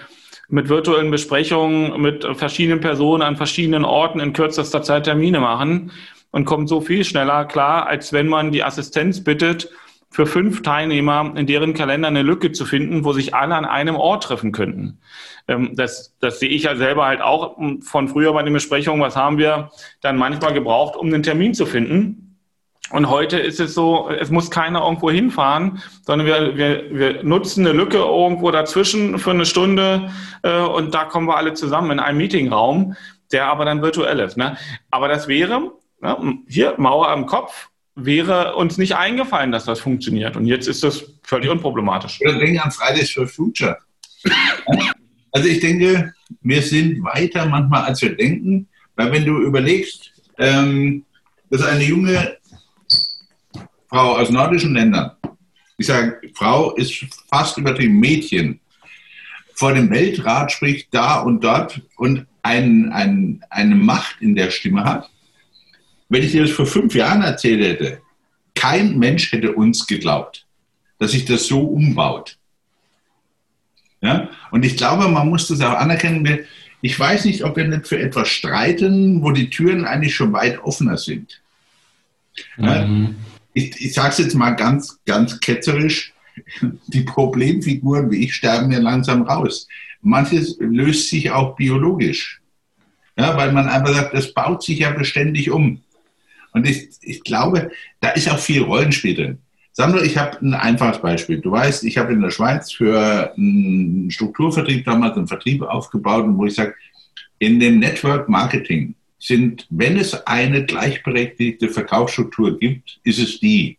mit 0.48 0.70
virtuellen 0.70 1.12
Besprechungen 1.12 2.00
mit 2.02 2.26
verschiedenen 2.38 2.80
Personen 2.80 3.24
an 3.24 3.36
verschiedenen 3.36 3.86
Orten 3.86 4.20
in 4.20 4.34
kürzester 4.34 4.82
Zeit 4.82 5.06
Termine 5.06 5.40
machen 5.40 5.92
und 6.32 6.46
kommt 6.46 6.70
so 6.70 6.82
viel 6.82 7.04
schneller 7.04 7.46
klar, 7.46 7.88
als 7.88 8.14
wenn 8.14 8.28
man 8.28 8.52
die 8.52 8.64
Assistenz 8.64 9.24
bittet, 9.24 9.70
für 10.16 10.26
fünf 10.26 10.62
Teilnehmer 10.62 11.34
in 11.36 11.46
deren 11.46 11.74
Kalender 11.74 12.08
eine 12.08 12.22
Lücke 12.22 12.54
zu 12.54 12.64
finden, 12.64 13.04
wo 13.04 13.12
sich 13.12 13.36
alle 13.36 13.54
an 13.54 13.66
einem 13.66 13.98
Ort 13.98 14.24
treffen 14.24 14.54
könnten. 14.54 15.00
Ähm, 15.50 15.72
das, 15.76 16.16
das 16.22 16.40
sehe 16.40 16.48
ich 16.48 16.64
ja 16.64 16.78
selber 16.78 17.06
halt 17.06 17.20
auch 17.20 17.58
von 17.82 18.08
früher 18.08 18.32
bei 18.32 18.42
den 18.42 18.54
Besprechungen. 18.54 19.02
Was 19.02 19.18
haben 19.18 19.38
wir 19.38 19.72
dann 20.00 20.16
manchmal 20.16 20.54
gebraucht, 20.54 20.96
um 20.96 21.08
einen 21.08 21.22
Termin 21.22 21.54
zu 21.54 21.66
finden? 21.66 22.38
Und 22.92 23.10
heute 23.10 23.40
ist 23.40 23.60
es 23.60 23.74
so, 23.74 24.10
es 24.10 24.30
muss 24.30 24.50
keiner 24.50 24.84
irgendwo 24.84 25.12
hinfahren, 25.12 25.82
sondern 26.04 26.26
wir, 26.26 26.56
wir, 26.56 26.98
wir 26.98 27.24
nutzen 27.24 27.68
eine 27.68 27.76
Lücke 27.76 27.98
irgendwo 27.98 28.52
dazwischen 28.52 29.20
für 29.20 29.32
eine 29.32 29.46
Stunde 29.46 30.12
äh, 30.44 30.62
und 30.62 30.94
da 30.94 31.04
kommen 31.04 31.28
wir 31.28 31.36
alle 31.36 31.56
zusammen 31.56 31.92
in 31.92 32.00
einem 32.00 32.20
Meetingraum, 32.20 32.96
der 33.34 33.48
aber 33.48 33.66
dann 33.66 33.82
virtuell 33.82 34.22
ist. 34.22 34.38
Ne? 34.38 34.56
Aber 34.92 35.10
das 35.10 35.28
wäre, 35.28 35.74
ne, 36.00 36.38
hier 36.48 36.76
Mauer 36.78 37.12
im 37.12 37.26
Kopf, 37.26 37.70
wäre 37.96 38.56
uns 38.56 38.78
nicht 38.78 38.96
eingefallen, 38.96 39.52
dass 39.52 39.66
das 39.66 39.80
funktioniert. 39.80 40.36
Und 40.36 40.46
jetzt 40.46 40.68
ist 40.68 40.84
das 40.84 41.04
völlig 41.24 41.50
unproblematisch. 41.50 42.20
Oder 42.22 42.38
denke 42.38 42.64
an 42.64 42.72
Fridays 42.72 43.12
for 43.12 43.28
Future. 43.28 43.78
Also 45.32 45.48
ich 45.48 45.60
denke, 45.60 46.14
wir 46.42 46.62
sind 46.62 47.04
weiter 47.04 47.46
manchmal, 47.46 47.84
als 47.84 48.02
wir 48.02 48.16
denken, 48.16 48.68
weil 48.96 49.12
wenn 49.12 49.26
du 49.26 49.42
überlegst, 49.42 50.12
ähm, 50.38 51.06
dass 51.50 51.62
eine 51.64 51.84
junge 51.84 52.38
Frau 53.90 54.18
aus 54.18 54.30
nordischen 54.30 54.74
Ländern, 54.74 55.12
ich 55.78 55.88
sage, 55.88 56.22
Frau 56.34 56.72
ist 56.76 57.06
fast 57.30 57.58
übertrieben, 57.58 58.00
Mädchen, 58.00 58.60
vor 59.56 59.74
dem 59.74 59.90
Weltrat 59.90 60.52
spricht 60.52 60.94
da 60.94 61.20
und 61.22 61.44
dort 61.44 61.82
und 61.98 62.26
ein, 62.44 62.92
ein, 62.92 63.44
eine 63.50 63.76
Macht 63.76 64.22
in 64.22 64.36
der 64.36 64.52
Stimme 64.52 64.84
hat. 64.84 65.10
Wenn 66.10 66.24
ich 66.24 66.32
dir 66.32 66.44
das 66.44 66.52
vor 66.52 66.66
fünf 66.66 66.96
Jahren 66.96 67.22
erzählt 67.22 67.64
hätte, 67.64 68.02
kein 68.54 68.98
Mensch 68.98 69.32
hätte 69.32 69.54
uns 69.54 69.86
geglaubt, 69.88 70.46
dass 71.00 71.12
sich 71.12 71.26
das 71.26 71.48
so 71.48 71.62
umbaut. 71.62 72.38
Ja? 74.02 74.30
Und 74.52 74.64
ich 74.66 74.78
glaube, 74.78 75.08
man 75.08 75.30
muss 75.30 75.48
das 75.48 75.62
auch 75.62 75.74
anerkennen. 75.74 76.46
Ich 76.82 77.00
weiß 77.00 77.26
nicht, 77.26 77.44
ob 77.44 77.58
wir 77.58 77.68
nicht 77.68 77.88
für 77.88 78.00
etwas 78.00 78.30
streiten, 78.30 79.24
wo 79.24 79.32
die 79.32 79.50
Türen 79.50 79.86
eigentlich 79.86 80.16
schon 80.16 80.34
weit 80.34 80.60
offener 80.64 80.98
sind. 80.98 81.42
Mhm 82.58 83.16
ich, 83.56 83.82
ich 83.82 83.94
sage 83.94 84.10
es 84.10 84.18
jetzt 84.20 84.36
mal 84.36 84.52
ganz, 84.52 85.00
ganz 85.06 85.40
ketzerisch, 85.40 86.14
die 86.88 87.02
Problemfiguren 87.02 88.12
wie 88.12 88.26
ich 88.26 88.36
sterben 88.36 88.72
ja 88.72 88.80
langsam 88.80 89.24
raus. 89.24 89.68
Manches 90.02 90.58
löst 90.60 91.10
sich 91.10 91.32
auch 91.32 91.56
biologisch. 91.56 92.42
Ja, 93.18 93.36
weil 93.38 93.54
man 93.54 93.68
einfach 93.68 93.96
sagt, 93.96 94.14
das 94.14 94.34
baut 94.34 94.62
sich 94.62 94.80
ja 94.80 94.92
beständig 94.92 95.50
um. 95.50 95.82
Und 96.56 96.66
ich, 96.66 96.88
ich 97.02 97.22
glaube, 97.22 97.70
da 98.00 98.12
ist 98.12 98.32
auch 98.32 98.40
viel 98.40 98.62
Rollenspiel 98.62 99.14
drin. 99.14 99.40
Sandro, 99.74 100.02
ich 100.02 100.18
habe 100.18 100.38
ein 100.40 100.54
einfaches 100.54 101.02
Beispiel. 101.02 101.42
Du 101.42 101.52
weißt, 101.52 101.84
ich 101.84 101.98
habe 101.98 102.14
in 102.14 102.22
der 102.22 102.32
Schweiz 102.32 102.72
für 102.72 103.34
einen 103.36 104.10
Strukturvertrieb 104.10 104.86
damals 104.86 105.18
einen 105.18 105.28
Vertrieb 105.28 105.64
aufgebaut, 105.64 106.24
wo 106.30 106.46
ich 106.46 106.56
sage, 106.56 106.74
in 107.40 107.60
dem 107.60 107.80
Network 107.80 108.30
Marketing 108.30 108.96
sind, 109.20 109.68
wenn 109.70 109.98
es 109.98 110.14
eine 110.26 110.64
gleichberechtigte 110.64 111.68
Verkaufsstruktur 111.68 112.58
gibt, 112.58 113.02
ist 113.04 113.20
es 113.20 113.42
die. 113.42 113.78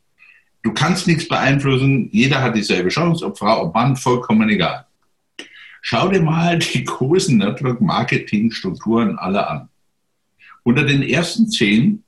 Du 0.62 0.74
kannst 0.74 1.06
nichts 1.06 1.26
beeinflussen, 1.26 2.10
jeder 2.12 2.42
hat 2.42 2.56
dieselbe 2.56 2.90
Chance, 2.90 3.24
ob 3.24 3.38
Frau, 3.38 3.62
ob 3.62 3.74
Mann, 3.74 3.96
vollkommen 3.96 4.50
egal. 4.50 4.84
Schau 5.80 6.08
dir 6.08 6.20
mal 6.20 6.58
die 6.74 6.84
großen 6.84 7.38
Network-Marketing-Strukturen 7.38 9.16
alle 9.16 9.48
an. 9.48 9.70
Unter 10.62 10.84
den 10.84 11.02
ersten 11.02 11.48
zehn 11.48 12.02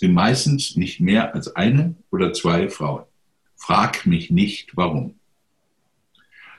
sind 0.00 0.14
meistens 0.14 0.76
nicht 0.76 0.98
mehr 1.00 1.34
als 1.34 1.54
eine 1.54 1.94
oder 2.10 2.32
zwei 2.32 2.68
Frauen. 2.70 3.04
Frag 3.56 4.06
mich 4.06 4.30
nicht, 4.30 4.76
warum. 4.76 5.14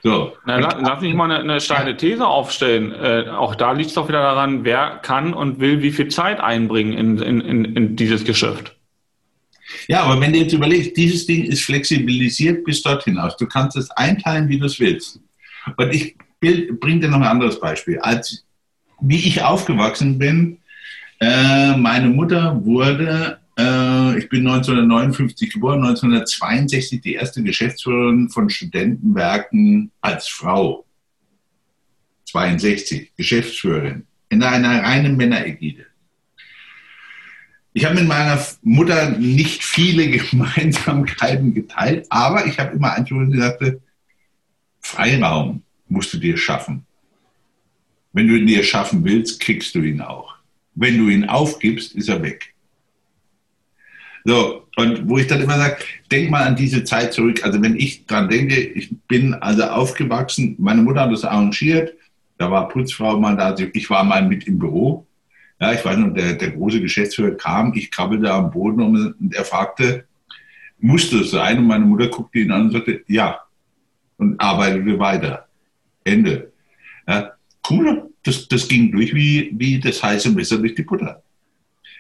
So. 0.04 0.34
Na, 0.46 0.58
lass 0.58 1.02
mich 1.02 1.14
mal 1.14 1.26
eine, 1.26 1.40
eine 1.40 1.62
steile 1.62 1.98
These 1.98 2.26
aufstellen. 2.26 2.92
Äh, 2.92 3.30
auch 3.30 3.56
da 3.56 3.72
liegt 3.72 3.90
es 3.90 3.96
doch 3.96 4.08
wieder 4.08 4.22
daran, 4.22 4.64
wer 4.64 5.00
kann 5.02 5.34
und 5.34 5.60
will 5.60 5.82
wie 5.82 5.92
viel 5.92 6.08
Zeit 6.08 6.40
einbringen 6.40 6.94
in, 6.94 7.18
in, 7.18 7.42
in, 7.42 7.66
in 7.76 7.96
dieses 7.96 8.24
Geschäft. 8.24 8.76
Ja, 9.88 10.04
aber 10.04 10.20
wenn 10.22 10.34
du 10.34 10.40
jetzt 10.40 10.54
überlegst, 10.54 10.96
dieses 10.98 11.26
Ding 11.26 11.44
ist 11.44 11.64
flexibilisiert 11.64 12.64
bis 12.64 12.82
dorthin 12.82 13.18
aus. 13.18 13.38
Du 13.38 13.48
kannst 13.48 13.78
es 13.78 13.90
einteilen, 13.92 14.50
wie 14.50 14.60
du 14.60 14.66
es 14.66 14.80
willst. 14.80 15.20
Und 15.78 15.94
ich 15.94 16.16
bringe 16.40 17.00
dir 17.00 17.10
noch 17.10 17.18
ein 17.18 17.24
anderes 17.24 17.60
Beispiel. 17.60 18.00
Als 18.00 18.44
wie 19.02 19.18
ich 19.28 19.42
aufgewachsen 19.42 20.20
bin, 20.20 20.60
äh, 21.22 21.78
meine 21.78 22.10
Mutter 22.10 22.60
wurde 22.66 23.42
äh, 23.58 24.18
ich 24.18 24.30
bin 24.30 24.48
1959 24.48 25.54
geboren, 25.54 25.84
1962 25.84 27.02
die 27.02 27.14
erste 27.14 27.44
Geschäftsführerin 27.44 28.30
von 28.30 28.50
Studentenwerken 28.50 29.92
als 30.02 30.28
Frau. 30.28 30.86
62, 32.26 33.12
Geschäftsführerin, 33.18 34.06
in 34.30 34.42
einer 34.42 34.84
reinen 34.84 35.18
Männerägide. 35.18 35.86
Ich 37.74 37.86
habe 37.86 37.96
mit 37.96 38.08
meiner 38.08 38.42
Mutter 38.62 39.12
nicht 39.12 39.64
viele 39.64 40.10
Gemeinsamkeiten 40.18 41.54
geteilt, 41.54 42.06
aber 42.10 42.46
ich 42.46 42.58
habe 42.58 42.76
immer 42.76 42.94
einfach 42.94 43.30
gesagt, 43.30 43.64
Freiraum 44.80 45.64
musst 45.88 46.14
du 46.14 46.18
dir 46.18 46.38
schaffen. 46.38 46.86
Wenn 48.14 48.28
du 48.28 48.36
ihn 48.36 48.48
dir 48.48 48.64
schaffen 48.64 49.04
willst, 49.04 49.40
kriegst 49.40 49.76
du 49.76 49.80
ihn 49.80 50.02
auch. 50.02 50.41
Wenn 50.76 50.98
du 50.98 51.10
ihn 51.10 51.26
aufgibst, 51.26 51.96
ist 51.96 52.10
er 52.10 52.22
weg. 52.22 52.54
So, 54.24 54.68
und 54.78 55.10
wo 55.10 55.18
ich 55.18 55.28
dann 55.28 55.42
immer 55.42 55.58
sage, 55.58 55.78
denk 56.12 56.30
mal 56.30 56.46
an 56.46 56.56
diese 56.56 56.84
Zeit 56.84 57.14
zurück. 57.14 57.44
Also 57.44 57.62
wenn 57.62 57.76
ich 57.76 58.06
dran 58.06 58.30
denke, 58.30 58.56
ich 58.56 58.96
bin 59.08 59.34
also 59.34 59.64
aufgewachsen, 59.64 60.56
meine 60.60 60.82
Mutter 60.82 61.02
hat 61.02 61.12
das 61.12 61.26
arrangiert, 61.26 61.94
da 62.38 62.50
war 62.50 62.70
Putzfrau 62.70 63.20
mal 63.20 63.36
da, 63.36 63.56
ich 63.74 63.90
war 63.90 64.04
mal 64.04 64.28
mit 64.28 64.48
im 64.48 64.60
Büro. 64.60 65.06
Ja, 65.60 65.74
ich 65.74 65.86
weiß 65.86 65.98
noch, 65.98 66.14
der, 66.14 66.34
der 66.34 66.52
große 66.52 66.82
Geschäftsführer 66.82 67.36
kam, 67.36 67.74
ich 67.76 67.92
krabbelte 67.92 68.32
am 68.32 68.50
Boden 68.50 68.82
und 68.82 69.36
er 69.36 69.46
fragte, 69.46 70.06
muss 70.80 71.12
das 71.12 71.30
sein? 71.30 71.60
Und 71.60 71.68
meine 71.68 71.86
Mutter 71.86 72.08
guckte 72.08 72.40
ihn 72.40 72.52
an 72.52 72.64
und 72.64 72.72
sagte, 72.72 73.04
ja. 73.08 73.40
Und 74.18 74.40
arbeitete 74.40 74.98
weiter. 74.98 75.48
Ende. 76.04 76.52
Ja, 77.08 77.34
cool, 77.72 78.10
das, 78.24 78.48
das 78.48 78.68
ging 78.68 78.92
durch 78.92 79.14
wie, 79.14 79.52
wie 79.54 79.80
das 79.80 80.04
heiße 80.04 80.32
Messer 80.32 80.58
durch 80.58 80.76
die 80.76 80.84
Butter. 80.84 81.24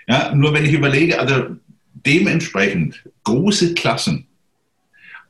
Ja, 0.07 0.33
nur 0.35 0.53
wenn 0.53 0.65
ich 0.65 0.73
überlege, 0.73 1.19
also 1.19 1.55
dementsprechend 1.93 3.03
große 3.23 3.73
Klassen. 3.73 4.27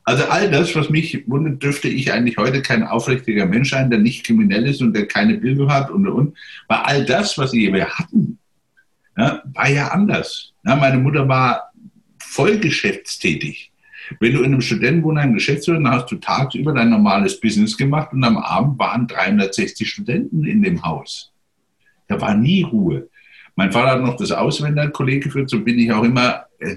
Also 0.04 0.24
all 0.24 0.50
das, 0.50 0.74
was 0.74 0.90
mich 0.90 1.28
wundert, 1.28 1.62
dürfte 1.62 1.88
ich 1.88 2.12
eigentlich 2.12 2.36
heute 2.36 2.60
kein 2.60 2.82
aufrichtiger 2.82 3.46
Mensch 3.46 3.70
sein, 3.70 3.90
der 3.90 4.00
nicht 4.00 4.26
kriminell 4.26 4.66
ist 4.66 4.82
und 4.82 4.94
der 4.94 5.06
keine 5.06 5.34
Bildung 5.34 5.70
hat 5.70 5.90
und 5.90 6.08
und. 6.08 6.36
Weil 6.66 6.78
all 6.78 7.04
das, 7.04 7.38
was 7.38 7.52
wir 7.52 7.88
hatten, 7.88 8.38
ja, 9.16 9.42
war 9.44 9.70
ja 9.70 9.88
anders. 9.88 10.52
Ja, 10.64 10.74
meine 10.74 10.98
Mutter 10.98 11.28
war 11.28 11.72
voll 12.18 12.58
geschäftstätig. 12.58 13.71
Wenn 14.20 14.32
du 14.32 14.40
in 14.40 14.46
einem 14.46 14.60
Studentenwohnheim 14.60 15.34
Geschäftsführer, 15.34 15.78
dann 15.80 15.92
hast 15.92 16.10
du 16.10 16.16
tagsüber 16.16 16.72
dein 16.72 16.90
normales 16.90 17.38
Business 17.40 17.76
gemacht 17.76 18.12
und 18.12 18.24
am 18.24 18.36
Abend 18.36 18.78
waren 18.78 19.06
360 19.06 19.88
Studenten 19.88 20.44
in 20.44 20.62
dem 20.62 20.82
Haus. 20.82 21.32
Da 22.08 22.20
war 22.20 22.34
nie 22.34 22.62
Ruhe. 22.62 23.08
Mein 23.54 23.72
Vater 23.72 23.92
hat 23.92 24.02
noch 24.02 24.16
das 24.16 24.32
Auswenderkolleg 24.32 25.24
geführt, 25.24 25.50
so 25.50 25.60
bin 25.60 25.78
ich 25.78 25.92
auch 25.92 26.04
immer. 26.04 26.46
Äh, 26.58 26.76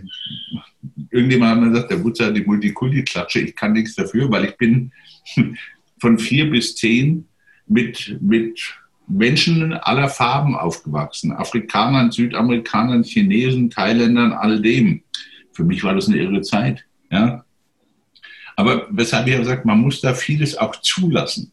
irgendjemand 1.09 1.51
hat 1.51 1.59
mir 1.61 1.69
gesagt, 1.69 1.91
der 1.91 2.03
Wutzer 2.03 2.27
hat 2.27 2.35
die 2.35 2.43
Multikulti-Klatsche, 2.43 3.39
ich 3.39 3.55
kann 3.55 3.73
nichts 3.73 3.95
dafür, 3.95 4.29
weil 4.29 4.45
ich 4.45 4.57
bin 4.57 4.91
von 5.99 6.19
vier 6.19 6.49
bis 6.49 6.75
zehn 6.75 7.27
mit, 7.67 8.17
mit 8.21 8.59
Menschen 9.07 9.73
aller 9.73 10.09
Farben 10.09 10.55
aufgewachsen. 10.55 11.31
Afrikanern, 11.31 12.11
Südamerikanern, 12.11 13.03
Chinesen, 13.03 13.69
Thailändern, 13.69 14.33
all 14.33 14.61
dem. 14.61 15.03
Für 15.53 15.63
mich 15.63 15.83
war 15.83 15.95
das 15.95 16.07
eine 16.07 16.17
irre 16.17 16.41
Zeit. 16.41 16.84
Ja? 17.11 17.45
Aber 18.55 18.87
weshalb 18.89 19.27
ich 19.27 19.37
gesagt, 19.37 19.65
man 19.65 19.79
muss 19.79 20.01
da 20.01 20.13
vieles 20.13 20.57
auch 20.57 20.75
zulassen. 20.77 21.51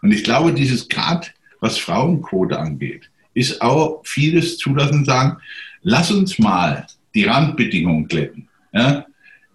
Und 0.00 0.12
ich 0.12 0.24
glaube, 0.24 0.52
dieses 0.52 0.88
Grad, 0.88 1.32
was 1.60 1.78
Frauenquote 1.78 2.58
angeht, 2.58 3.10
ist 3.34 3.62
auch 3.62 4.02
vieles 4.04 4.58
zulassen 4.58 5.04
sagen, 5.04 5.38
lass 5.82 6.10
uns 6.10 6.38
mal 6.38 6.86
die 7.14 7.24
Randbedingungen 7.24 8.08
glätten, 8.08 8.48
ja, 8.72 9.06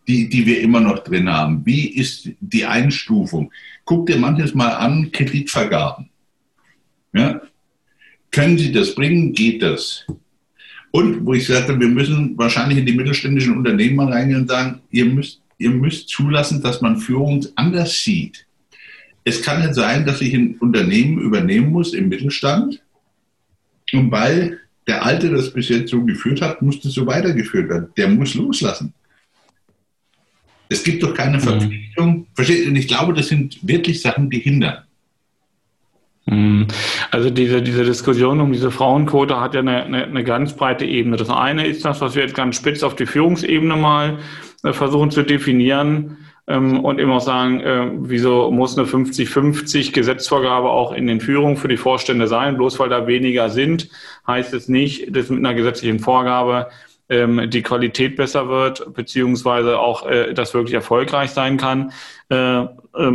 die, 0.08 0.30
die 0.30 0.46
wir 0.46 0.62
immer 0.62 0.80
noch 0.80 1.00
drin 1.00 1.30
haben. 1.30 1.66
Wie 1.66 1.90
ist 1.90 2.30
die 2.40 2.66
Einstufung? 2.66 3.52
Guck 3.84 4.06
dir 4.08 4.18
manches 4.18 4.54
mal 4.54 4.70
an, 4.70 5.12
Kreditvergaben. 5.12 6.10
Ja. 7.14 7.42
Können 8.32 8.58
Sie 8.58 8.72
das 8.72 8.96
bringen? 8.96 9.34
Geht 9.34 9.62
das? 9.62 10.06
Und 10.92 11.26
wo 11.26 11.34
ich 11.34 11.46
sagte, 11.46 11.80
wir 11.80 11.88
müssen 11.88 12.38
wahrscheinlich 12.38 12.80
in 12.80 12.86
die 12.86 12.94
mittelständischen 12.94 13.58
Unternehmen 13.58 13.98
mal 13.98 14.12
reingehen 14.12 14.42
und 14.42 14.48
sagen, 14.50 14.82
ihr 14.92 15.06
müsst, 15.06 15.42
ihr 15.58 15.70
müsst 15.70 16.10
zulassen, 16.10 16.62
dass 16.62 16.82
man 16.82 16.98
Führung 16.98 17.46
anders 17.56 18.04
sieht. 18.04 18.46
Es 19.24 19.42
kann 19.42 19.62
nicht 19.62 19.76
sein, 19.76 20.06
dass 20.06 20.22
ich 20.22 20.34
ein 20.34 20.56
Unternehmen 20.60 21.20
übernehmen 21.20 21.72
muss 21.72 21.94
im 21.94 22.08
Mittelstand 22.08 22.82
und 23.92 24.12
weil 24.12 24.60
der 24.88 25.06
Alte 25.06 25.30
das 25.30 25.52
bis 25.52 25.70
jetzt 25.70 25.92
so 25.92 26.04
geführt 26.04 26.42
hat, 26.42 26.62
muss 26.62 26.80
das 26.80 26.94
so 26.94 27.06
weitergeführt 27.06 27.70
werden. 27.70 27.90
Der 27.98 28.08
muss 28.08 28.34
loslassen. 28.36 28.94
Es 30.70 30.84
gibt 30.84 31.04
doch 31.04 31.14
keine 31.14 31.38
mhm. 31.38 31.42
Verpflichtung. 31.42 32.28
Versteht? 32.34 32.68
Und 32.68 32.76
ich 32.76 32.88
glaube, 32.88 33.14
das 33.14 33.28
sind 33.28 33.60
wirklich 33.68 34.02
Sachen, 34.02 34.30
die 34.30 34.40
hindern. 34.40 34.84
Mhm. 36.28 36.68
Also 37.10 37.30
diese, 37.30 37.62
diese 37.62 37.84
Diskussion 37.84 38.42
um 38.42 38.52
diese 38.52 38.70
Frauenquote 38.70 39.40
hat 39.40 39.54
ja 39.54 39.62
eine, 39.62 39.84
eine, 39.84 40.04
eine, 40.04 40.24
ganz 40.24 40.54
breite 40.54 40.86
Ebene. 40.86 41.16
Das 41.16 41.30
eine 41.30 41.66
ist 41.66 41.86
das, 41.86 42.02
was 42.02 42.16
wir 42.16 42.24
jetzt 42.24 42.36
ganz 42.36 42.58
spitz 42.58 42.84
auf 42.84 42.96
die 42.96 43.06
Führungsebene 43.06 43.76
mal 43.76 44.20
äh, 44.64 44.74
versuchen 44.74 45.10
zu 45.10 45.24
definieren 45.24 46.18
ähm, 46.48 46.84
und 46.84 47.00
eben 47.00 47.12
auch 47.12 47.22
sagen, 47.22 47.62
äh, 47.62 47.90
wieso 48.00 48.52
muss 48.52 48.78
eine 48.78 48.88
50-50 48.88 49.94
Gesetzvorgabe 49.94 50.70
auch 50.70 50.92
in 50.92 51.08
den 51.08 51.22
Führungen 51.22 51.56
für 51.56 51.70
die 51.70 51.78
Vorstände 51.78 52.28
sein? 52.28 52.58
Bloß 52.58 52.78
weil 52.80 52.90
da 52.90 53.08
weniger 53.08 53.50
sind, 53.50 53.90
heißt 54.28 54.54
es 54.54 54.68
nicht, 54.68 55.16
dass 55.16 55.30
mit 55.30 55.40
einer 55.40 55.54
gesetzlichen 55.54 56.00
Vorgabe 56.00 56.68
ähm, 57.10 57.50
die 57.50 57.62
Qualität 57.62 58.16
besser 58.16 58.50
wird, 58.50 58.94
beziehungsweise 58.94 59.80
auch 59.80 60.06
äh, 60.06 60.34
das 60.34 60.54
wirklich 60.54 60.74
erfolgreich 60.74 61.32
sein 61.32 61.58
kann. 61.58 61.92
Äh, 62.30 62.62
äh, 62.62 62.68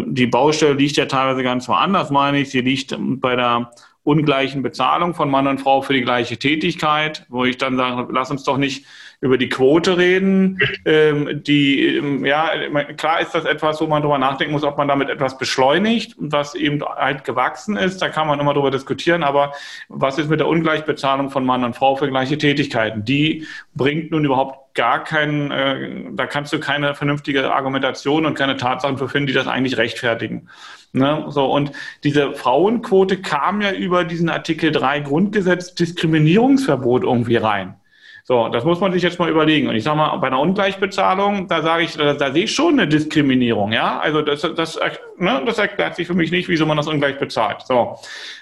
die 0.06 0.26
Baustelle 0.26 0.74
liegt 0.74 0.96
ja 0.96 1.06
teilweise 1.06 1.42
ganz 1.42 1.68
woanders, 1.68 2.10
meine 2.10 2.40
ich. 2.40 2.50
Sie 2.50 2.60
liegt 2.60 2.96
bei 2.98 3.36
der 3.36 3.70
ungleichen 4.04 4.62
Bezahlung 4.62 5.14
von 5.14 5.30
Mann 5.30 5.46
und 5.46 5.60
Frau 5.60 5.82
für 5.82 5.92
die 5.92 6.02
gleiche 6.02 6.36
Tätigkeit, 6.36 7.26
wo 7.28 7.44
ich 7.44 7.58
dann 7.58 7.76
sage, 7.76 8.08
lass 8.12 8.30
uns 8.30 8.44
doch 8.44 8.56
nicht 8.56 8.84
über 9.22 9.38
die 9.38 9.48
Quote 9.48 9.96
reden. 9.96 10.58
Ähm, 10.84 11.42
die, 11.44 11.96
ähm, 11.96 12.24
ja, 12.24 12.50
klar 12.96 13.20
ist 13.20 13.34
das 13.34 13.44
etwas, 13.44 13.80
wo 13.80 13.86
man 13.86 14.02
drüber 14.02 14.18
nachdenken 14.18 14.52
muss, 14.52 14.64
ob 14.64 14.76
man 14.76 14.88
damit 14.88 15.08
etwas 15.08 15.38
beschleunigt, 15.38 16.16
was 16.18 16.56
eben 16.56 16.82
halt 16.84 17.22
gewachsen 17.24 17.76
ist. 17.76 18.02
Da 18.02 18.08
kann 18.08 18.26
man 18.26 18.40
immer 18.40 18.52
drüber 18.52 18.72
diskutieren. 18.72 19.22
Aber 19.22 19.52
was 19.88 20.18
ist 20.18 20.28
mit 20.28 20.40
der 20.40 20.48
Ungleichbezahlung 20.48 21.30
von 21.30 21.46
Mann 21.46 21.62
und 21.62 21.76
Frau 21.76 21.94
für 21.94 22.08
gleiche 22.08 22.36
Tätigkeiten? 22.36 23.04
Die 23.04 23.46
bringt 23.74 24.10
nun 24.10 24.24
überhaupt 24.24 24.74
gar 24.74 25.04
keinen, 25.04 25.52
äh, 25.52 26.10
da 26.12 26.26
kannst 26.26 26.52
du 26.52 26.58
keine 26.58 26.96
vernünftige 26.96 27.52
Argumentation 27.52 28.26
und 28.26 28.34
keine 28.34 28.56
Tatsachen 28.56 28.98
für 28.98 29.08
finden, 29.08 29.28
die 29.28 29.34
das 29.34 29.46
eigentlich 29.46 29.76
rechtfertigen. 29.76 30.48
Ne? 30.92 31.26
So, 31.28 31.46
und 31.46 31.70
diese 32.02 32.32
Frauenquote 32.32 33.22
kam 33.22 33.60
ja 33.60 33.70
über 33.70 34.02
diesen 34.02 34.28
Artikel 34.28 34.72
3 34.72 35.00
Grundgesetz 35.00 35.76
Diskriminierungsverbot 35.76 37.04
irgendwie 37.04 37.36
rein. 37.36 37.76
So, 38.24 38.48
das 38.48 38.64
muss 38.64 38.78
man 38.78 38.92
sich 38.92 39.02
jetzt 39.02 39.18
mal 39.18 39.28
überlegen. 39.28 39.68
Und 39.68 39.74
ich 39.74 39.82
sage 39.82 39.96
mal, 39.96 40.16
bei 40.18 40.28
einer 40.28 40.38
Ungleichbezahlung, 40.38 41.48
da 41.48 41.60
sage 41.60 41.82
ich, 41.82 41.96
da, 41.96 42.14
da, 42.14 42.32
sehe 42.32 42.44
ich 42.44 42.54
schon 42.54 42.74
eine 42.74 42.86
Diskriminierung, 42.86 43.72
ja. 43.72 43.98
Also 43.98 44.22
das, 44.22 44.42
das, 44.54 44.78
ne, 45.18 45.42
das 45.44 45.58
erklärt 45.58 45.96
sich 45.96 46.06
für 46.06 46.14
mich 46.14 46.30
nicht, 46.30 46.48
wieso 46.48 46.64
man 46.64 46.76
das 46.76 46.86
ungleich 46.86 47.18
bezahlt. 47.18 47.62
So. 47.66 47.98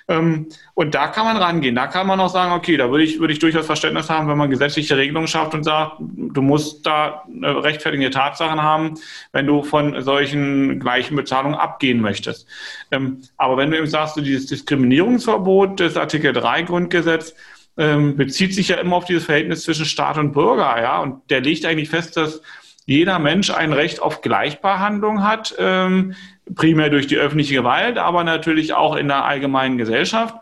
Ähm, 0.09 0.49
und 0.75 0.95
da 0.95 1.09
kann 1.09 1.25
man 1.25 1.39
rangehen. 1.39 1.75
Da 1.75 1.87
kann 1.87 2.07
man 2.07 2.21
auch 2.21 2.29
sagen, 2.29 2.53
okay, 2.53 2.77
da 2.77 2.91
würde 2.91 3.05
ich, 3.05 3.21
würde 3.21 3.33
ich 3.33 3.39
durchaus 3.39 3.65
Verständnis 3.65 4.11
haben, 4.11 4.29
wenn 4.29 4.37
man 4.37 4.51
gesetzliche 4.51 4.99
Regelungen 4.99 5.29
schafft 5.29 5.55
und 5.55 5.65
sagt, 5.65 5.97
du 5.99 6.43
musst 6.43 6.85
da 6.85 7.25
rechtfertigende 7.43 8.11
Tatsachen 8.11 8.63
haben, 8.63 8.95
wenn 9.33 9.47
du 9.47 9.63
von 9.63 10.03
solchen 10.03 10.79
gleichen 10.79 11.17
Bezahlungen 11.17 11.59
abgehen 11.59 12.01
möchtest. 12.01 12.47
Ähm, 12.91 13.23
aber 13.39 13.57
wenn 13.57 13.71
du 13.71 13.79
eben 13.79 13.87
sagst, 13.87 14.17
du 14.17 14.21
dieses 14.21 14.47
Diskriminierungsverbot 14.47 15.81
des 15.81 15.97
Artikel 15.97 16.35
3 16.35 16.63
Grundgesetz, 16.63 17.35
ähm, 17.77 18.17
bezieht 18.17 18.55
sich 18.55 18.69
ja 18.69 18.77
immer 18.77 18.97
auf 18.97 19.05
dieses 19.05 19.25
Verhältnis 19.25 19.63
zwischen 19.63 19.85
Staat 19.85 20.19
und 20.19 20.33
Bürger, 20.33 20.81
ja, 20.81 20.99
und 21.01 21.31
der 21.31 21.41
legt 21.41 21.65
eigentlich 21.65 21.89
fest, 21.89 22.17
dass 22.17 22.43
jeder 22.87 23.19
Mensch 23.19 23.51
ein 23.51 23.73
Recht 23.73 24.03
auf 24.03 24.21
Gleichbehandlung 24.21 25.23
hat, 25.23 25.55
ähm, 25.59 26.15
primär 26.55 26.91
durch 26.91 27.07
die 27.07 27.17
öffentliche 27.17 27.55
Gewalt, 27.55 27.99
aber 27.99 28.25
natürlich 28.25 28.75
auch 28.75 28.97
in 28.97 29.09
der 29.09 29.25
allgemeinen 29.25 29.79
Gesellschaft. 29.79 30.35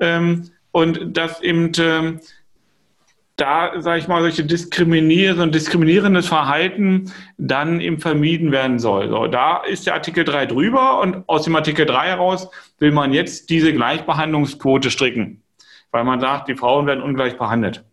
Ähm, 0.00 0.50
und 0.70 1.16
dass 1.16 1.40
eben 1.40 1.72
ähm, 1.78 2.20
da, 3.36 3.80
sage 3.80 4.00
ich 4.00 4.08
mal, 4.08 4.22
solche 4.22 4.44
diskriminierende, 4.44 5.50
diskriminierendes 5.50 6.26
Verhalten 6.26 7.12
dann 7.38 7.80
eben 7.80 8.00
vermieden 8.00 8.52
werden 8.52 8.78
soll. 8.78 9.08
So, 9.08 9.26
da 9.26 9.58
ist 9.58 9.86
der 9.86 9.94
Artikel 9.94 10.24
3 10.24 10.46
drüber 10.46 11.00
und 11.00 11.28
aus 11.28 11.44
dem 11.44 11.56
Artikel 11.56 11.86
3 11.86 12.08
heraus 12.08 12.48
will 12.78 12.92
man 12.92 13.12
jetzt 13.12 13.50
diese 13.50 13.72
Gleichbehandlungsquote 13.72 14.90
stricken 14.90 15.43
weil 15.94 16.02
man 16.02 16.20
sagt, 16.20 16.48
die 16.48 16.56
Frauen 16.56 16.86
werden 16.86 17.04
ungleich 17.04 17.38
behandelt. 17.38 17.84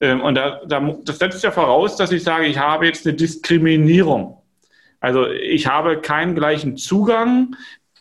Ähm, 0.00 0.20
und 0.20 0.36
da, 0.36 0.60
da, 0.66 0.80
das 1.04 1.18
setzt 1.18 1.42
ja 1.42 1.50
voraus, 1.50 1.96
dass 1.96 2.12
ich 2.12 2.22
sage, 2.22 2.46
ich 2.46 2.58
habe 2.58 2.86
jetzt 2.86 3.04
eine 3.06 3.16
Diskriminierung. 3.16 4.40
Also 5.00 5.26
ich 5.28 5.66
habe 5.66 6.00
keinen 6.00 6.36
gleichen 6.36 6.76
Zugang 6.76 7.56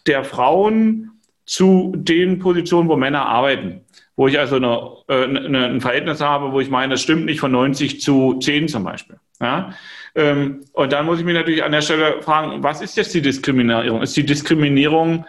der 0.05 0.23
Frauen 0.23 1.19
zu 1.45 1.93
den 1.95 2.37
Positionen, 2.37 2.89
wo 2.89 2.95
Männer 2.95 3.25
arbeiten. 3.25 3.81
Wo 4.15 4.27
ich 4.27 4.37
also 4.37 4.57
eine, 4.57 4.91
äh, 5.07 5.23
eine, 5.23 5.65
ein 5.65 5.81
Verhältnis 5.81 6.21
habe, 6.21 6.51
wo 6.51 6.59
ich 6.59 6.69
meine, 6.69 6.93
das 6.93 7.01
stimmt 7.01 7.25
nicht 7.25 7.39
von 7.39 7.51
90 7.51 8.01
zu 8.01 8.37
10 8.37 8.67
zum 8.67 8.83
Beispiel. 8.83 9.17
Ja? 9.41 9.73
Ähm, 10.13 10.63
und 10.73 10.93
dann 10.93 11.07
muss 11.07 11.17
ich 11.17 11.25
mich 11.25 11.33
natürlich 11.33 11.63
an 11.63 11.71
der 11.71 11.81
Stelle 11.81 12.21
fragen, 12.21 12.61
was 12.61 12.81
ist 12.81 12.97
jetzt 12.97 13.15
die 13.15 13.23
Diskriminierung? 13.23 14.03
Ist 14.03 14.15
die 14.15 14.25
Diskriminierung 14.25 15.25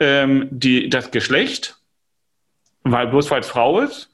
ähm, 0.00 0.48
die, 0.50 0.90
das 0.90 1.10
Geschlecht? 1.10 1.78
Weil 2.84 3.08
bloß 3.08 3.30
weil 3.30 3.40
es 3.40 3.48
Frau 3.48 3.80
ist. 3.80 4.10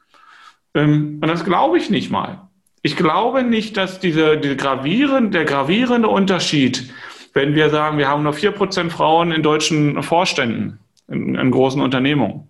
Ähm, 0.74 1.18
und 1.20 1.28
das 1.28 1.44
glaube 1.44 1.78
ich 1.78 1.90
nicht 1.90 2.10
mal. 2.10 2.48
Ich 2.82 2.96
glaube 2.96 3.42
nicht, 3.42 3.76
dass 3.76 4.00
diese, 4.00 4.38
diese 4.38 4.56
gravierende, 4.56 5.30
der 5.30 5.44
gravierende 5.44 6.08
Unterschied, 6.08 6.90
wenn 7.34 7.54
wir 7.54 7.68
sagen, 7.68 7.98
wir 7.98 8.08
haben 8.08 8.22
nur 8.22 8.32
4% 8.32 8.90
Frauen 8.90 9.32
in 9.32 9.42
deutschen 9.42 10.02
Vorständen, 10.02 10.78
in, 11.08 11.34
in 11.34 11.50
großen 11.50 11.82
Unternehmungen. 11.82 12.48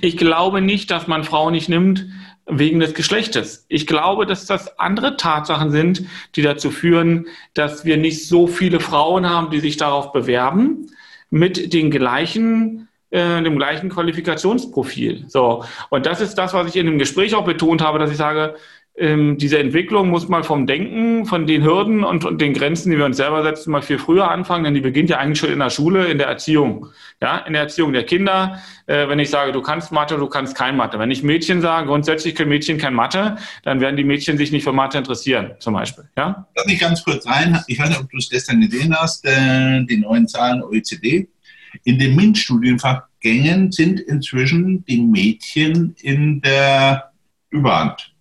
Ich 0.00 0.16
glaube 0.16 0.62
nicht, 0.62 0.90
dass 0.90 1.06
man 1.06 1.24
Frauen 1.24 1.52
nicht 1.52 1.68
nimmt 1.68 2.06
wegen 2.46 2.80
des 2.80 2.94
Geschlechtes. 2.94 3.66
Ich 3.68 3.86
glaube, 3.86 4.24
dass 4.24 4.46
das 4.46 4.78
andere 4.78 5.16
Tatsachen 5.16 5.70
sind, 5.70 6.04
die 6.34 6.42
dazu 6.42 6.70
führen, 6.70 7.26
dass 7.52 7.84
wir 7.84 7.98
nicht 7.98 8.26
so 8.26 8.46
viele 8.46 8.80
Frauen 8.80 9.28
haben, 9.28 9.50
die 9.50 9.60
sich 9.60 9.76
darauf 9.76 10.12
bewerben, 10.12 10.86
mit 11.28 11.72
den 11.72 11.90
gleichen 11.90 12.88
äh, 13.10 13.42
dem 13.42 13.56
gleichen 13.56 13.88
Qualifikationsprofil. 13.88 15.24
So. 15.28 15.64
Und 15.88 16.06
das 16.06 16.20
ist 16.20 16.36
das, 16.36 16.54
was 16.54 16.68
ich 16.68 16.76
in 16.76 16.86
dem 16.86 16.98
Gespräch 16.98 17.34
auch 17.34 17.44
betont 17.44 17.82
habe, 17.82 17.98
dass 17.98 18.10
ich 18.10 18.16
sage, 18.16 18.54
ähm, 18.96 19.38
diese 19.38 19.58
Entwicklung 19.58 20.10
muss 20.10 20.28
mal 20.28 20.42
vom 20.42 20.66
Denken, 20.66 21.24
von 21.24 21.46
den 21.46 21.64
Hürden 21.64 22.04
und, 22.04 22.24
und, 22.24 22.40
den 22.40 22.52
Grenzen, 22.52 22.90
die 22.90 22.98
wir 22.98 23.06
uns 23.06 23.16
selber 23.16 23.42
setzen, 23.42 23.70
mal 23.70 23.82
viel 23.82 23.98
früher 23.98 24.30
anfangen, 24.30 24.64
denn 24.64 24.74
die 24.74 24.80
beginnt 24.80 25.08
ja 25.08 25.18
eigentlich 25.18 25.38
schon 25.38 25.50
in 25.50 25.58
der 25.58 25.70
Schule, 25.70 26.06
in 26.06 26.18
der 26.18 26.26
Erziehung. 26.26 26.88
Ja, 27.22 27.38
in 27.38 27.54
der 27.54 27.62
Erziehung 27.62 27.92
der 27.92 28.04
Kinder. 28.04 28.60
Äh, 28.86 29.08
wenn 29.08 29.18
ich 29.18 29.30
sage, 29.30 29.52
du 29.52 29.62
kannst 29.62 29.90
Mathe, 29.90 30.16
du 30.16 30.26
kannst 30.26 30.54
kein 30.54 30.76
Mathe. 30.76 30.98
Wenn 30.98 31.10
ich 31.10 31.22
Mädchen 31.22 31.62
sage, 31.62 31.86
grundsätzlich 31.86 32.34
können 32.34 32.50
Mädchen 32.50 32.78
kein 32.78 32.94
Mathe, 32.94 33.36
dann 33.62 33.80
werden 33.80 33.96
die 33.96 34.04
Mädchen 34.04 34.36
sich 34.36 34.52
nicht 34.52 34.64
für 34.64 34.72
Mathe 34.72 34.98
interessieren, 34.98 35.52
zum 35.60 35.74
Beispiel. 35.74 36.04
Ja? 36.18 36.46
Lass 36.54 36.66
mich 36.66 36.78
ganz 36.78 37.02
kurz 37.02 37.26
rein. 37.26 37.58
Ich 37.68 37.78
weiß 37.78 37.88
nicht, 37.88 38.00
ob 38.00 38.10
du 38.10 38.18
es 38.18 38.28
gestern 38.28 38.60
gesehen 38.60 38.94
hast, 38.94 39.24
äh, 39.24 39.82
die 39.84 39.96
neuen 39.96 40.28
Zahlen 40.28 40.62
OECD. 40.62 41.28
In 41.84 41.98
den 41.98 42.16
MINT-Studienfachgängen 42.16 43.72
sind 43.72 44.00
inzwischen 44.00 44.84
die 44.84 45.00
Mädchen 45.00 45.94
in 46.00 46.40
der 46.40 47.10
Überhand. 47.50 48.12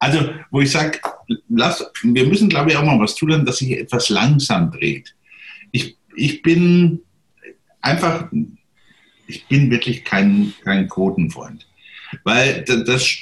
Also, 0.00 0.30
wo 0.50 0.60
ich 0.60 0.70
sage, 0.70 1.00
wir 1.28 2.26
müssen, 2.26 2.48
glaube 2.48 2.70
ich, 2.70 2.76
auch 2.76 2.84
mal 2.84 2.98
was 3.00 3.14
tun, 3.14 3.44
dass 3.44 3.58
sich 3.58 3.72
etwas 3.72 4.08
langsam 4.08 4.70
dreht. 4.70 5.14
Ich, 5.72 5.96
ich 6.16 6.42
bin 6.42 7.00
einfach, 7.80 8.30
ich 9.26 9.46
bin 9.46 9.70
wirklich 9.70 10.04
kein, 10.04 10.52
kein 10.64 10.88
Quotenfreund. 10.88 11.66
Weil 12.24 12.64
das, 12.64 12.84
das 12.84 13.18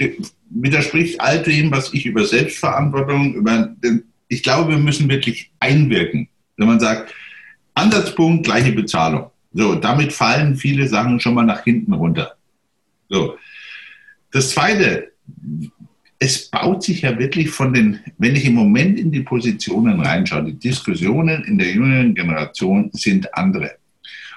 widerspricht 0.50 1.20
all 1.20 1.42
dem, 1.42 1.70
was 1.70 1.92
ich 1.92 2.06
über 2.06 2.24
Selbstverantwortung, 2.24 3.34
über, 3.34 3.74
ich 4.28 4.42
glaube, 4.42 4.70
wir 4.70 4.78
müssen 4.78 5.08
wirklich 5.08 5.50
einwirken. 5.60 6.28
Wenn 6.56 6.68
man 6.68 6.80
sagt, 6.80 7.12
Ansatzpunkt, 7.74 8.44
gleiche 8.44 8.72
Bezahlung. 8.72 9.30
So, 9.56 9.74
damit 9.74 10.12
fallen 10.12 10.54
viele 10.54 10.86
Sachen 10.86 11.18
schon 11.18 11.32
mal 11.32 11.46
nach 11.46 11.64
hinten 11.64 11.94
runter. 11.94 12.36
So. 13.08 13.38
Das 14.30 14.50
zweite, 14.50 15.12
es 16.18 16.48
baut 16.48 16.82
sich 16.82 17.00
ja 17.00 17.18
wirklich 17.18 17.48
von 17.48 17.72
den, 17.72 18.00
wenn 18.18 18.36
ich 18.36 18.44
im 18.44 18.52
Moment 18.52 19.00
in 19.00 19.10
die 19.10 19.22
Positionen 19.22 19.98
reinschaue, 20.00 20.44
die 20.44 20.58
Diskussionen 20.58 21.42
in 21.44 21.56
der 21.56 21.72
jüngeren 21.72 22.14
Generation 22.14 22.90
sind 22.92 23.34
andere. 23.34 23.76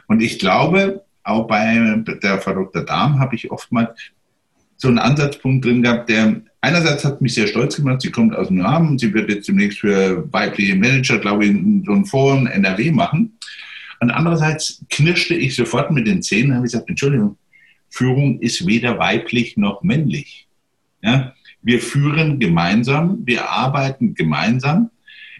Und 0.08 0.21
ich 0.21 0.39
glaube, 0.39 1.03
auch 1.23 1.47
bei 1.47 2.01
der 2.23 2.39
Frau 2.39 2.53
Dr. 2.53 2.86
Dahm 2.86 3.19
habe 3.19 3.36
ich 3.36 3.51
oftmals 3.51 3.99
so 4.77 4.88
einen 4.88 4.99
Ansatzpunkt 4.99 5.65
drin 5.65 5.84
gehabt, 5.84 6.08
der 6.08 6.39
einerseits 6.62 7.03
hat 7.03 7.19
mich 7.19 7.34
sehr 7.34 7.47
stolz 7.47 7.75
gemacht, 7.75 8.01
sie 8.01 8.12
kommt 8.12 8.34
aus 8.34 8.47
dem 8.47 8.60
Namen, 8.60 8.97
sie 8.97 9.13
wird 9.13 9.29
jetzt 9.29 9.49
demnächst 9.49 9.79
für 9.79 10.32
weibliche 10.32 10.77
Manager, 10.77 11.19
glaube 11.19 11.45
ich, 11.45 11.58
so 11.86 11.91
ein 11.91 12.05
Forum 12.05 12.47
NRW 12.47 12.91
machen. 12.91 13.34
Und 14.00 14.12
andererseits 14.12 14.84
knirschte 14.90 15.36
ich 15.36 15.56
sofort 15.56 15.92
mit 15.92 16.08
den 16.08 16.22
Zähnen 16.22 16.52
und 16.52 16.56
habe 16.58 16.64
gesagt, 16.64 16.90
Entschuldigung, 16.90 17.38
Führung 17.90 18.40
ist 18.40 18.66
weder 18.66 18.98
weiblich 18.98 19.58
noch 19.58 19.84
männlich. 19.84 20.48
Ja? 21.02 21.34
Wir 21.62 21.80
führen 21.80 22.40
gemeinsam, 22.40 23.20
wir 23.26 23.50
arbeiten 23.50 24.14
gemeinsam. 24.14 24.92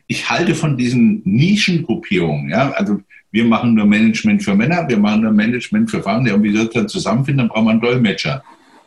Ich 0.08 0.30
halte 0.30 0.56
von 0.56 0.76
diesen 0.76 1.22
Nischengruppierungen, 1.24 2.50
ja, 2.50 2.72
also 2.72 3.00
wir 3.32 3.46
machen 3.46 3.76
nur 3.76 3.86
Management 3.86 4.44
für 4.44 4.56
Männer, 4.56 4.90
wir 4.90 4.98
machen 4.98 5.22
nur 5.22 5.32
Management 5.32 5.92
für 5.92 6.02
Frauen, 6.02 6.26
ja, 6.26 6.42
wie 6.42 6.52
soll 6.52 6.66
es 6.66 6.74
dann 6.74 6.90
zusammenfinden? 6.90 7.38
Dann 7.46 7.50
braucht 7.50 7.66
man 7.66 7.74
einen 7.74 7.82
Dolmetscher 7.82 8.44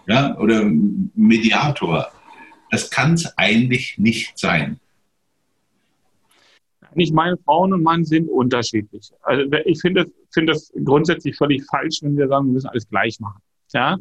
ja, 0.08 0.36
oder 0.36 0.68
Mediator. 1.14 2.08
Das 2.70 2.90
kann 2.90 3.14
es 3.14 3.38
eigentlich 3.38 3.98
nicht 3.98 4.36
sein. 4.36 4.80
Ich 6.94 7.12
meine, 7.12 7.36
Frauen 7.38 7.72
und 7.72 7.82
Mann 7.82 8.04
sind 8.04 8.28
unterschiedlich. 8.28 9.10
Also 9.22 9.44
ich 9.64 9.80
finde 9.80 10.02
es 10.02 10.12
find 10.32 10.48
das 10.48 10.72
grundsätzlich 10.84 11.36
völlig 11.36 11.64
falsch, 11.64 12.00
wenn 12.02 12.16
wir 12.16 12.28
sagen, 12.28 12.46
wir 12.46 12.54
müssen 12.54 12.68
alles 12.68 12.88
gleich 12.88 13.20
machen. 13.20 13.40
Ja? 13.72 13.98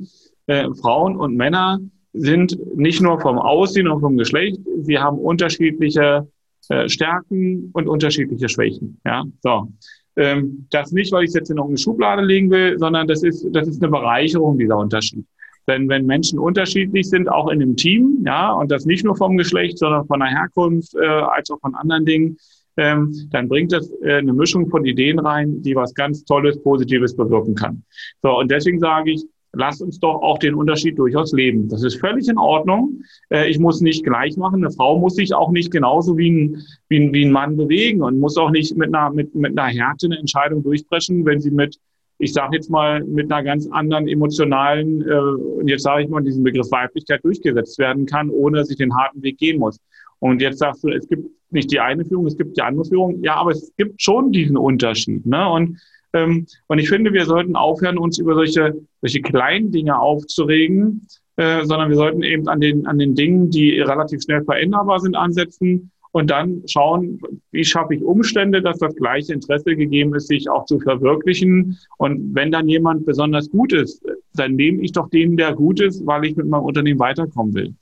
Äh, 0.48 0.70
Frauen 0.74 1.16
und 1.18 1.36
Männer 1.36 1.80
sind 2.14 2.58
nicht 2.76 3.02
nur 3.02 3.20
vom 3.20 3.38
Aussehen 3.38 3.88
und 3.88 4.02
vom 4.02 4.18
Geschlecht, 4.18 4.60
sie 4.82 5.00
haben 5.00 5.18
unterschiedliche 5.18 6.28
äh, 6.70 6.90
Stärken 6.90 7.70
und 7.74 7.88
unterschiedliche 7.88 8.50
Schwächen. 8.50 9.00
Ja, 9.06 9.24
so. 9.42 9.72
Ähm, 10.18 10.68
das 10.72 10.92
nicht, 10.92 11.12
weil 11.14 11.24
ich 11.24 11.30
es 11.30 11.36
jetzt 11.36 11.50
in 11.50 11.58
irgendeine 11.58 11.78
Schublade 11.78 12.22
legen 12.22 12.52
will, 12.52 12.78
sondern 12.78 13.08
das 13.08 13.24
ist, 13.24 13.48
das 13.54 13.68
ist 13.68 13.82
eine 13.82 13.92
Bereicherung, 13.92 14.58
dieser 14.58 14.78
Unterschied. 14.78 15.26
Denn 15.68 15.88
wenn 15.88 16.06
Menschen 16.06 16.38
unterschiedlich 16.38 17.08
sind, 17.08 17.30
auch 17.30 17.48
in 17.48 17.62
einem 17.62 17.78
Team, 17.78 18.24
ja, 18.26 18.52
und 18.52 18.72
das 18.72 18.86
nicht 18.86 19.06
nur 19.06 19.16
vom 19.16 19.38
Geschlecht, 19.38 19.78
sondern 19.78 20.06
von 20.08 20.20
der 20.20 20.30
Herkunft, 20.30 20.96
äh, 20.96 21.06
als 21.06 21.50
auch 21.50 21.60
von 21.62 21.76
anderen 21.76 22.06
Dingen, 22.06 22.38
ähm, 22.78 23.14
dann 23.32 23.48
bringt 23.48 23.72
das 23.72 23.92
äh, 24.02 24.16
eine 24.16 24.34
Mischung 24.34 24.70
von 24.70 24.86
Ideen 24.86 25.20
rein, 25.20 25.62
die 25.62 25.76
was 25.76 25.94
ganz 25.94 26.24
Tolles, 26.24 26.62
Positives 26.62 27.16
bewirken 27.16 27.56
kann. 27.56 27.84
So, 28.22 28.38
und 28.38 28.50
deswegen 28.50 28.80
sage 28.80 29.12
ich, 29.12 29.26
lasst 29.54 29.82
uns 29.82 30.00
doch 30.00 30.22
auch 30.22 30.38
den 30.40 30.56
Unterschied 30.56 30.98
durchaus 30.98 31.34
leben. 31.34 31.68
Das 31.68 31.84
ist 31.84 32.00
völlig 32.00 32.28
in 32.30 32.38
Ordnung. 32.38 33.02
Äh, 33.30 33.50
ich 33.50 33.60
muss 33.60 33.82
nicht 33.82 34.04
gleich 34.04 34.38
machen. 34.38 34.64
Eine 34.64 34.74
Frau 34.74 34.98
muss 34.98 35.16
sich 35.16 35.34
auch 35.34 35.52
nicht 35.52 35.72
genauso 35.72 36.18
wie 36.18 36.32
ein, 36.32 36.62
wie 36.90 37.00
ein, 37.00 37.14
wie 37.14 37.26
ein 37.26 37.32
Mann 37.32 37.58
bewegen 37.58 38.02
und 38.02 38.20
muss 38.20 38.38
auch 38.38 38.52
nicht 38.52 38.76
mit 38.78 38.94
einer, 38.94 39.12
mit, 39.12 39.36
mit 39.36 39.58
einer 39.58 39.68
Härte 39.68 40.08
eine 40.08 40.18
Entscheidung 40.18 40.64
durchbrechen, 40.64 41.26
wenn 41.26 41.42
sie 41.42 41.52
mit, 41.52 41.78
ich 42.20 42.34
sage 42.34 42.56
jetzt 42.56 42.70
mal, 42.70 43.04
mit 43.04 43.32
einer 43.32 43.44
ganz 43.44 43.68
anderen 43.72 44.08
emotionalen, 44.08 45.02
äh, 45.02 45.70
jetzt 45.70 45.84
sage 45.84 46.04
ich 46.04 46.10
mal, 46.10 46.22
diesen 46.22 46.44
Begriff 46.44 46.72
Weiblichkeit 46.72 47.24
durchgesetzt 47.24 47.78
werden 47.80 48.06
kann, 48.06 48.30
ohne 48.30 48.60
dass 48.60 48.70
ich 48.70 48.78
den 48.78 48.96
harten 48.96 49.22
Weg 49.22 49.38
gehen 49.38 49.60
muss. 49.60 49.78
Und 50.20 50.42
jetzt 50.42 50.60
sagst 50.60 50.84
du, 50.84 50.90
es 50.90 51.08
gibt 51.08 51.28
nicht 51.54 51.72
die 51.72 51.80
eine 51.80 52.06
Führung, 52.06 52.28
es 52.28 52.38
gibt 52.38 52.58
die 52.58 52.62
andere 52.62 52.86
Führung. 52.86 53.24
Ja, 53.24 53.36
aber 53.36 53.52
es 53.52 53.72
gibt 53.78 54.02
schon 54.02 54.32
diesen 54.32 54.58
Unterschied. 54.58 55.26
Ne? 55.26 55.50
Und 55.50 55.78
ähm, 56.14 56.46
und 56.68 56.80
ich 56.80 56.90
finde, 56.90 57.14
wir 57.14 57.26
sollten 57.26 57.56
aufhören, 57.56 57.98
uns 57.98 58.18
über 58.18 58.36
solche, 58.36 58.76
solche 59.02 59.22
kleinen 59.22 59.72
Dinge 59.72 59.98
aufzuregen, 59.98 61.08
äh, 61.38 61.64
sondern 61.64 61.90
wir 61.90 61.96
sollten 61.96 62.24
eben 62.24 62.48
an 62.50 62.60
den, 62.60 62.86
an 62.86 63.00
den 63.00 63.16
Dingen, 63.16 63.50
die 63.50 63.80
relativ 63.80 64.22
schnell 64.22 64.44
veränderbar 64.44 65.00
sind, 65.00 65.16
ansetzen 65.16 65.92
und 66.12 66.30
dann 66.30 66.64
schauen, 66.66 67.22
wie 67.52 67.64
schaffe 67.64 67.96
ich 67.96 68.04
Umstände, 68.04 68.62
dass 68.62 68.80
das 68.80 68.96
gleiche 68.96 69.34
Interesse 69.34 69.76
gegeben 69.76 70.14
ist, 70.14 70.28
sich 70.28 70.50
auch 70.50 70.66
zu 70.66 70.80
verwirklichen. 70.80 71.78
Und 71.98 72.36
wenn 72.36 72.52
dann 72.52 72.68
jemand 72.68 73.06
besonders 73.06 73.50
gut 73.50 73.72
ist, 73.72 74.06
dann 74.34 74.56
nehme 74.56 74.82
ich 74.84 74.92
doch 74.92 75.10
den, 75.10 75.38
der 75.38 75.54
gut 75.54 75.80
ist, 75.80 76.06
weil 76.06 76.26
ich 76.26 76.36
mit 76.36 76.48
meinem 76.48 76.64
Unternehmen 76.64 77.00
weiterkommen 77.00 77.54
will. 77.54 77.74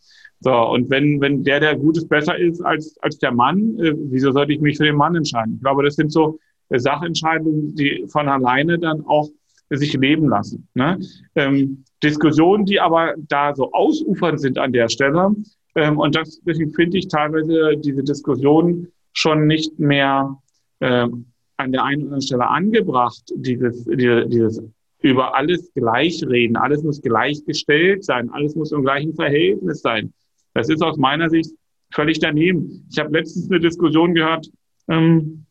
So, 0.41 0.51
und 0.51 0.89
wenn, 0.89 1.19
wenn 1.19 1.43
der, 1.43 1.59
der 1.59 1.75
gut 1.75 1.97
ist, 1.97 2.07
besser 2.07 2.37
ist 2.37 2.61
als, 2.61 2.97
als 3.01 3.17
der 3.19 3.31
Mann, 3.31 3.77
äh, 3.79 3.93
wieso 3.95 4.31
sollte 4.31 4.53
ich 4.53 4.61
mich 4.61 4.77
für 4.77 4.85
den 4.85 4.95
Mann 4.95 5.15
entscheiden? 5.15 5.55
Ich 5.55 5.61
glaube, 5.61 5.83
das 5.83 5.95
sind 5.95 6.11
so 6.11 6.39
Sachentscheidungen, 6.69 7.75
die 7.75 8.05
von 8.07 8.27
alleine 8.29 8.77
dann 8.77 9.03
auch 9.05 9.27
sich 9.69 9.93
leben 9.93 10.29
lassen. 10.29 10.67
Ne? 10.73 10.99
Ähm, 11.35 11.83
Diskussionen, 12.03 12.65
die 12.65 12.79
aber 12.79 13.15
da 13.17 13.53
so 13.55 13.71
ausufernd 13.71 14.39
sind 14.39 14.57
an 14.57 14.71
der 14.71 14.89
Stelle. 14.89 15.35
Ähm, 15.75 15.99
und 15.99 16.15
das, 16.15 16.39
deswegen 16.45 16.71
finde 16.73 16.97
ich 16.97 17.07
teilweise 17.07 17.77
diese 17.77 18.03
Diskussion 18.03 18.87
schon 19.13 19.47
nicht 19.47 19.77
mehr 19.79 20.37
ähm, 20.79 21.25
an 21.57 21.71
der 21.71 21.83
einen 21.83 22.01
oder 22.01 22.05
anderen 22.05 22.21
Stelle 22.21 22.47
angebracht, 22.47 23.23
dieses, 23.35 23.85
dieses 23.85 24.63
über 25.01 25.35
alles 25.35 25.71
gleich 25.73 26.23
reden. 26.27 26.55
Alles 26.55 26.83
muss 26.83 27.01
gleichgestellt 27.01 28.03
sein. 28.03 28.29
Alles 28.31 28.55
muss 28.55 28.71
im 28.71 28.81
gleichen 28.81 29.13
Verhältnis 29.13 29.81
sein. 29.81 30.13
Das 30.59 30.67
ist 30.67 30.83
aus 30.83 30.97
meiner 30.97 31.29
Sicht 31.29 31.51
völlig 31.93 32.19
daneben. 32.19 32.85
Ich 32.91 32.99
habe 32.99 33.17
letztens 33.17 33.49
eine 33.49 33.61
Diskussion 33.61 34.13
gehört, 34.13 34.45
ähm, 34.89 35.45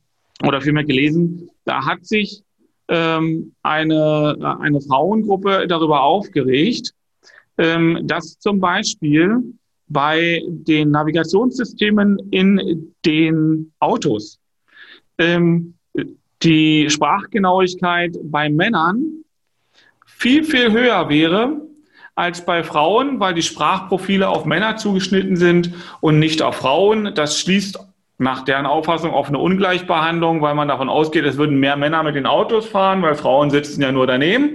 oder 0.46 0.60
vielmehr 0.60 0.84
gelesen, 0.84 1.48
da 1.64 1.82
hat 1.86 2.04
sich 2.04 2.42
ähm, 2.88 3.54
eine, 3.62 4.58
eine 4.60 4.82
Frauengruppe 4.82 5.66
darüber 5.66 6.02
aufgeregt, 6.02 6.92
ähm, 7.56 8.00
dass 8.02 8.38
zum 8.38 8.60
Beispiel 8.60 9.54
bei 9.86 10.42
den 10.46 10.90
Navigationssystemen 10.90 12.18
in 12.30 12.94
den 13.06 13.72
Autos 13.78 14.38
ähm, 15.16 15.72
die 16.42 16.90
Sprachgenauigkeit 16.90 18.14
bei 18.24 18.50
Männern 18.50 19.24
viel, 20.04 20.44
viel 20.44 20.70
höher 20.70 21.08
wäre 21.08 21.66
als 22.18 22.44
bei 22.44 22.64
Frauen, 22.64 23.20
weil 23.20 23.32
die 23.32 23.42
Sprachprofile 23.42 24.28
auf 24.28 24.44
Männer 24.44 24.76
zugeschnitten 24.76 25.36
sind 25.36 25.72
und 26.00 26.18
nicht 26.18 26.42
auf 26.42 26.56
Frauen. 26.56 27.14
Das 27.14 27.38
schließt 27.38 27.78
nach 28.18 28.44
deren 28.44 28.66
Auffassung 28.66 29.12
auf 29.12 29.28
eine 29.28 29.38
Ungleichbehandlung, 29.38 30.42
weil 30.42 30.56
man 30.56 30.66
davon 30.66 30.88
ausgeht, 30.88 31.24
es 31.24 31.36
würden 31.36 31.60
mehr 31.60 31.76
Männer 31.76 32.02
mit 32.02 32.16
den 32.16 32.26
Autos 32.26 32.66
fahren, 32.66 33.02
weil 33.02 33.14
Frauen 33.14 33.50
sitzen 33.50 33.80
ja 33.82 33.92
nur 33.92 34.08
daneben. 34.08 34.54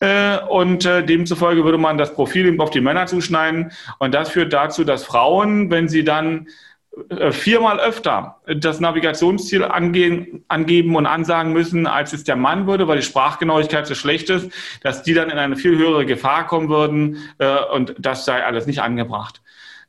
Äh, 0.00 0.38
und 0.48 0.84
äh, 0.84 1.04
demzufolge 1.04 1.64
würde 1.64 1.78
man 1.78 1.98
das 1.98 2.12
Profil 2.12 2.46
eben 2.46 2.60
auf 2.60 2.70
die 2.70 2.80
Männer 2.80 3.06
zuschneiden. 3.06 3.70
Und 4.00 4.12
das 4.12 4.30
führt 4.30 4.52
dazu, 4.52 4.82
dass 4.82 5.04
Frauen, 5.04 5.70
wenn 5.70 5.88
sie 5.88 6.02
dann 6.02 6.48
viermal 7.30 7.80
öfter 7.80 8.40
das 8.46 8.80
Navigationsziel 8.80 9.64
angehen, 9.64 10.44
angeben 10.48 10.94
und 10.96 11.06
ansagen 11.06 11.52
müssen, 11.52 11.86
als 11.86 12.12
es 12.12 12.24
der 12.24 12.36
Mann 12.36 12.66
würde, 12.66 12.86
weil 12.86 12.98
die 12.98 13.04
Sprachgenauigkeit 13.04 13.86
so 13.86 13.94
schlecht 13.94 14.30
ist, 14.30 14.50
dass 14.82 15.02
die 15.02 15.14
dann 15.14 15.30
in 15.30 15.38
eine 15.38 15.56
viel 15.56 15.76
höhere 15.76 16.06
Gefahr 16.06 16.46
kommen 16.46 16.68
würden 16.68 17.18
und 17.72 17.94
das 17.98 18.24
sei 18.24 18.44
alles 18.44 18.66
nicht 18.66 18.80
angebracht. 18.80 19.42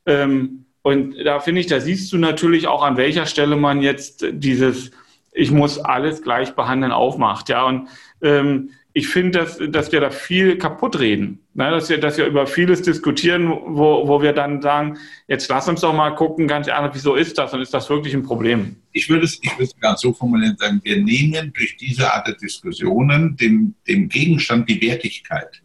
Ähm, 0.06 0.66
und 0.82 1.16
da 1.24 1.40
finde 1.40 1.62
ich, 1.62 1.68
da 1.68 1.80
siehst 1.80 2.14
du 2.14 2.18
natürlich 2.18 2.68
auch, 2.68 2.84
an 2.84 2.96
welcher 2.96 3.26
Stelle 3.26 3.56
man 3.56 3.82
jetzt 3.82 4.24
dieses 4.32 4.92
Ich 5.32 5.50
muss 5.50 5.80
alles 5.80 6.22
gleich 6.22 6.54
behandeln 6.54 6.92
aufmacht. 6.92 7.50
Ja, 7.50 7.64
und 7.64 7.88
ähm, 8.22 8.70
ich 8.98 9.10
finde, 9.10 9.40
dass, 9.40 9.60
dass 9.72 9.92
wir 9.92 10.00
da 10.00 10.10
viel 10.10 10.58
kaputt 10.58 10.98
reden. 10.98 11.40
Ne? 11.54 11.70
Dass, 11.70 11.90
wir, 11.90 12.00
dass 12.00 12.18
wir 12.18 12.28
über 12.28 12.48
vieles 12.48 12.82
diskutieren, 12.82 13.50
wo, 13.50 14.08
wo 14.08 14.22
wir 14.22 14.32
dann 14.32 14.62
sagen, 14.62 14.98
jetzt 15.28 15.50
lass 15.50 15.68
uns 15.68 15.82
doch 15.82 15.94
mal 15.94 16.12
gucken, 16.12 16.48
ganz 16.48 16.70
ehrlich, 16.70 16.92
wieso 16.94 17.16
ist 17.16 17.38
das 17.38 17.54
und 17.54 17.60
ist 17.60 17.74
das 17.74 17.90
wirklich 17.90 18.14
ein 18.14 18.24
Problem? 18.24 18.78
Ich 18.94 19.10
würde 19.10 19.26
es, 19.26 19.38
ich 19.42 19.52
würde 19.52 19.66
es 19.66 19.78
ganz 19.82 20.00
so 20.00 20.14
formulieren, 20.14 20.56
sagen, 20.58 20.80
wir 20.86 21.04
nehmen 21.04 21.52
durch 21.52 21.76
diese 21.76 22.10
Art 22.10 22.26
der 22.26 22.36
Diskussionen 22.36 23.36
dem, 23.36 23.76
dem 23.86 24.08
Gegenstand 24.08 24.70
die 24.70 24.82
Wertigkeit. 24.82 25.62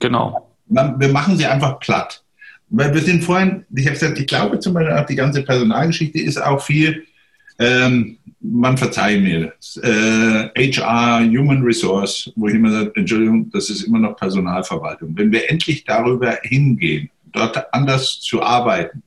Genau. 0.00 0.50
Wir 0.68 1.08
machen 1.08 1.36
sie 1.36 1.44
einfach 1.44 1.78
platt. 1.80 2.24
Weil 2.70 2.94
wir 2.94 3.02
sind 3.02 3.24
vorhin, 3.24 3.66
ich 3.74 3.84
habe 3.84 3.92
gesagt, 3.92 4.18
ich 4.18 4.26
glaube 4.26 4.58
zum 4.58 4.72
Beispiel 4.72 4.94
auch 4.94 5.06
die 5.06 5.16
ganze 5.16 5.42
Personalgeschichte 5.42 6.18
ist 6.18 6.42
auch 6.42 6.62
viel, 6.62 7.04
ähm, 7.58 8.18
man 8.40 8.76
verzeiht 8.76 9.20
mir, 9.22 9.52
äh, 9.82 10.70
HR, 10.72 11.24
Human 11.24 11.62
Resource, 11.62 12.32
wo 12.36 12.48
ich 12.48 12.54
immer 12.54 12.70
sage, 12.70 12.92
Entschuldigung, 12.94 13.50
das 13.50 13.70
ist 13.70 13.82
immer 13.82 13.98
noch 13.98 14.16
Personalverwaltung. 14.16 15.16
Wenn 15.16 15.32
wir 15.32 15.50
endlich 15.50 15.84
darüber 15.84 16.38
hingehen, 16.42 17.10
dort 17.32 17.72
anders 17.72 18.20
zu 18.20 18.42
arbeiten, 18.42 19.02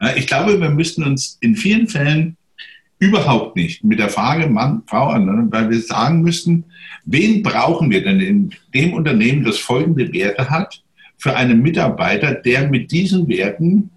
äh, 0.00 0.18
ich 0.18 0.26
glaube, 0.26 0.60
wir 0.60 0.70
müssten 0.70 1.04
uns 1.04 1.38
in 1.40 1.56
vielen 1.56 1.88
Fällen 1.88 2.36
überhaupt 2.98 3.56
nicht 3.56 3.84
mit 3.84 3.98
der 3.98 4.08
Frage 4.08 4.48
Mann, 4.48 4.82
Frau 4.86 5.08
an, 5.08 5.52
weil 5.52 5.70
wir 5.70 5.80
sagen 5.80 6.22
müssten, 6.22 6.64
wen 7.04 7.42
brauchen 7.42 7.90
wir 7.90 8.02
denn 8.02 8.20
in 8.20 8.54
dem 8.74 8.92
Unternehmen, 8.92 9.44
das 9.44 9.58
folgende 9.58 10.12
Werte 10.12 10.50
hat, 10.50 10.82
für 11.16 11.34
einen 11.36 11.62
Mitarbeiter, 11.62 12.34
der 12.34 12.68
mit 12.68 12.90
diesen 12.90 13.28
Werten 13.28 13.90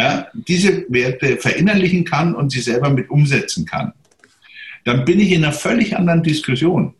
ja, 0.00 0.28
diese 0.32 0.86
Werte 0.88 1.36
verinnerlichen 1.36 2.04
kann 2.04 2.34
und 2.34 2.50
sie 2.50 2.60
selber 2.60 2.88
mit 2.88 3.10
umsetzen 3.10 3.66
kann, 3.66 3.92
dann 4.84 5.04
bin 5.04 5.20
ich 5.20 5.30
in 5.32 5.44
einer 5.44 5.52
völlig 5.52 5.94
anderen 5.94 6.22
Diskussion. 6.22 6.94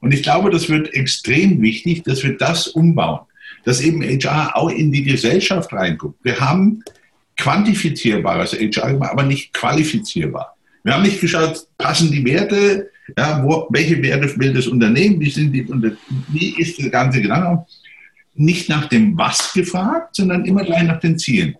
Und 0.00 0.14
ich 0.14 0.22
glaube, 0.22 0.50
das 0.50 0.68
wird 0.68 0.94
extrem 0.94 1.60
wichtig, 1.60 2.04
dass 2.04 2.22
wir 2.22 2.36
das 2.36 2.68
umbauen, 2.68 3.26
dass 3.64 3.80
eben 3.80 4.02
HR 4.02 4.56
auch 4.56 4.70
in 4.70 4.92
die 4.92 5.02
Gesellschaft 5.02 5.72
reinguckt. 5.72 6.24
Wir 6.24 6.38
haben 6.38 6.84
quantifizierbares 7.36 8.52
HR, 8.52 9.10
aber 9.10 9.24
nicht 9.24 9.52
qualifizierbar. 9.52 10.56
Wir 10.84 10.94
haben 10.94 11.02
nicht 11.02 11.20
geschaut, 11.20 11.66
passen 11.78 12.12
die 12.12 12.24
Werte, 12.24 12.90
ja, 13.18 13.42
wo, 13.44 13.66
welche 13.70 14.00
Werte 14.04 14.38
will 14.38 14.54
das 14.54 14.68
Unternehmen, 14.68 15.18
wie, 15.18 15.30
sind 15.30 15.52
die, 15.52 15.66
wie 16.28 16.60
ist 16.60 16.78
das 16.78 16.92
ganze 16.92 17.20
Gedanke 17.20 17.66
nicht 18.34 18.68
nach 18.68 18.86
dem 18.86 19.18
Was 19.18 19.52
gefragt, 19.52 20.16
sondern 20.16 20.44
immer 20.44 20.64
gleich 20.64 20.84
nach 20.84 21.00
den 21.00 21.18
Zielen. 21.18 21.56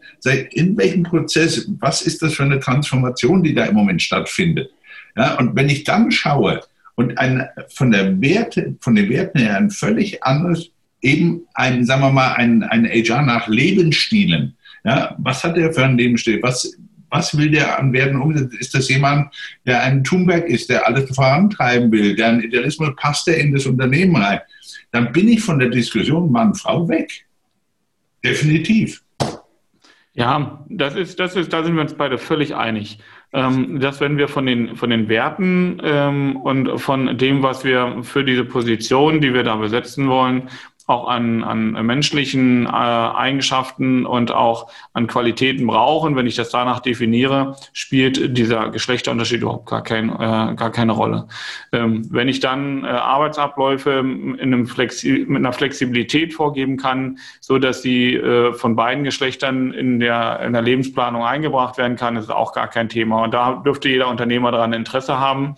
In 0.53 0.77
welchem 0.77 1.03
Prozess, 1.03 1.69
was 1.81 2.03
ist 2.03 2.23
das 2.23 2.35
für 2.35 2.45
eine 2.45 2.61
Transformation, 2.61 3.43
die 3.43 3.55
da 3.55 3.65
im 3.65 3.75
Moment 3.75 4.01
stattfindet? 4.01 4.71
Ja, 5.17 5.35
und 5.39 5.57
wenn 5.57 5.69
ich 5.69 5.85
dann 5.85 6.11
schaue 6.11 6.61
und 6.95 7.19
ein, 7.19 7.47
von, 7.69 7.91
der 7.91 8.21
Werte, 8.21 8.77
von 8.81 8.95
den 8.95 9.09
Werten 9.09 9.39
her 9.39 9.57
ein 9.57 9.71
völlig 9.71 10.23
anderes, 10.23 10.71
eben 11.03 11.43
ein, 11.55 11.85
sagen 11.85 12.03
wir 12.03 12.13
mal, 12.13 12.35
ein, 12.35 12.63
ein 12.63 12.85
HR 12.87 13.23
nach 13.23 13.49
Lebensstilen. 13.49 14.57
Ja, 14.85 15.15
was 15.19 15.45
hat 15.45 15.57
der 15.57 15.73
für 15.73 15.85
ein 15.85 15.99
Lebensstil? 15.99 16.43
Was, 16.43 16.77
was 17.11 17.37
will 17.37 17.51
der 17.51 17.79
an 17.79 17.93
Werten 17.93 18.21
umsetzen? 18.21 18.59
Ist 18.59 18.75
das 18.75 18.89
jemand, 18.89 19.35
der 19.67 19.83
ein 19.83 20.05
Thunberg 20.05 20.47
ist, 20.47 20.71
der 20.71 20.87
alles 20.87 21.15
vorantreiben 21.15 21.91
will, 21.93 22.17
der 22.17 22.29
ein 22.29 22.41
Idealismus 22.41 22.91
passt, 22.97 23.27
der 23.27 23.39
in 23.39 23.53
das 23.53 23.67
Unternehmen 23.67 24.17
rein? 24.17 24.41
dann 24.91 25.13
bin 25.13 25.29
ich 25.29 25.43
von 25.43 25.59
der 25.59 25.69
Diskussion 25.69 26.31
Mann-Frau 26.33 26.89
weg. 26.89 27.27
Definitiv. 28.25 29.03
Ja, 30.13 30.65
das 30.69 30.97
ist, 30.97 31.21
das 31.21 31.37
ist, 31.37 31.53
da 31.53 31.63
sind 31.63 31.75
wir 31.75 31.83
uns 31.83 31.95
beide 31.95 32.19
völlig 32.19 32.55
einig. 32.55 32.99
ähm, 33.33 33.79
dass 33.79 34.01
wenn 34.01 34.19
wir 34.19 34.27
von 34.27 34.45
den, 34.45 34.77
von 34.77 34.91
den 34.91 35.09
Werten 35.09 35.81
ähm, 35.85 36.37
und 36.37 36.81
von 36.81 37.17
dem, 37.17 37.43
was 37.43 37.65
wir 37.65 38.03
für 38.03 38.25
diese 38.25 38.45
Position, 38.45 39.21
die 39.21 39.33
wir 39.33 39.45
da 39.45 39.55
besetzen 39.57 40.09
wollen, 40.09 40.49
auch 40.91 41.09
an, 41.09 41.45
an 41.45 41.73
menschlichen 41.87 42.67
äh, 42.67 42.69
Eigenschaften 42.69 44.05
und 44.05 44.33
auch 44.33 44.71
an 44.93 45.07
Qualitäten 45.07 45.67
brauchen. 45.67 46.17
Wenn 46.17 46.27
ich 46.27 46.37
das 46.37 46.51
danach 46.51 46.81
definiere, 46.81 47.57
spielt 47.73 48.37
dieser 48.37 48.71
Geschlechterunterschied 48.71 49.43
überhaupt 49.43 49.69
gar, 49.69 49.83
kein, 49.83 50.11
äh, 50.11 50.55
gar 50.55 50.71
keine 50.71 50.93
Rolle. 50.93 51.29
Ähm, 51.73 52.07
wenn 52.11 52.29
ich 52.29 52.41
dann 52.41 52.85
äh, 52.85 52.89
Arbeitsabläufe 52.89 53.91
in 53.91 54.41
einem 54.41 54.67
Flexi 54.67 55.25
mit 55.29 55.39
einer 55.39 55.53
Flexibilität 55.53 56.35
vorgeben 56.35 56.77
kann, 56.77 57.19
so 57.41 57.59
dass 57.59 57.83
sie 57.83 58.15
äh, 58.15 58.53
von 58.53 58.77
beiden 58.77 59.05
Geschlechtern 59.05 59.73
in 59.73 60.01
der, 60.01 60.41
in 60.41 60.53
der 60.53 60.63
Lebensplanung 60.63 61.25
eingebracht 61.25 61.79
werden 61.79 61.97
kann, 61.97 62.17
ist 62.17 62.31
auch 62.31 62.53
gar 62.53 62.69
kein 62.69 62.89
Thema. 62.89 63.23
Und 63.23 63.33
da 63.33 63.63
dürfte 63.65 63.89
jeder 63.89 64.09
Unternehmer 64.09 64.51
daran 64.51 64.73
Interesse 64.73 65.19
haben. 65.19 65.55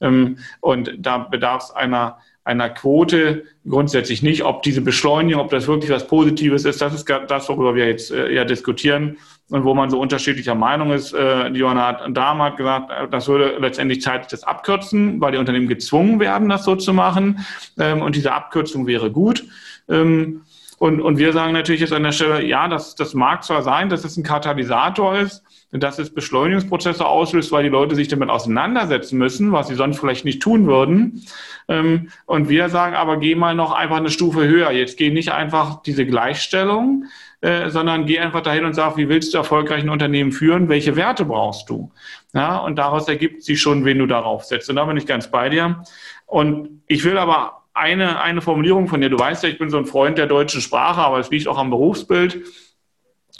Ähm, 0.00 0.38
und 0.60 0.92
da 0.98 1.18
bedarf 1.18 1.64
es 1.64 1.70
einer 1.72 2.18
einer 2.46 2.70
Quote 2.70 3.42
grundsätzlich 3.68 4.22
nicht. 4.22 4.44
Ob 4.44 4.62
diese 4.62 4.80
Beschleunigung, 4.80 5.42
ob 5.42 5.50
das 5.50 5.66
wirklich 5.66 5.90
was 5.90 6.06
Positives 6.06 6.64
ist, 6.64 6.80
das 6.80 6.94
ist 6.94 7.12
das, 7.28 7.48
worüber 7.48 7.74
wir 7.74 7.88
jetzt 7.88 8.12
äh, 8.12 8.32
ja 8.32 8.44
diskutieren 8.44 9.18
und 9.50 9.64
wo 9.64 9.74
man 9.74 9.90
so 9.90 9.98
unterschiedlicher 9.98 10.54
Meinung 10.54 10.92
ist. 10.92 11.12
Äh, 11.12 11.48
Johanna 11.48 12.08
Dahm 12.08 12.40
hat 12.40 12.56
gesagt, 12.56 12.90
äh, 12.90 13.08
das 13.10 13.26
würde 13.26 13.56
letztendlich 13.58 14.00
zeitlich 14.00 14.28
das 14.28 14.44
abkürzen, 14.44 15.20
weil 15.20 15.32
die 15.32 15.38
Unternehmen 15.38 15.66
gezwungen 15.66 16.20
werden, 16.20 16.48
das 16.48 16.64
so 16.64 16.76
zu 16.76 16.92
machen. 16.94 17.44
Ähm, 17.78 18.00
und 18.00 18.14
diese 18.14 18.32
Abkürzung 18.32 18.86
wäre 18.86 19.10
gut. 19.10 19.44
Ähm, 19.88 20.42
und, 20.78 21.00
und 21.00 21.18
wir 21.18 21.32
sagen 21.32 21.52
natürlich 21.52 21.80
jetzt 21.80 21.92
an 21.92 22.04
der 22.04 22.12
Stelle, 22.12 22.44
ja, 22.44 22.68
das, 22.68 22.94
das 22.94 23.12
mag 23.12 23.42
zwar 23.42 23.62
sein, 23.62 23.88
dass 23.88 24.04
es 24.04 24.16
ein 24.16 24.22
Katalysator 24.22 25.18
ist, 25.18 25.42
dass 25.72 25.98
es 25.98 26.14
Beschleunigungsprozesse 26.14 27.04
auslöst, 27.04 27.52
weil 27.52 27.64
die 27.64 27.68
Leute 27.68 27.94
sich 27.94 28.08
damit 28.08 28.30
auseinandersetzen 28.30 29.18
müssen, 29.18 29.52
was 29.52 29.68
sie 29.68 29.74
sonst 29.74 29.98
vielleicht 29.98 30.24
nicht 30.24 30.40
tun 30.40 30.66
würden. 30.66 31.24
Ähm, 31.68 32.08
und 32.26 32.48
wir 32.48 32.68
sagen 32.68 32.94
aber, 32.94 33.18
geh 33.18 33.34
mal 33.34 33.54
noch 33.54 33.72
einfach 33.72 33.96
eine 33.96 34.10
Stufe 34.10 34.46
höher. 34.46 34.70
Jetzt 34.70 34.96
geh 34.96 35.10
nicht 35.10 35.32
einfach 35.32 35.82
diese 35.82 36.06
Gleichstellung, 36.06 37.06
äh, 37.40 37.68
sondern 37.70 38.06
geh 38.06 38.18
einfach 38.18 38.42
dahin 38.42 38.64
und 38.64 38.74
sag, 38.74 38.96
wie 38.96 39.08
willst 39.08 39.34
du 39.34 39.38
erfolgreich 39.38 39.82
ein 39.82 39.90
Unternehmen 39.90 40.32
führen? 40.32 40.68
Welche 40.68 40.96
Werte 40.96 41.24
brauchst 41.24 41.68
du? 41.68 41.90
Ja, 42.32 42.58
und 42.58 42.76
daraus 42.76 43.08
ergibt 43.08 43.42
sich 43.42 43.60
schon, 43.60 43.84
wen 43.84 43.98
du 43.98 44.06
darauf 44.06 44.44
setzt. 44.44 44.70
Und 44.70 44.76
da 44.76 44.84
bin 44.84 44.96
ich 44.96 45.06
ganz 45.06 45.30
bei 45.30 45.48
dir. 45.48 45.82
Und 46.26 46.82
ich 46.86 47.04
will 47.04 47.18
aber 47.18 47.62
eine, 47.74 48.20
eine 48.20 48.40
Formulierung 48.40 48.88
von 48.88 49.00
dir. 49.00 49.10
Du 49.10 49.18
weißt 49.18 49.42
ja, 49.42 49.48
ich 49.48 49.58
bin 49.58 49.68
so 49.68 49.76
ein 49.76 49.86
Freund 49.86 50.16
der 50.16 50.26
deutschen 50.26 50.60
Sprache, 50.60 51.00
aber 51.00 51.18
es 51.18 51.30
liegt 51.30 51.46
auch 51.46 51.58
am 51.58 51.70
Berufsbild. 51.70 52.42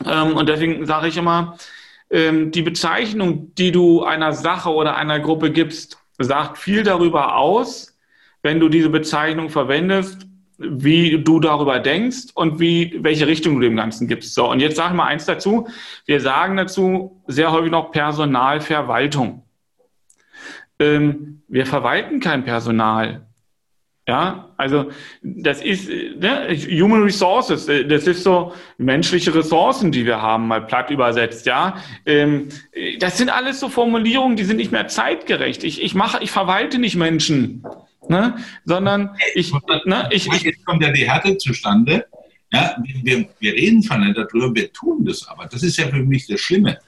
Ähm, 0.05 0.37
und 0.37 0.49
deswegen 0.49 0.85
sage 0.85 1.09
ich 1.09 1.17
immer, 1.17 1.57
die 2.11 2.63
Bezeichnung, 2.63 3.55
die 3.57 3.73
du 3.73 4.05
einer 4.05 4.33
Sache 4.33 4.71
oder 4.71 4.97
einer 4.97 5.19
Gruppe 5.19 5.51
gibst, 5.51 5.99
sagt 6.19 6.59
viel 6.59 6.83
darüber 6.83 7.37
aus, 7.37 7.99
wenn 8.43 8.61
du 8.61 8.69
diese 8.69 8.91
Bezeichnung 8.91 9.51
verwendest, 9.51 10.27
wie 10.59 11.23
du 11.23 11.41
darüber 11.41 11.81
denkst 11.81 12.29
und 12.35 12.61
wie, 12.61 12.97
welche 13.01 13.27
Richtung 13.27 13.57
du 13.57 13.61
dem 13.61 13.77
Ganzen 13.77 14.09
gibst. 14.09 14.35
So, 14.35 14.51
und 14.51 14.61
jetzt 14.61 14.77
sage 14.77 14.91
ich 14.91 14.97
mal 14.97 15.07
eins 15.07 15.27
dazu. 15.27 15.69
Wir 16.07 16.21
sagen 16.21 16.57
dazu 16.57 17.23
sehr 17.27 17.53
häufig 17.53 17.71
noch 17.71 17.91
Personalverwaltung. 17.91 19.43
Ähm, 20.79 21.43
wir 21.49 21.67
verwalten 21.67 22.21
kein 22.21 22.45
Personal. 22.45 23.26
Ja, 24.09 24.51
also 24.57 24.93
das 25.21 25.61
ist 25.61 25.89
ne, 25.89 26.57
Human 26.81 27.03
Resources, 27.03 27.67
äh, 27.67 27.85
das 27.85 28.07
ist 28.07 28.23
so 28.23 28.55
menschliche 28.79 29.35
Ressourcen, 29.35 29.91
die 29.91 30.07
wir 30.07 30.23
haben, 30.23 30.47
mal 30.47 30.65
platt 30.65 30.91
übersetzt, 30.91 31.45
ja. 31.47 31.77
Ähm, 32.05 32.49
das 33.01 33.19
sind 33.19 33.31
alles 33.31 33.59
so 33.59 33.69
Formulierungen, 33.69 34.37
die 34.37 34.45
sind 34.45 34.59
nicht 34.59 34.71
mehr 34.71 34.87
zeitgerecht. 34.87 35.65
Ich, 35.65 35.83
ich 35.83 35.97
mache, 35.97 36.23
ich 36.23 36.31
verwalte 36.31 36.79
nicht 36.79 36.95
Menschen, 36.95 37.65
ne, 38.09 38.37
sondern 38.65 39.17
ich, 39.35 39.53
ne, 39.87 40.09
ich, 40.13 40.29
ich 40.33 40.43
Jetzt 40.43 40.65
kommt 40.65 40.85
ja 40.85 40.93
die 40.93 41.11
Härte 41.11 41.37
zustande. 41.39 42.07
Ja, 42.53 42.77
wir, 43.03 43.27
wir 43.41 43.53
reden 43.55 43.83
voneinander 43.83 44.25
darüber, 44.25 44.55
wir 44.55 44.73
tun 44.73 45.05
das 45.05 45.27
aber. 45.27 45.47
Das 45.47 45.65
ist 45.65 45.79
ja 45.79 45.89
für 45.89 45.97
mich 45.97 46.29
das 46.29 46.41
Schlimme. 46.41 46.79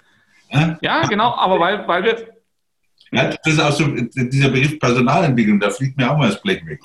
Ja, 0.53 0.79
ja 0.81 1.07
genau, 1.09 1.35
aber 1.35 1.59
weil, 1.59 1.89
weil 1.89 2.05
wir. 2.05 2.29
Ja, 3.11 3.25
das 3.25 3.55
ist 3.55 3.59
auch 3.59 3.73
so, 3.73 3.89
dieser 3.89 4.51
Begriff 4.51 4.79
Personalentwicklung, 4.79 5.59
da 5.59 5.71
fliegt 5.71 5.97
mir 5.97 6.09
auch 6.09 6.16
mal 6.16 6.29
das 6.29 6.41
Blech 6.41 6.64
weg. 6.64 6.81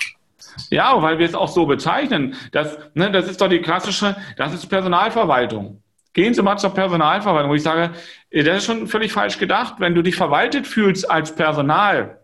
Ja, 0.70 1.00
weil 1.02 1.18
wir 1.18 1.26
es 1.26 1.34
auch 1.34 1.48
so 1.48 1.66
bezeichnen. 1.66 2.34
Das, 2.52 2.78
ne, 2.94 3.10
das 3.10 3.28
ist 3.28 3.40
doch 3.40 3.48
die 3.48 3.60
klassische, 3.60 4.16
das 4.36 4.52
ist 4.52 4.66
Personalverwaltung. 4.66 5.82
Gehen 6.12 6.32
Sie 6.32 6.42
mal 6.42 6.56
zur 6.56 6.72
Personalverwaltung, 6.72 7.50
wo 7.50 7.54
ich 7.54 7.62
sage, 7.62 7.90
das 8.30 8.58
ist 8.58 8.64
schon 8.66 8.86
völlig 8.86 9.12
falsch 9.12 9.38
gedacht. 9.38 9.74
Wenn 9.78 9.94
du 9.94 10.02
dich 10.02 10.14
verwaltet 10.14 10.66
fühlst 10.66 11.10
als 11.10 11.34
Personal, 11.34 12.20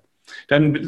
dann, 0.49 0.79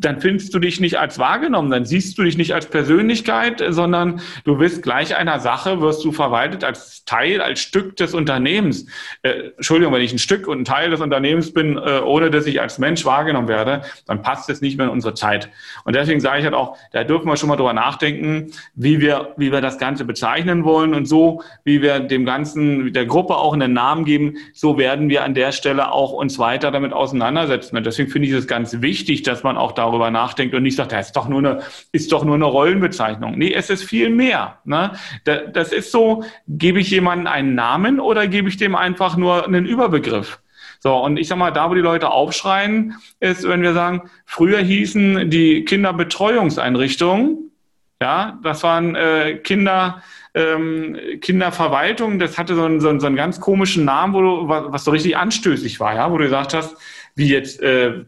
dann 0.00 0.20
findest 0.20 0.54
du 0.54 0.58
dich 0.58 0.80
nicht 0.80 0.98
als 0.98 1.18
wahrgenommen, 1.18 1.70
dann 1.70 1.84
siehst 1.84 2.18
du 2.18 2.22
dich 2.22 2.36
nicht 2.36 2.54
als 2.54 2.66
Persönlichkeit, 2.66 3.62
sondern 3.68 4.20
du 4.44 4.56
bist 4.58 4.82
gleich 4.82 5.16
einer 5.16 5.40
Sache, 5.40 5.80
wirst 5.80 6.04
du 6.04 6.12
verwaltet 6.12 6.64
als 6.64 7.04
Teil, 7.04 7.40
als 7.40 7.60
Stück 7.60 7.96
des 7.96 8.14
Unternehmens. 8.14 8.86
Äh, 9.22 9.50
Entschuldigung, 9.56 9.92
wenn 9.92 10.02
ich 10.02 10.12
ein 10.12 10.18
Stück 10.18 10.46
und 10.46 10.60
ein 10.60 10.64
Teil 10.64 10.90
des 10.90 11.00
Unternehmens 11.00 11.52
bin, 11.52 11.76
äh, 11.76 12.00
ohne 12.00 12.30
dass 12.30 12.46
ich 12.46 12.60
als 12.60 12.78
Mensch 12.78 13.04
wahrgenommen 13.04 13.48
werde, 13.48 13.82
dann 14.06 14.22
passt 14.22 14.48
es 14.50 14.60
nicht 14.60 14.76
mehr 14.76 14.86
in 14.86 14.92
unsere 14.92 15.14
Zeit. 15.14 15.50
Und 15.84 15.96
deswegen 15.96 16.20
sage 16.20 16.38
ich 16.38 16.44
halt 16.44 16.54
auch, 16.54 16.76
da 16.92 17.04
dürfen 17.04 17.26
wir 17.26 17.36
schon 17.36 17.48
mal 17.48 17.56
drüber 17.56 17.72
nachdenken, 17.72 18.52
wie 18.74 19.00
wir, 19.00 19.34
wie 19.36 19.52
wir 19.52 19.60
das 19.60 19.78
Ganze 19.78 20.04
bezeichnen 20.04 20.64
wollen 20.64 20.94
und 20.94 21.06
so, 21.06 21.42
wie 21.64 21.82
wir 21.82 22.00
dem 22.00 22.24
Ganzen, 22.24 22.92
der 22.92 23.06
Gruppe 23.06 23.36
auch 23.36 23.52
einen 23.52 23.72
Namen 23.72 24.04
geben, 24.04 24.36
so 24.52 24.78
werden 24.78 25.08
wir 25.08 25.24
an 25.24 25.34
der 25.34 25.52
Stelle 25.52 25.92
auch 25.92 26.12
uns 26.12 26.38
weiter 26.38 26.70
damit 26.70 26.92
auseinandersetzen. 26.92 27.76
Und 27.76 27.86
deswegen 27.86 28.10
finde 28.10 28.28
ich 28.28 28.34
es 28.34 28.46
ganz 28.46 28.71
wichtig, 28.80 29.22
dass 29.22 29.42
man 29.42 29.58
auch 29.58 29.72
darüber 29.72 30.10
nachdenkt 30.10 30.54
und 30.54 30.62
nicht 30.62 30.76
sagt, 30.76 30.92
das 30.92 31.08
ist 31.08 31.16
doch 31.16 31.28
nur 31.28 31.40
eine, 31.40 31.62
ist 31.92 32.12
doch 32.12 32.24
nur 32.24 32.36
eine 32.36 32.46
Rollenbezeichnung. 32.46 33.36
Nee, 33.36 33.52
es 33.52 33.68
ist 33.68 33.84
viel 33.84 34.08
mehr. 34.08 34.58
Ne? 34.64 34.92
Das 35.24 35.72
ist 35.72 35.90
so, 35.90 36.24
gebe 36.48 36.80
ich 36.80 36.90
jemandem 36.90 37.26
einen 37.26 37.54
Namen 37.54 38.00
oder 38.00 38.26
gebe 38.28 38.48
ich 38.48 38.56
dem 38.56 38.74
einfach 38.74 39.16
nur 39.16 39.44
einen 39.44 39.66
Überbegriff? 39.66 40.40
So, 40.80 40.96
und 40.96 41.16
ich 41.16 41.28
sag 41.28 41.38
mal, 41.38 41.52
da 41.52 41.70
wo 41.70 41.74
die 41.74 41.80
Leute 41.80 42.10
aufschreien, 42.10 42.96
ist, 43.20 43.46
wenn 43.46 43.62
wir 43.62 43.72
sagen, 43.72 44.10
früher 44.26 44.58
hießen 44.58 45.30
die 45.30 45.64
Kinderbetreuungseinrichtungen, 45.64 47.52
ja, 48.00 48.40
das 48.42 48.64
waren 48.64 48.96
äh, 48.96 49.36
Kinder, 49.44 50.02
ähm, 50.34 50.96
Kinderverwaltung, 51.20 52.18
das 52.18 52.36
hatte 52.36 52.56
so 52.56 52.64
einen, 52.64 52.80
so, 52.80 52.88
einen, 52.88 52.98
so 52.98 53.06
einen 53.06 53.14
ganz 53.14 53.38
komischen 53.38 53.84
Namen, 53.84 54.12
wo 54.12 54.20
du, 54.20 54.48
was 54.48 54.82
so 54.82 54.90
richtig 54.90 55.16
anstößig 55.16 55.78
war, 55.78 55.94
ja, 55.94 56.10
wo 56.10 56.18
du 56.18 56.24
gesagt 56.24 56.52
hast, 56.52 56.76
wie 57.14 57.28
jetzt 57.28 57.62
äh, 57.62 58.04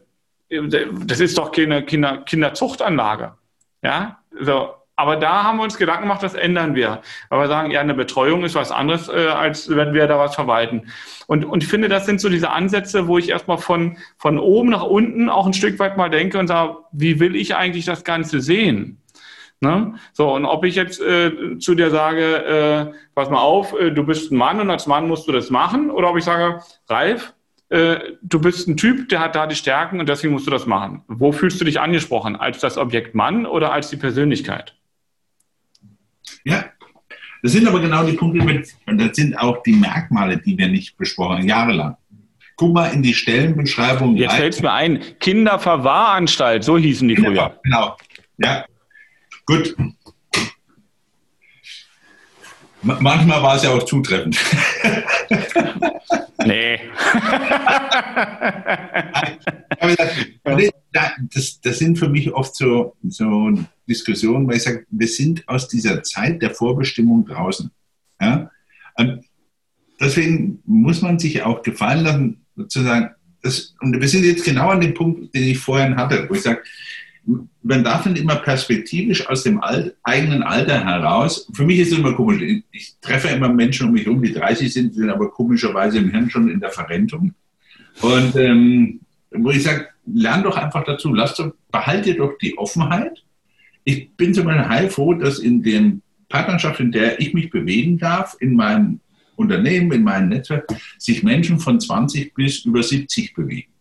das 1.06 1.20
ist 1.20 1.38
doch 1.38 1.52
keine 1.52 1.84
Kinder, 1.84 2.18
Kinderzuchtanlage. 2.18 3.34
Ja, 3.82 4.18
so. 4.40 4.74
Aber 4.96 5.16
da 5.16 5.42
haben 5.42 5.58
wir 5.58 5.64
uns 5.64 5.76
Gedanken 5.76 6.02
gemacht, 6.02 6.22
das 6.22 6.34
ändern 6.34 6.76
wir. 6.76 7.00
Aber 7.28 7.42
wir 7.42 7.48
sagen, 7.48 7.72
ja, 7.72 7.80
eine 7.80 7.94
Betreuung 7.94 8.44
ist 8.44 8.54
was 8.54 8.70
anderes, 8.70 9.08
äh, 9.08 9.26
als 9.26 9.68
wenn 9.68 9.92
wir 9.92 10.06
da 10.06 10.20
was 10.20 10.36
verwalten. 10.36 10.86
Und, 11.26 11.44
und 11.44 11.64
ich 11.64 11.68
finde, 11.68 11.88
das 11.88 12.06
sind 12.06 12.20
so 12.20 12.28
diese 12.28 12.50
Ansätze, 12.50 13.08
wo 13.08 13.18
ich 13.18 13.28
erstmal 13.28 13.58
von, 13.58 13.98
von 14.18 14.38
oben 14.38 14.70
nach 14.70 14.84
unten 14.84 15.28
auch 15.28 15.46
ein 15.46 15.52
Stück 15.52 15.80
weit 15.80 15.96
mal 15.96 16.10
denke 16.10 16.38
und 16.38 16.46
sage, 16.46 16.76
wie 16.92 17.18
will 17.18 17.34
ich 17.34 17.56
eigentlich 17.56 17.86
das 17.86 18.04
Ganze 18.04 18.40
sehen? 18.40 19.02
Ne? 19.60 19.94
So, 20.12 20.32
und 20.32 20.44
ob 20.44 20.64
ich 20.64 20.76
jetzt 20.76 21.00
äh, 21.00 21.58
zu 21.58 21.74
dir 21.74 21.90
sage, 21.90 22.92
äh, 22.92 22.94
pass 23.14 23.30
mal 23.30 23.40
auf, 23.40 23.72
äh, 23.78 23.90
du 23.90 24.04
bist 24.04 24.30
ein 24.30 24.36
Mann 24.36 24.60
und 24.60 24.70
als 24.70 24.86
Mann 24.86 25.08
musst 25.08 25.26
du 25.26 25.32
das 25.32 25.50
machen, 25.50 25.90
oder 25.90 26.10
ob 26.10 26.16
ich 26.18 26.24
sage, 26.24 26.60
Ralf, 26.88 27.33
äh, 27.70 27.98
du 28.22 28.40
bist 28.40 28.68
ein 28.68 28.76
Typ, 28.76 29.08
der 29.08 29.20
hat 29.20 29.34
da 29.34 29.46
die 29.46 29.56
Stärken 29.56 30.00
und 30.00 30.08
deswegen 30.08 30.32
musst 30.32 30.46
du 30.46 30.50
das 30.50 30.66
machen. 30.66 31.02
Wo 31.08 31.32
fühlst 31.32 31.60
du 31.60 31.64
dich 31.64 31.80
angesprochen? 31.80 32.36
Als 32.36 32.60
das 32.60 32.78
Objekt 32.78 33.14
Mann 33.14 33.46
oder 33.46 33.72
als 33.72 33.90
die 33.90 33.96
Persönlichkeit? 33.96 34.74
Ja, 36.44 36.64
das 37.42 37.52
sind 37.52 37.68
aber 37.68 37.80
genau 37.80 38.04
die 38.06 38.14
Punkte, 38.14 38.40
und 38.86 38.98
das 38.98 39.16
sind 39.16 39.38
auch 39.38 39.62
die 39.62 39.74
Merkmale, 39.74 40.38
die 40.38 40.56
wir 40.56 40.68
nicht 40.68 40.96
besprochen 40.96 41.38
haben, 41.38 41.48
jahrelang. 41.48 41.96
Guck 42.56 42.72
mal 42.72 42.86
in 42.86 43.02
die 43.02 43.12
Stellenbeschreibung. 43.12 44.16
Jetzt 44.16 44.34
fällt 44.34 44.54
es 44.54 44.62
mir 44.62 44.72
ein, 44.72 45.00
Kinderverwahranstalt, 45.20 46.64
so 46.64 46.78
hießen 46.78 47.06
die 47.06 47.16
früher. 47.16 47.60
Genau, 47.62 47.96
ja. 48.38 48.64
Gut. 49.44 49.76
Manchmal 52.84 53.42
war 53.42 53.56
es 53.56 53.62
ja 53.62 53.70
auch 53.70 53.84
zutreffend. 53.84 54.38
Nee. 56.44 56.78
das, 61.32 61.60
das 61.60 61.78
sind 61.78 61.98
für 61.98 62.08
mich 62.08 62.32
oft 62.32 62.54
so, 62.54 62.96
so 63.02 63.52
Diskussionen, 63.88 64.46
weil 64.46 64.56
ich 64.56 64.62
sage, 64.62 64.86
wir 64.90 65.08
sind 65.08 65.46
aus 65.48 65.68
dieser 65.68 66.02
Zeit 66.02 66.42
der 66.42 66.50
Vorbestimmung 66.50 67.26
draußen. 67.26 67.70
Ja? 68.20 68.50
Und 68.96 69.24
deswegen 70.00 70.60
muss 70.64 71.02
man 71.02 71.18
sich 71.18 71.42
auch 71.42 71.62
gefallen 71.62 72.04
lassen, 72.04 72.46
sozusagen, 72.56 73.10
das, 73.42 73.74
und 73.80 74.00
wir 74.00 74.08
sind 74.08 74.24
jetzt 74.24 74.44
genau 74.44 74.70
an 74.70 74.80
dem 74.80 74.94
Punkt, 74.94 75.34
den 75.34 75.44
ich 75.44 75.58
vorhin 75.58 75.96
hatte, 75.96 76.26
wo 76.28 76.34
ich 76.34 76.42
sage, 76.42 76.62
man 77.26 77.84
darf 77.84 78.04
nicht 78.06 78.20
immer 78.20 78.36
perspektivisch 78.36 79.26
aus 79.28 79.42
dem 79.42 79.62
Alt, 79.62 79.96
eigenen 80.02 80.42
Alter 80.42 80.84
heraus, 80.84 81.48
für 81.52 81.64
mich 81.64 81.78
ist 81.78 81.92
es 81.92 81.98
immer 81.98 82.12
komisch, 82.12 82.62
ich 82.70 82.94
treffe 83.00 83.28
immer 83.28 83.48
Menschen 83.48 83.88
um 83.88 83.92
mich 83.92 84.04
herum, 84.04 84.22
die 84.22 84.32
30 84.32 84.72
sind, 84.72 84.94
sind 84.94 85.10
aber 85.10 85.30
komischerweise 85.30 85.98
im 85.98 86.10
Hirn 86.10 86.30
schon 86.30 86.50
in 86.50 86.60
der 86.60 86.70
Verrentung. 86.70 87.34
Und 88.02 88.36
ähm, 88.36 89.00
wo 89.30 89.50
ich 89.50 89.62
sage, 89.62 89.88
lern 90.06 90.42
doch 90.42 90.56
einfach 90.56 90.84
dazu, 90.84 91.12
lasst 91.14 91.38
doch, 91.38 91.54
behalte 91.72 92.14
doch 92.14 92.36
die 92.38 92.58
Offenheit. 92.58 93.22
Ich 93.84 94.12
bin 94.12 94.34
zum 94.34 94.44
Beispiel 94.44 94.68
heilfroh, 94.68 95.14
dass 95.14 95.38
in 95.38 95.62
der 95.62 95.92
Partnerschaft, 96.28 96.80
in 96.80 96.92
der 96.92 97.20
ich 97.20 97.34
mich 97.34 97.50
bewegen 97.50 97.98
darf, 97.98 98.36
in 98.40 98.54
meinem 98.54 99.00
Unternehmen, 99.36 99.92
in 99.92 100.04
meinem 100.04 100.28
Netzwerk, 100.28 100.66
sich 100.98 101.22
Menschen 101.22 101.58
von 101.58 101.80
20 101.80 102.34
bis 102.34 102.64
über 102.64 102.82
70 102.82 103.34
bewegen. 103.34 103.73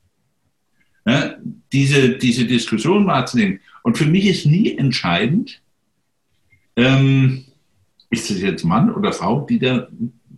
Ja, 1.06 1.36
diese, 1.72 2.18
diese 2.18 2.45
Diskussion 2.45 3.06
wahrzunehmen. 3.08 3.60
Und 3.84 3.97
für 3.97 4.06
mich 4.06 4.26
ist 4.26 4.45
nie 4.45 4.78
entscheidend, 4.78 5.62
ähm, 6.76 7.43
ist 8.10 8.30
das 8.30 8.39
jetzt 8.41 8.64
Mann 8.64 8.93
oder 8.93 9.12
Frau, 9.12 9.41
die 9.41 9.60
da, 9.60 9.88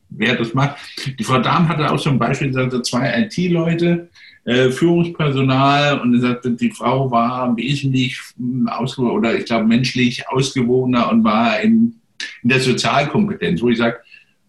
wer 0.09 0.35
das 0.35 0.53
macht. 0.53 0.77
Die 1.19 1.23
Frau 1.23 1.39
Dahm 1.39 1.67
hatte 1.67 1.91
auch 1.91 2.03
ein 2.05 2.19
Beispiel, 2.19 2.51
sagte 2.51 2.81
zwei 2.81 3.21
IT-Leute, 3.21 4.09
äh, 4.45 4.69
Führungspersonal 4.71 5.99
und 5.99 6.19
sagte, 6.19 6.51
die 6.51 6.71
Frau 6.71 7.11
war 7.11 7.55
wesentlich 7.57 8.19
ausgewogen 8.67 9.17
oder 9.17 9.37
ich 9.37 9.45
glaube 9.45 9.65
menschlich 9.65 10.27
ausgewogener 10.29 11.11
und 11.11 11.23
war 11.23 11.59
in, 11.61 11.95
in 12.43 12.49
der 12.49 12.59
Sozialkompetenz, 12.59 13.61
wo 13.61 13.69
ich 13.69 13.77
sage, 13.77 13.97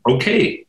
okay, 0.04 0.66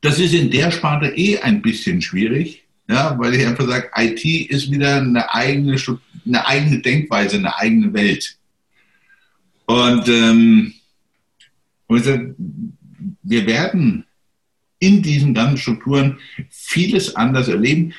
das 0.00 0.18
ist 0.18 0.34
in 0.34 0.50
der 0.50 0.70
Sparte 0.70 1.06
eh 1.16 1.38
ein 1.38 1.62
bisschen 1.62 2.00
schwierig, 2.00 2.65
ja, 2.88 3.18
weil 3.18 3.34
ich 3.34 3.46
einfach 3.46 3.66
sage, 3.66 3.90
IT 3.96 4.24
ist 4.50 4.70
wieder 4.70 4.96
eine 4.96 5.32
eigene, 5.32 5.76
eine 6.24 6.46
eigene 6.46 6.78
Denkweise, 6.80 7.36
eine 7.36 7.56
eigene 7.56 7.92
Welt. 7.92 8.38
Und, 9.66 10.08
ähm, 10.08 10.74
und 11.88 12.04
sage, 12.04 12.34
wir 13.22 13.46
werden 13.46 14.04
in 14.78 15.02
diesen 15.02 15.34
ganzen 15.34 15.58
Strukturen 15.58 16.18
vieles 16.50 17.16
anders 17.16 17.48
erleben. 17.48 17.92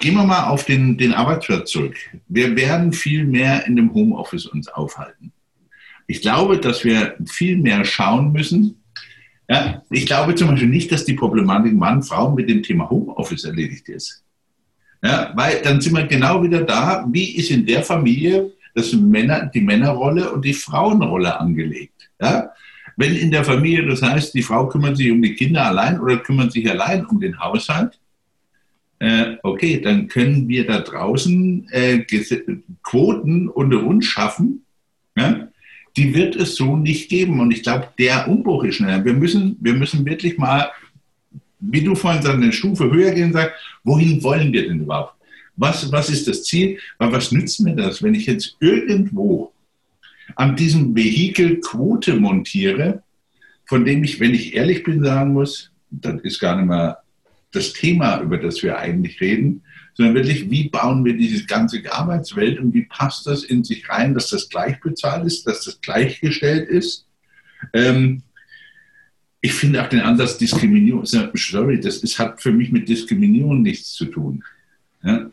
Gehen 0.00 0.14
wir 0.14 0.24
mal 0.24 0.44
auf 0.44 0.64
den, 0.64 0.96
den 0.96 1.12
Arbeitsplatz 1.12 1.70
zurück. 1.70 1.96
Wir 2.28 2.56
werden 2.56 2.92
viel 2.92 3.24
mehr 3.24 3.66
in 3.66 3.76
dem 3.76 3.92
Homeoffice 3.92 4.46
uns 4.46 4.68
aufhalten. 4.68 5.32
Ich 6.06 6.22
glaube, 6.22 6.58
dass 6.58 6.84
wir 6.84 7.16
viel 7.26 7.58
mehr 7.58 7.84
schauen 7.84 8.32
müssen. 8.32 8.82
Ja, 9.48 9.82
ich 9.90 10.04
glaube 10.04 10.34
zum 10.34 10.48
Beispiel 10.48 10.68
nicht, 10.68 10.92
dass 10.92 11.04
die 11.04 11.14
Problematik 11.14 11.74
Mann-Frau 11.74 12.30
mit 12.32 12.50
dem 12.50 12.62
Thema 12.62 12.88
Homeoffice 12.90 13.44
erledigt 13.44 13.88
ist. 13.88 14.22
Ja, 15.02 15.32
weil 15.34 15.62
dann 15.62 15.80
sind 15.80 15.96
wir 15.96 16.06
genau 16.06 16.42
wieder 16.42 16.62
da, 16.62 17.06
wie 17.10 17.36
ist 17.36 17.50
in 17.50 17.64
der 17.64 17.82
Familie 17.82 18.52
das 18.74 18.92
Männer, 18.92 19.46
die 19.46 19.60
Männerrolle 19.60 20.30
und 20.32 20.44
die 20.44 20.52
Frauenrolle 20.52 21.38
angelegt. 21.38 22.10
Ja? 22.20 22.50
Wenn 22.96 23.14
in 23.14 23.30
der 23.30 23.44
Familie 23.44 23.86
das 23.86 24.02
heißt, 24.02 24.34
die 24.34 24.42
Frau 24.42 24.68
kümmert 24.68 24.96
sich 24.96 25.10
um 25.10 25.22
die 25.22 25.34
Kinder 25.34 25.66
allein 25.66 26.00
oder 26.00 26.18
kümmert 26.18 26.52
sich 26.52 26.68
allein 26.68 27.06
um 27.06 27.20
den 27.20 27.38
Haushalt, 27.38 27.98
äh, 28.98 29.36
okay, 29.44 29.80
dann 29.80 30.08
können 30.08 30.48
wir 30.48 30.66
da 30.66 30.80
draußen 30.80 31.68
äh, 31.70 32.04
Quoten 32.82 33.48
unter 33.48 33.84
uns 33.84 34.06
schaffen. 34.06 34.64
Ja? 35.16 35.48
Die 35.98 36.14
wird 36.14 36.36
es 36.36 36.54
so 36.54 36.76
nicht 36.76 37.08
geben. 37.08 37.40
Und 37.40 37.50
ich 37.50 37.64
glaube, 37.64 37.88
der 37.98 38.28
Umbruch 38.28 38.62
ist 38.62 38.76
schnell. 38.76 39.04
Wir 39.04 39.14
müssen, 39.14 39.56
wir 39.60 39.74
müssen 39.74 40.06
wirklich 40.06 40.38
mal, 40.38 40.70
wie 41.58 41.82
du 41.82 41.96
vorhin 41.96 42.22
sagst, 42.22 42.36
eine 42.36 42.52
Stufe 42.52 42.88
höher 42.88 43.10
gehen 43.10 43.26
und 43.26 43.32
sagen, 43.32 43.50
wohin 43.82 44.22
wollen 44.22 44.52
wir 44.52 44.68
denn 44.68 44.80
überhaupt? 44.80 45.14
Was, 45.56 45.90
was 45.90 46.08
ist 46.08 46.28
das 46.28 46.44
Ziel? 46.44 46.78
Aber 46.98 47.14
was 47.14 47.32
nützt 47.32 47.60
mir 47.60 47.74
das, 47.74 48.00
wenn 48.00 48.14
ich 48.14 48.26
jetzt 48.26 48.56
irgendwo 48.60 49.52
an 50.36 50.54
diesem 50.54 50.94
Vehikel 50.94 51.60
Quote 51.60 52.14
montiere, 52.14 53.02
von 53.66 53.84
dem 53.84 54.04
ich, 54.04 54.20
wenn 54.20 54.34
ich 54.34 54.54
ehrlich 54.54 54.84
bin, 54.84 55.02
sagen 55.02 55.32
muss, 55.32 55.72
dann 55.90 56.20
ist 56.20 56.38
gar 56.38 56.56
nicht 56.56 56.68
mehr 56.68 56.98
das 57.50 57.72
Thema, 57.72 58.20
über 58.20 58.38
das 58.38 58.62
wir 58.62 58.78
eigentlich 58.78 59.20
reden, 59.20 59.62
sondern 59.98 60.14
wirklich, 60.14 60.48
wie 60.48 60.68
bauen 60.68 61.04
wir 61.04 61.16
diese 61.16 61.44
ganze 61.44 61.82
Arbeitswelt 61.92 62.60
und 62.60 62.72
wie 62.72 62.84
passt 62.84 63.26
das 63.26 63.42
in 63.42 63.64
sich 63.64 63.88
rein, 63.88 64.14
dass 64.14 64.30
das 64.30 64.48
gleich 64.48 64.78
bezahlt 64.80 65.26
ist, 65.26 65.44
dass 65.44 65.64
das 65.64 65.80
gleichgestellt 65.80 66.68
ist. 66.68 67.04
Ähm, 67.72 68.22
ich 69.40 69.52
finde 69.52 69.82
auch 69.82 69.88
den 69.88 69.98
Ansatz 69.98 70.38
Diskriminierung, 70.38 71.04
sorry, 71.04 71.80
das 71.80 71.96
ist, 71.98 72.16
hat 72.16 72.40
für 72.40 72.52
mich 72.52 72.70
mit 72.70 72.88
Diskriminierung 72.88 73.60
nichts 73.60 73.92
zu 73.92 74.04
tun. 74.04 74.44
Ja? 75.02 75.30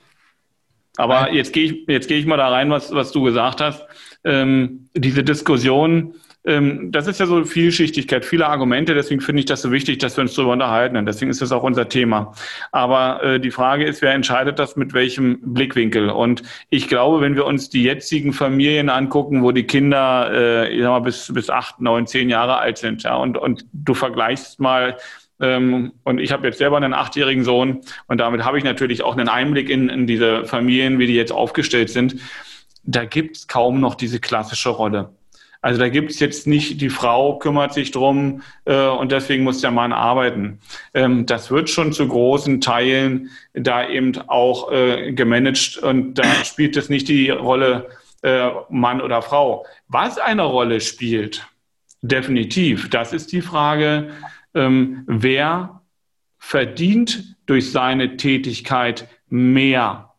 Aber 0.97 1.31
jetzt 1.31 1.53
gehe 1.53 1.85
ich, 1.87 2.07
gehe 2.07 2.17
ich 2.17 2.25
mal 2.25 2.37
da 2.37 2.49
rein, 2.49 2.71
was, 2.71 2.91
was 2.91 3.11
du 3.11 3.21
gesagt 3.21 3.61
hast. 3.61 3.85
Ähm, 4.23 4.89
diese 4.95 5.23
Diskussion, 5.23 6.15
das 6.45 7.07
ist 7.07 7.19
ja 7.19 7.25
so 7.25 7.43
Vielschichtigkeit, 7.43 8.23
viele 8.23 8.47
Argumente, 8.47 8.93
deswegen 8.93 9.19
finde 9.19 9.39
ich 9.39 9.45
das 9.45 9.63
so 9.63 9.71
wichtig, 9.71 9.97
dass 9.97 10.15
wir 10.15 10.21
uns 10.21 10.35
darüber 10.35 10.53
unterhalten. 10.53 10.95
Und 10.95 11.07
deswegen 11.07 11.31
ist 11.31 11.41
das 11.41 11.51
auch 11.51 11.63
unser 11.63 11.89
Thema. 11.89 12.33
Aber 12.71 13.23
äh, 13.23 13.39
die 13.39 13.49
Frage 13.49 13.85
ist, 13.85 14.03
wer 14.03 14.13
entscheidet 14.13 14.59
das 14.59 14.75
mit 14.75 14.93
welchem 14.93 15.39
Blickwinkel? 15.41 16.11
Und 16.11 16.43
ich 16.69 16.87
glaube, 16.87 17.21
wenn 17.21 17.35
wir 17.35 17.45
uns 17.45 17.69
die 17.69 17.83
jetzigen 17.83 18.31
Familien 18.31 18.89
angucken, 18.89 19.41
wo 19.41 19.51
die 19.51 19.63
Kinder 19.63 20.31
äh, 20.31 20.73
ich 20.75 20.83
sag 20.83 20.89
mal, 20.89 20.99
bis, 20.99 21.33
bis 21.33 21.49
acht, 21.49 21.81
neun, 21.81 22.05
zehn 22.05 22.29
Jahre 22.29 22.57
alt 22.57 22.77
sind, 22.77 23.01
ja, 23.01 23.15
und, 23.15 23.37
und 23.37 23.65
du 23.73 23.95
vergleichst 23.95 24.59
mal 24.59 24.97
ähm, 25.39 25.93
und 26.03 26.19
ich 26.19 26.31
habe 26.31 26.47
jetzt 26.47 26.59
selber 26.59 26.77
einen 26.77 26.93
achtjährigen 26.93 27.43
Sohn 27.43 27.81
und 28.07 28.19
damit 28.19 28.45
habe 28.45 28.57
ich 28.57 28.63
natürlich 28.63 29.03
auch 29.03 29.17
einen 29.17 29.29
Einblick 29.29 29.69
in, 29.69 29.89
in 29.89 30.07
diese 30.07 30.45
Familien, 30.45 30.99
wie 30.99 31.07
die 31.07 31.15
jetzt 31.15 31.31
aufgestellt 31.31 31.89
sind. 31.89 32.17
Da 32.83 33.03
gibt 33.05 33.37
es 33.37 33.47
kaum 33.47 33.79
noch 33.79 33.95
diese 33.95 34.19
klassische 34.19 34.69
Rolle. 34.69 35.09
Also 35.65 35.79
da 35.79 35.89
gibt 35.89 36.11
es 36.11 36.19
jetzt 36.19 36.45
nicht, 36.45 36.79
die 36.79 36.91
Frau 36.91 37.39
kümmert 37.39 37.73
sich 37.73 37.89
drum 37.89 38.43
äh, 38.65 38.85
und 38.85 39.11
deswegen 39.11 39.43
muss 39.43 39.61
der 39.61 39.71
Mann 39.71 39.93
arbeiten. 39.93 40.59
Ähm, 40.93 41.25
das 41.25 41.49
wird 41.49 41.71
schon 41.71 41.91
zu 41.91 42.07
großen 42.07 42.61
Teilen 42.61 43.31
da 43.55 43.89
eben 43.89 44.15
auch 44.27 44.71
äh, 44.71 45.11
gemanagt 45.13 45.79
und 45.79 46.13
da 46.19 46.23
spielt 46.45 46.77
es 46.77 46.89
nicht 46.89 47.07
die 47.07 47.31
Rolle 47.31 47.89
äh, 48.21 48.51
Mann 48.69 49.01
oder 49.01 49.23
Frau. 49.23 49.65
Was 49.87 50.19
eine 50.19 50.43
Rolle 50.43 50.81
spielt, 50.81 51.47
definitiv, 52.03 52.91
das 52.91 53.11
ist 53.11 53.31
die 53.31 53.41
Frage, 53.41 54.11
ähm, 54.53 55.03
wer 55.07 55.81
verdient 56.37 57.37
durch 57.47 57.71
seine 57.71 58.17
Tätigkeit 58.17 59.07
mehr. 59.29 60.13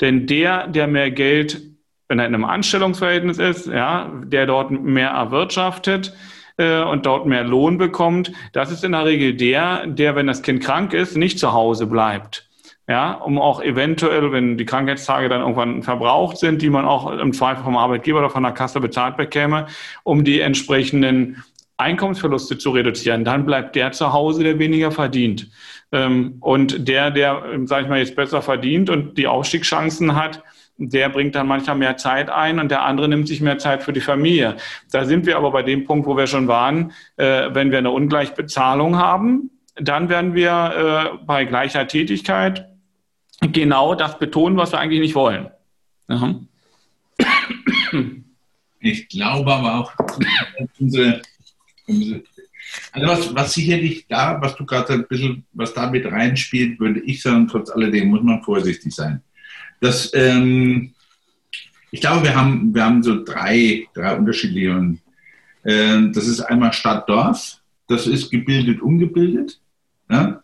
Denn 0.00 0.28
der, 0.28 0.68
der 0.68 0.86
mehr 0.86 1.10
Geld, 1.10 1.67
wenn 2.08 2.18
er 2.18 2.26
in 2.26 2.34
einem 2.34 2.44
Anstellungsverhältnis 2.44 3.38
ist, 3.38 3.66
ja, 3.66 4.10
der 4.24 4.46
dort 4.46 4.70
mehr 4.70 5.10
erwirtschaftet, 5.10 6.14
äh, 6.58 6.82
und 6.82 7.06
dort 7.06 7.24
mehr 7.26 7.44
Lohn 7.44 7.78
bekommt, 7.78 8.32
das 8.52 8.70
ist 8.70 8.84
in 8.84 8.92
der 8.92 9.04
Regel 9.04 9.34
der, 9.34 9.86
der, 9.86 10.16
wenn 10.16 10.26
das 10.26 10.42
Kind 10.42 10.62
krank 10.62 10.92
ist, 10.92 11.16
nicht 11.16 11.38
zu 11.38 11.52
Hause 11.52 11.86
bleibt. 11.86 12.44
Ja, 12.88 13.12
um 13.12 13.38
auch 13.38 13.62
eventuell, 13.62 14.32
wenn 14.32 14.56
die 14.56 14.64
Krankheitstage 14.64 15.28
dann 15.28 15.42
irgendwann 15.42 15.82
verbraucht 15.82 16.38
sind, 16.38 16.62
die 16.62 16.70
man 16.70 16.86
auch 16.86 17.10
im 17.18 17.34
Zweifel 17.34 17.62
vom 17.62 17.76
Arbeitgeber 17.76 18.18
oder 18.18 18.30
von 18.30 18.42
der 18.42 18.52
Kasse 18.52 18.80
bezahlt 18.80 19.18
bekäme, 19.18 19.66
um 20.04 20.24
die 20.24 20.40
entsprechenden 20.40 21.44
Einkommensverluste 21.76 22.56
zu 22.56 22.70
reduzieren, 22.70 23.26
dann 23.26 23.44
bleibt 23.44 23.76
der 23.76 23.92
zu 23.92 24.12
Hause, 24.14 24.42
der 24.42 24.58
weniger 24.58 24.90
verdient. 24.90 25.48
Ähm, 25.92 26.38
und 26.40 26.88
der, 26.88 27.10
der, 27.10 27.42
sage 27.64 27.82
ich 27.84 27.88
mal, 27.88 27.98
jetzt 27.98 28.16
besser 28.16 28.40
verdient 28.40 28.88
und 28.88 29.18
die 29.18 29.26
Aufstiegschancen 29.26 30.16
hat, 30.16 30.42
der 30.78 31.08
bringt 31.08 31.34
dann 31.34 31.48
manchmal 31.48 31.76
mehr 31.76 31.96
Zeit 31.96 32.30
ein 32.30 32.60
und 32.60 32.70
der 32.70 32.84
andere 32.84 33.08
nimmt 33.08 33.26
sich 33.28 33.40
mehr 33.40 33.58
Zeit 33.58 33.82
für 33.82 33.92
die 33.92 34.00
Familie. 34.00 34.56
Da 34.90 35.04
sind 35.04 35.26
wir 35.26 35.36
aber 35.36 35.50
bei 35.50 35.62
dem 35.62 35.84
Punkt, 35.84 36.06
wo 36.06 36.16
wir 36.16 36.28
schon 36.28 36.46
waren, 36.46 36.92
äh, 37.16 37.50
wenn 37.52 37.70
wir 37.72 37.78
eine 37.78 37.90
Ungleichbezahlung 37.90 38.96
haben, 38.96 39.50
dann 39.74 40.08
werden 40.08 40.34
wir 40.34 41.18
äh, 41.20 41.24
bei 41.24 41.44
gleicher 41.44 41.86
Tätigkeit 41.88 42.68
genau 43.40 43.94
das 43.94 44.18
betonen, 44.18 44.56
was 44.56 44.72
wir 44.72 44.78
eigentlich 44.78 45.00
nicht 45.00 45.14
wollen. 45.14 45.50
Ich 48.80 49.08
glaube 49.08 49.52
aber 49.52 49.80
auch, 49.80 49.92
also 52.92 53.06
was, 53.06 53.34
was 53.34 53.52
sicherlich 53.54 54.06
da, 54.06 54.40
was 54.40 54.54
du 54.56 54.64
gerade 54.64 54.92
ein 54.92 55.06
bisschen, 55.08 55.44
was 55.52 55.74
da 55.74 55.90
mit 55.90 56.06
reinspielt, 56.06 56.78
würde 56.78 57.00
ich 57.00 57.20
sagen, 57.22 57.48
trotz 57.48 57.70
alledem 57.70 58.08
muss 58.08 58.22
man 58.22 58.42
vorsichtig 58.42 58.94
sein. 58.94 59.22
Das, 59.80 60.12
ähm, 60.14 60.92
ich 61.90 62.00
glaube, 62.00 62.24
wir 62.24 62.34
haben, 62.34 62.74
wir 62.74 62.84
haben 62.84 63.02
so 63.02 63.24
drei, 63.24 63.86
drei 63.94 64.16
unterschiedliche. 64.16 64.96
Äh, 65.64 66.10
das 66.12 66.26
ist 66.26 66.40
einmal 66.40 66.72
Stadt-Dorf, 66.72 67.58
das 67.88 68.06
ist 68.06 68.30
gebildet, 68.30 68.80
ungebildet. 68.80 69.60
Ja? 70.10 70.42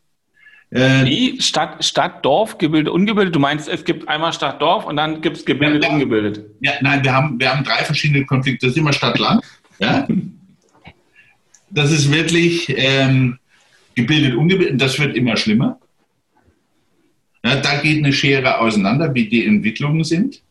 Äh, 0.70 1.04
Wie? 1.04 1.40
Stadt, 1.40 1.84
Stadt, 1.84 2.24
Dorf, 2.24 2.58
gebildet, 2.58 2.92
ungebildet? 2.92 3.34
Du 3.34 3.38
meinst, 3.38 3.68
es 3.68 3.84
gibt 3.84 4.08
einmal 4.08 4.32
Stadt, 4.32 4.60
Dorf 4.60 4.86
und 4.86 4.96
dann 4.96 5.20
gibt 5.20 5.36
es 5.36 5.44
gebildet, 5.44 5.84
ja, 5.84 5.90
ungebildet? 5.90 6.44
Ja, 6.60 6.72
nein, 6.80 7.04
wir 7.04 7.12
haben, 7.12 7.38
wir 7.38 7.50
haben 7.50 7.62
drei 7.64 7.84
verschiedene 7.84 8.24
Konflikte. 8.26 8.66
Das 8.66 8.74
ist 8.74 8.78
immer 8.78 8.92
Stadt-Land. 8.92 9.44
Ja? 9.78 10.06
das 11.70 11.90
ist 11.90 12.10
wirklich 12.10 12.72
ähm, 12.76 13.38
gebildet, 13.94 14.34
ungebildet, 14.34 14.80
das 14.80 14.98
wird 14.98 15.16
immer 15.16 15.36
schlimmer. 15.36 15.78
Ja, 17.44 17.56
da 17.56 17.76
geht 17.76 17.98
eine 17.98 18.12
Schere 18.12 18.58
auseinander, 18.58 19.14
wie 19.14 19.28
die 19.28 19.46
Entwicklungen 19.46 20.02
sind. 20.02 20.42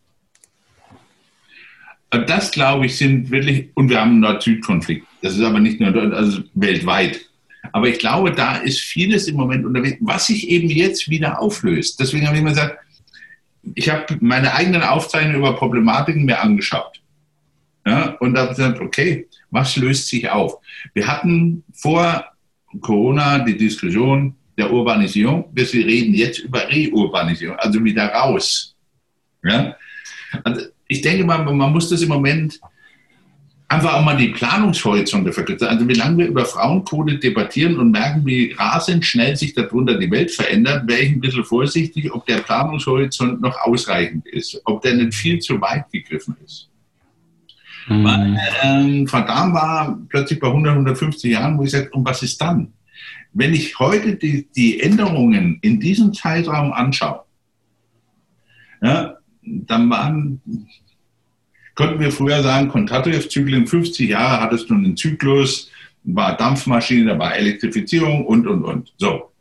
Das, 2.12 2.52
glaube 2.52 2.86
ich, 2.86 2.96
sind 2.96 3.32
wirklich, 3.32 3.70
und 3.74 3.90
wir 3.90 4.00
haben 4.00 4.12
einen 4.12 4.20
Nord-Süd-Konflikt. 4.20 5.08
Das 5.24 5.36
ist 5.36 5.42
aber 5.42 5.60
nicht 5.60 5.80
nur 5.80 5.96
also 6.14 6.44
weltweit. 6.54 7.20
Aber 7.72 7.88
ich 7.88 7.98
glaube, 7.98 8.32
da 8.32 8.58
ist 8.58 8.82
vieles 8.82 9.28
im 9.28 9.38
Moment 9.38 9.66
unterwegs, 9.66 9.98
was 10.02 10.28
sich 10.28 10.50
eben 10.50 10.70
jetzt 10.70 11.10
wieder 11.10 11.42
auflöst. 11.42 12.00
Deswegen 12.00 12.28
habe 12.28 12.36
ich 12.36 12.42
immer 12.42 12.52
gesagt, 12.52 12.78
ich 13.74 13.90
habe 13.90 14.18
meine 14.20 14.54
eigenen 14.54 14.84
Aufzeichnungen 14.84 15.38
über 15.38 15.56
Problematiken 15.56 16.26
mir 16.26 16.42
angeschaut. 16.42 17.02
Ja, 17.88 18.10
und 18.20 18.38
habe 18.38 18.50
gesagt, 18.50 18.80
okay, 18.80 19.28
was 19.50 19.76
löst 19.78 20.08
sich 20.08 20.30
auf? 20.30 20.58
Wir 20.94 21.08
hatten 21.08 21.64
vor 21.74 22.26
Corona 22.82 23.40
die 23.40 23.58
Diskussion 23.58 24.36
der 24.58 24.72
Urbanisierung. 24.72 25.46
Wir 25.54 25.72
reden 25.74 26.14
jetzt 26.14 26.40
über 26.40 26.62
Reurbanisierung, 26.70 27.58
also 27.58 27.84
wieder 27.84 28.08
raus. 28.08 28.76
Ja? 29.44 29.76
Also 30.44 30.68
ich 30.88 31.02
denke 31.02 31.24
mal, 31.24 31.44
man 31.44 31.72
muss 31.72 31.90
das 31.90 32.02
im 32.02 32.10
Moment 32.10 32.60
einfach 33.68 33.94
auch 33.96 34.04
mal 34.04 34.18
die 34.18 34.30
Planungshorizonte 34.30 35.34
verkürzen. 35.34 35.68
Also 35.68 35.88
wie 35.88 35.94
lange 35.94 36.20
wir 36.20 36.28
über 36.28 36.46
Frauenquote 36.46 37.18
debattieren 37.18 37.80
und 37.80 37.92
merken, 37.92 38.26
wie 38.26 38.52
rasend 38.52 39.04
schnell 39.04 39.36
sich 39.36 39.54
darunter 39.54 39.98
die 39.98 40.12
Welt 40.12 40.32
verändert, 40.32 40.88
wäre 40.88 41.02
ich 41.02 41.12
ein 41.12 41.20
bisschen 41.20 41.44
vorsichtig, 41.44 42.14
ob 42.14 42.26
der 42.26 42.38
Planungshorizont 42.38 43.42
noch 43.42 43.58
ausreichend 43.62 44.28
ist, 44.28 44.62
ob 44.66 44.82
der 44.82 44.96
nicht 44.96 45.16
viel 45.16 45.40
zu 45.40 45.60
weit 45.60 45.92
gegriffen 45.92 46.36
ist. 46.46 46.70
Mhm. 47.88 48.04
Weil, 48.04 48.38
ähm, 48.64 49.12
Van 49.12 49.26
Damme 49.26 49.54
war 49.54 50.00
plötzlich 50.10 50.40
bei 50.40 50.48
100, 50.48 50.74
150 50.74 51.32
Jahren, 51.32 51.58
wo 51.58 51.64
ich 51.64 51.72
sage, 51.72 51.90
und 51.92 52.06
was 52.06 52.22
ist 52.24 52.40
dann? 52.40 52.72
Wenn 53.34 53.54
ich 53.54 53.80
heute 53.80 54.16
die, 54.16 54.48
die 54.56 54.80
Änderungen 54.80 55.60
in 55.62 55.80
diesem 55.80 56.14
Zeitraum 56.14 56.72
anschaue, 56.72 57.24
ja, 58.82 59.18
dann 59.42 59.90
waren 59.90 60.42
Konnten 61.76 62.00
wir 62.00 62.12
früher 62.12 62.44
sagen, 62.44 62.70
Kontratriff-Zyklen, 62.70 63.66
50 63.66 64.10
Jahre 64.10 64.42
hattest 64.42 64.70
du 64.70 64.76
einen 64.76 64.96
Zyklus, 64.96 65.72
war 66.04 66.38
Dampfmaschine, 66.38 67.14
da 67.14 67.20
war 67.20 67.36
Elektrifizierung 67.36 68.26
und, 68.28 68.46
und, 68.46 68.64
und. 68.64 68.94
So. 68.98 69.32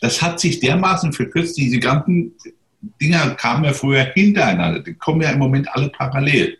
Das 0.00 0.22
hat 0.22 0.40
sich 0.40 0.60
dermaßen 0.60 1.12
verkürzt, 1.12 1.56
diese 1.56 1.78
ganzen 1.78 2.32
Dinger 3.00 3.30
kamen 3.30 3.64
ja 3.64 3.72
früher 3.72 4.04
hintereinander, 4.04 4.80
die 4.80 4.94
kommen 4.94 5.22
ja 5.22 5.30
im 5.30 5.38
Moment 5.38 5.68
alle 5.74 5.88
parallel. 5.88 6.58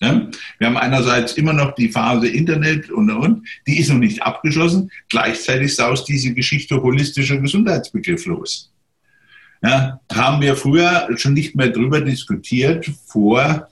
Ja? 0.00 0.28
Wir 0.58 0.66
haben 0.66 0.76
einerseits 0.76 1.34
immer 1.34 1.52
noch 1.52 1.74
die 1.74 1.88
Phase 1.88 2.28
Internet 2.28 2.90
und, 2.90 3.10
und, 3.10 3.46
die 3.66 3.78
ist 3.78 3.90
noch 3.90 3.98
nicht 3.98 4.22
abgeschlossen. 4.22 4.90
Gleichzeitig 5.08 5.74
saust 5.74 6.08
diese 6.08 6.32
Geschichte 6.34 6.82
holistischer 6.82 7.38
Gesundheitsbegriff 7.38 8.26
los. 8.26 8.72
Ja, 9.62 10.00
haben 10.10 10.40
wir 10.40 10.56
früher 10.56 11.08
schon 11.16 11.34
nicht 11.34 11.54
mehr 11.54 11.68
drüber 11.68 12.00
diskutiert 12.00 12.90
vor 13.06 13.68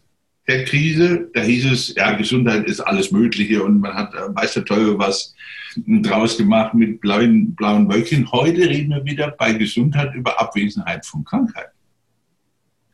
der 0.47 0.65
Krise. 0.65 1.31
Da 1.33 1.41
hieß 1.41 1.65
es, 1.67 1.95
ja, 1.95 2.13
Gesundheit 2.13 2.67
ist 2.67 2.81
alles 2.81 3.11
Mögliche 3.11 3.63
und 3.63 3.81
man 3.81 3.95
hat, 3.95 4.13
äh, 4.15 4.35
weiß 4.35 4.55
der 4.55 4.65
Teufel 4.67 4.99
was 4.99 5.35
draus 5.87 6.37
gemacht 6.37 6.75
mit 6.75 7.01
blauen, 7.01 7.55
blauen 7.55 7.89
Wölkchen. 7.89 8.31
Heute 8.33 8.69
reden 8.69 8.91
wir 8.91 9.05
wieder 9.05 9.31
bei 9.31 9.53
Gesundheit 9.53 10.15
über 10.15 10.39
Abwesenheit 10.41 11.07
von 11.07 11.25
Krankheit. 11.25 11.69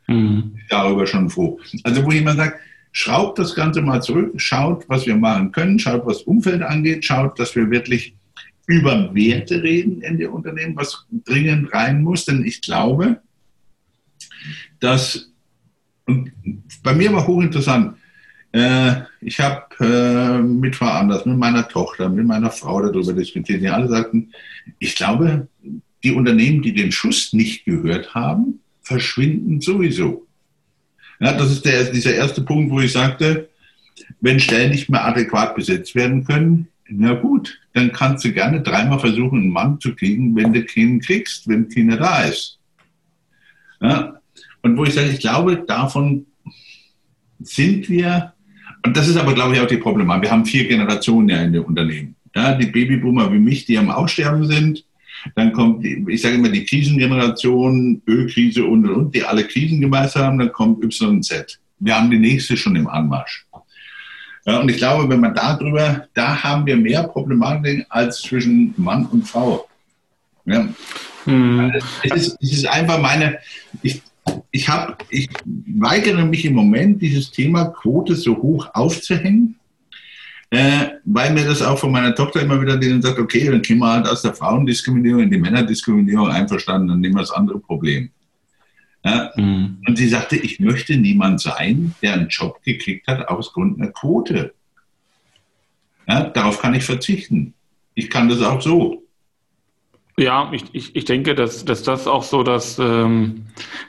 Mhm. 0.07 0.55
Darüber 0.69 1.05
schon 1.07 1.29
froh. 1.29 1.59
Also 1.83 2.05
wo 2.05 2.11
jemand 2.11 2.37
sagt, 2.37 2.59
schraubt 2.95 3.37
das 3.39 3.53
Ganze 3.55 3.81
mal 3.81 4.01
zurück, 4.01 4.31
schaut, 4.37 4.87
was 4.87 5.05
wir 5.05 5.17
machen 5.17 5.51
können, 5.51 5.77
schaut, 5.77 6.05
was 6.05 6.21
Umfeld 6.21 6.61
angeht, 6.61 7.03
schaut, 7.03 7.37
dass 7.37 7.53
wir 7.53 7.69
wirklich 7.69 8.15
über 8.67 9.13
Werte 9.13 9.61
reden 9.61 10.01
in 10.01 10.17
den 10.17 10.29
Unternehmen, 10.29 10.77
was 10.77 11.05
dringend 11.25 11.73
rein 11.73 12.01
muss. 12.01 12.23
Denn 12.23 12.45
ich 12.45 12.61
glaube, 12.61 13.19
dass 14.79 15.29
und 16.05 16.31
bei 16.83 16.93
mir 16.93 17.11
war 17.11 17.27
hochinteressant. 17.27 17.97
Äh, 18.53 19.01
ich 19.19 19.39
habe 19.41 19.65
äh, 19.81 20.41
mit 20.41 20.75
Frau 20.75 20.85
Anders, 20.85 21.25
mit 21.25 21.37
meiner 21.37 21.67
Tochter, 21.67 22.07
mit 22.07 22.25
meiner 22.25 22.51
Frau 22.51 22.81
darüber 22.81 23.11
diskutiert. 23.11 23.61
Die 23.61 23.67
alle 23.67 23.89
sagten, 23.89 24.31
ich 24.79 24.95
glaube, 24.95 25.49
die 26.03 26.11
Unternehmen, 26.11 26.61
die 26.61 26.73
den 26.73 26.93
Schuss 26.93 27.33
nicht 27.33 27.65
gehört 27.65 28.15
haben, 28.15 28.61
verschwinden 28.83 29.59
sowieso. 29.59 30.24
Ja, 31.19 31.33
das 31.33 31.51
ist 31.51 31.65
der, 31.65 31.85
dieser 31.85 32.13
erste 32.13 32.41
Punkt, 32.41 32.71
wo 32.71 32.79
ich 32.79 32.91
sagte, 32.91 33.49
wenn 34.21 34.39
Stellen 34.39 34.71
nicht 34.71 34.89
mehr 34.89 35.05
adäquat 35.05 35.55
besetzt 35.55 35.95
werden 35.95 36.25
können, 36.25 36.67
na 36.87 37.13
gut, 37.13 37.59
dann 37.73 37.91
kannst 37.91 38.25
du 38.25 38.31
gerne 38.31 38.61
dreimal 38.61 38.99
versuchen, 38.99 39.39
einen 39.39 39.49
Mann 39.49 39.79
zu 39.79 39.95
kriegen, 39.95 40.35
wenn 40.35 40.53
du 40.53 40.63
keinen 40.63 40.99
kriegst, 40.99 41.47
wenn 41.47 41.67
keiner 41.69 41.97
da 41.97 42.23
ist. 42.23 42.59
Ja, 43.81 44.19
und 44.61 44.77
wo 44.77 44.83
ich 44.83 44.93
sage, 44.93 45.09
ich 45.09 45.19
glaube, 45.19 45.57
davon 45.67 46.25
sind 47.39 47.89
wir, 47.89 48.33
und 48.85 48.95
das 48.95 49.07
ist 49.07 49.17
aber, 49.17 49.33
glaube 49.33 49.55
ich, 49.55 49.61
auch 49.61 49.67
die 49.67 49.77
Problematik. 49.77 50.23
Wir 50.23 50.31
haben 50.31 50.45
vier 50.45 50.67
Generationen 50.67 51.29
ja 51.29 51.41
in 51.41 51.53
den 51.53 51.63
Unternehmen. 51.63 52.15
Ja, 52.35 52.53
die 52.55 52.67
Babyboomer 52.67 53.31
wie 53.31 53.39
mich, 53.39 53.65
die 53.65 53.77
am 53.77 53.89
Aussterben 53.89 54.45
sind. 54.45 54.84
Dann 55.35 55.51
kommt, 55.51 55.83
die, 55.83 56.05
ich 56.07 56.21
sage 56.21 56.35
immer, 56.35 56.49
die 56.49 56.65
Krisengeneration, 56.65 58.01
Ölkrise 58.07 58.63
und, 58.63 58.85
und, 58.87 58.95
und, 58.95 59.15
die 59.15 59.23
alle 59.23 59.43
Krisen 59.43 59.81
gemeistert 59.81 60.23
haben. 60.23 60.37
Dann 60.37 60.51
kommt 60.51 60.83
Y 60.83 61.09
und 61.09 61.23
Z. 61.23 61.59
Wir 61.79 61.95
haben 61.95 62.11
die 62.11 62.19
nächste 62.19 62.55
schon 62.55 62.75
im 62.75 62.87
Anmarsch. 62.87 63.45
Ja, 64.45 64.59
und 64.59 64.69
ich 64.69 64.77
glaube, 64.77 65.09
wenn 65.09 65.19
man 65.19 65.33
darüber, 65.33 66.07
da 66.13 66.43
haben 66.43 66.65
wir 66.65 66.77
mehr 66.77 67.03
Problematik 67.03 67.85
als 67.89 68.21
zwischen 68.21 68.73
Mann 68.77 69.07
und 69.07 69.27
Frau. 69.27 69.67
Ja. 70.45 70.67
Hm. 71.23 71.73
Es, 72.03 72.11
ist, 72.11 72.37
es 72.39 72.53
ist 72.53 72.67
einfach 72.67 73.01
meine, 73.01 73.39
ich, 73.81 74.03
ich, 74.51 74.69
hab, 74.69 75.03
ich 75.09 75.27
weigere 75.45 76.23
mich 76.25 76.45
im 76.45 76.53
Moment, 76.53 77.01
dieses 77.01 77.31
Thema 77.31 77.65
Quote 77.65 78.15
so 78.15 78.37
hoch 78.37 78.69
aufzuhängen, 78.73 79.55
äh, 80.51 80.89
weil 81.05 81.33
mir 81.33 81.45
das 81.45 81.61
auch 81.61 81.77
von 81.77 81.91
meiner 81.91 82.13
Tochter 82.13 82.41
immer 82.41 82.61
wieder 82.61 82.77
denen 82.77 83.01
sagt, 83.01 83.19
okay, 83.19 83.49
dann 83.49 83.61
gehen 83.61 83.79
wir 83.79 83.91
halt 83.91 84.07
aus 84.07 84.21
der 84.21 84.33
Frauendiskriminierung 84.33 85.23
in 85.23 85.31
die 85.31 85.37
Männerdiskriminierung 85.37 86.29
einverstanden, 86.29 86.87
dann 86.89 86.99
nehmen 86.99 87.15
wir 87.15 87.21
das 87.21 87.31
andere 87.31 87.59
Problem. 87.59 88.09
Ja, 89.03 89.31
mhm. 89.35 89.77
Und 89.87 89.97
sie 89.97 90.07
sagte, 90.07 90.35
ich 90.35 90.59
möchte 90.59 90.97
niemand 90.97 91.39
sein, 91.39 91.93
der 92.01 92.13
einen 92.13 92.29
Job 92.29 92.61
gekriegt 92.63 93.07
hat 93.07 93.27
aus 93.27 93.53
Grund 93.53 93.79
einer 93.79 93.91
Quote. 93.91 94.53
Ja, 96.07 96.23
darauf 96.23 96.59
kann 96.59 96.73
ich 96.73 96.83
verzichten. 96.83 97.53
Ich 97.93 98.09
kann 98.09 98.29
das 98.29 98.41
auch 98.41 98.61
so. 98.61 99.04
Ja, 100.17 100.49
ich, 100.53 100.63
ich, 100.71 100.95
ich 100.95 101.03
denke, 101.03 101.35
dass, 101.35 101.65
dass 101.65 101.83
das 101.83 102.07
auch 102.07 102.23
so, 102.23 102.41
dass 102.41 102.79
ähm, 102.79 103.47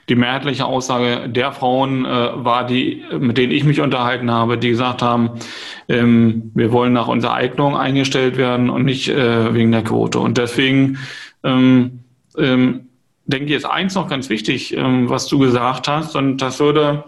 die 0.09 0.15
mehrheitliche 0.15 0.65
Aussage 0.65 1.29
der 1.29 1.53
Frauen 1.53 2.03
äh, 2.03 2.09
war, 2.09 2.67
die, 2.67 3.01
mit 3.17 3.37
denen 3.37 3.53
ich 3.53 3.63
mich 3.63 3.79
unterhalten 3.79 4.29
habe, 4.29 4.57
die 4.57 4.69
gesagt 4.69 5.01
haben, 5.01 5.39
ähm, 5.87 6.51
wir 6.53 6.73
wollen 6.73 6.91
nach 6.91 7.07
unserer 7.07 7.35
Eignung 7.35 7.77
eingestellt 7.77 8.35
werden 8.35 8.69
und 8.69 8.83
nicht 8.83 9.07
äh, 9.07 9.53
wegen 9.53 9.71
der 9.71 9.85
Quote. 9.85 10.19
Und 10.19 10.37
deswegen 10.37 10.97
ähm, 11.45 11.99
ähm, 12.37 12.89
denke 13.25 13.51
ich, 13.51 13.55
ist 13.55 13.65
eins 13.65 13.95
noch 13.95 14.09
ganz 14.09 14.29
wichtig, 14.29 14.75
ähm, 14.75 15.09
was 15.09 15.27
du 15.27 15.39
gesagt 15.39 15.87
hast, 15.87 16.13
und 16.17 16.39
das 16.39 16.59
würde, 16.59 17.05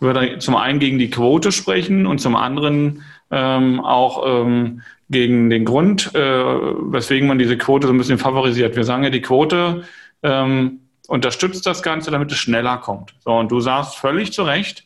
würde 0.00 0.40
zum 0.40 0.56
einen 0.56 0.80
gegen 0.80 0.98
die 0.98 1.10
Quote 1.10 1.52
sprechen 1.52 2.04
und 2.04 2.20
zum 2.20 2.34
anderen 2.34 3.02
ähm, 3.30 3.78
auch 3.78 4.24
ähm, 4.26 4.82
gegen 5.08 5.50
den 5.50 5.64
Grund, 5.64 6.14
äh, 6.14 6.20
weswegen 6.20 7.28
man 7.28 7.38
diese 7.38 7.56
Quote 7.56 7.86
so 7.86 7.92
ein 7.92 7.98
bisschen 7.98 8.18
favorisiert. 8.18 8.76
Wir 8.76 8.84
sagen 8.84 9.04
ja, 9.04 9.10
die 9.10 9.20
Quote 9.20 9.84
ähm, 10.22 10.80
unterstützt 11.06 11.66
das 11.66 11.82
Ganze, 11.82 12.10
damit 12.10 12.32
es 12.32 12.38
schneller 12.38 12.78
kommt. 12.78 13.14
So, 13.20 13.32
und 13.32 13.50
du 13.50 13.60
sagst 13.60 13.96
völlig 13.96 14.32
zu 14.32 14.42
Recht, 14.42 14.84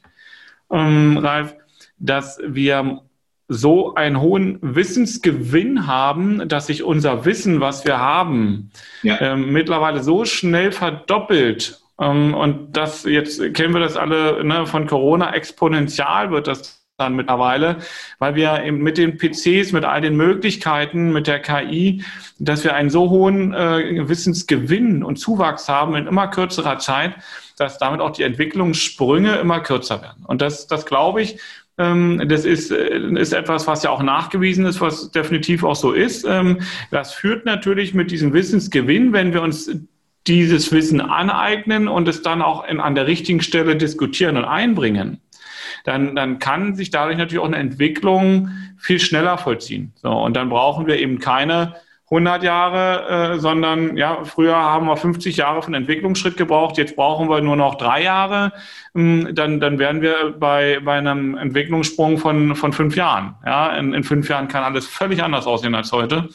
ähm, 0.71 1.19
Ralf, 1.19 1.55
dass 1.99 2.39
wir 2.47 3.03
so 3.49 3.95
einen 3.95 4.21
hohen 4.21 4.59
Wissensgewinn 4.63 5.87
haben, 5.87 6.49
dass 6.49 6.69
sich 6.69 6.85
unser 6.85 7.25
Wissen, 7.25 7.61
was 7.61 7.85
wir 7.85 7.99
haben, 7.99 8.71
ja. 9.03 9.21
ähm, 9.21 9.53
mittlerweile 9.53 10.03
so 10.03 10.25
schnell 10.25 10.71
verdoppelt. 10.71 11.81
Ähm, 11.99 12.35
und 12.35 12.77
das 12.77 13.05
jetzt 13.05 13.55
kennen 13.55 13.75
wir 13.75 13.81
das 13.81 13.97
alle 13.97 14.45
ne, 14.45 14.67
von 14.67 14.87
Corona 14.87 15.35
exponentiell 15.35 16.31
wird 16.31 16.47
das 16.47 16.80
dann 17.01 17.17
mittlerweile, 17.17 17.79
weil 18.19 18.35
wir 18.35 18.63
eben 18.63 18.79
mit 18.79 18.99
den 18.99 19.19
PCs, 19.19 19.73
mit 19.73 19.85
all 19.85 20.01
den 20.01 20.17
Möglichkeiten, 20.17 21.13
mit 21.13 21.27
der 21.27 21.41
KI, 21.41 22.05
dass 22.39 22.65
wir 22.65 22.75
einen 22.75 22.91
so 22.91 23.11
hohen 23.11 23.53
äh, 23.55 24.09
Wissensgewinn 24.09 25.03
und 25.03 25.17
Zuwachs 25.17 25.69
haben 25.69 25.97
in 25.97 26.07
immer 26.07 26.29
kürzerer 26.29 26.79
Zeit, 26.79 27.15
dass 27.57 27.79
damit 27.79 28.01
auch 28.01 28.11
die 28.11 28.23
Entwicklungssprünge 28.23 29.37
immer 29.37 29.61
kürzer 29.61 30.01
werden. 30.03 30.25
Und 30.27 30.41
das, 30.41 30.67
das 30.67 30.87
glaube 30.87 31.23
ich, 31.23 31.39
ähm, 31.81 32.23
das 32.29 32.45
ist, 32.45 32.71
äh, 32.71 32.99
ist 33.19 33.33
etwas, 33.33 33.67
was 33.67 33.83
ja 33.83 33.91
auch 33.91 34.03
nachgewiesen 34.03 34.67
ist, 34.67 34.81
was 34.81 35.11
definitiv 35.11 35.65
auch 35.65 35.77
so 35.77 35.93
ist. 35.93 36.27
Ähm, 36.29 36.59
das 36.91 37.15
führt 37.15 37.47
natürlich 37.47 37.95
mit 37.95 38.11
diesem 38.11 38.33
Wissensgewinn, 38.33 39.13
wenn 39.13 39.33
wir 39.33 39.43
uns 39.43 39.71
dieses 40.27 40.71
Wissen 40.73 41.01
aneignen 41.01 41.89
und 41.89 42.07
es 42.07 42.23
dann 42.23 42.43
auch 42.43 42.65
in, 42.67 42.81
an 42.81 42.95
der 42.95 43.07
richtigen 43.07 43.41
Stelle 43.41 43.77
diskutieren 43.77 44.37
und 44.37 44.45
einbringen 44.45 45.21
dann, 45.85 46.17
dann 46.17 46.39
kann 46.39 46.75
sich 46.75 46.91
dadurch 46.91 47.17
natürlich 47.17 47.43
auch 47.43 47.49
eine 47.49 47.57
Entwicklung 47.57 48.51
viel 48.79 48.99
schneller 48.99 49.39
vollziehen. 49.39 49.93
So, 49.97 50.11
und 50.11 50.37
dann 50.37 50.49
brauchen 50.49 50.87
wir 50.87 50.99
eben 50.99 51.19
keine 51.19 51.75
100 52.11 52.43
Jahre, 52.43 53.35
äh, 53.35 53.39
sondern 53.39 53.97
ja, 53.97 54.25
früher 54.25 54.57
haben 54.57 54.87
wir 54.87 54.97
50 54.97 55.37
Jahre 55.37 55.63
von 55.63 55.75
Entwicklungsschritt 55.75 56.37
gebraucht, 56.37 56.77
jetzt 56.77 56.97
brauchen 56.97 57.31
wir 57.31 57.41
nur 57.41 57.55
noch 57.55 57.77
drei 57.77 58.03
Jahre, 58.03 58.53
ähm, 58.97 59.29
dann, 59.33 59.61
dann 59.61 59.79
wären 59.79 60.03
wir 60.03 60.35
bei, 60.37 60.81
bei 60.85 60.99
einem 60.99 61.37
Entwicklungssprung 61.37 62.19
von, 62.19 62.57
von 62.57 62.73
fünf 62.73 62.97
Jahren. 62.97 63.37
Ja, 63.47 63.77
in, 63.77 63.95
in 63.95 64.03
fünf 64.03 64.29
Jahren 64.29 64.49
kann 64.49 64.65
alles 64.65 64.89
völlig 64.89 65.23
anders 65.23 65.47
aussehen 65.47 65.77
als 65.77 65.93
heute. 65.93 66.31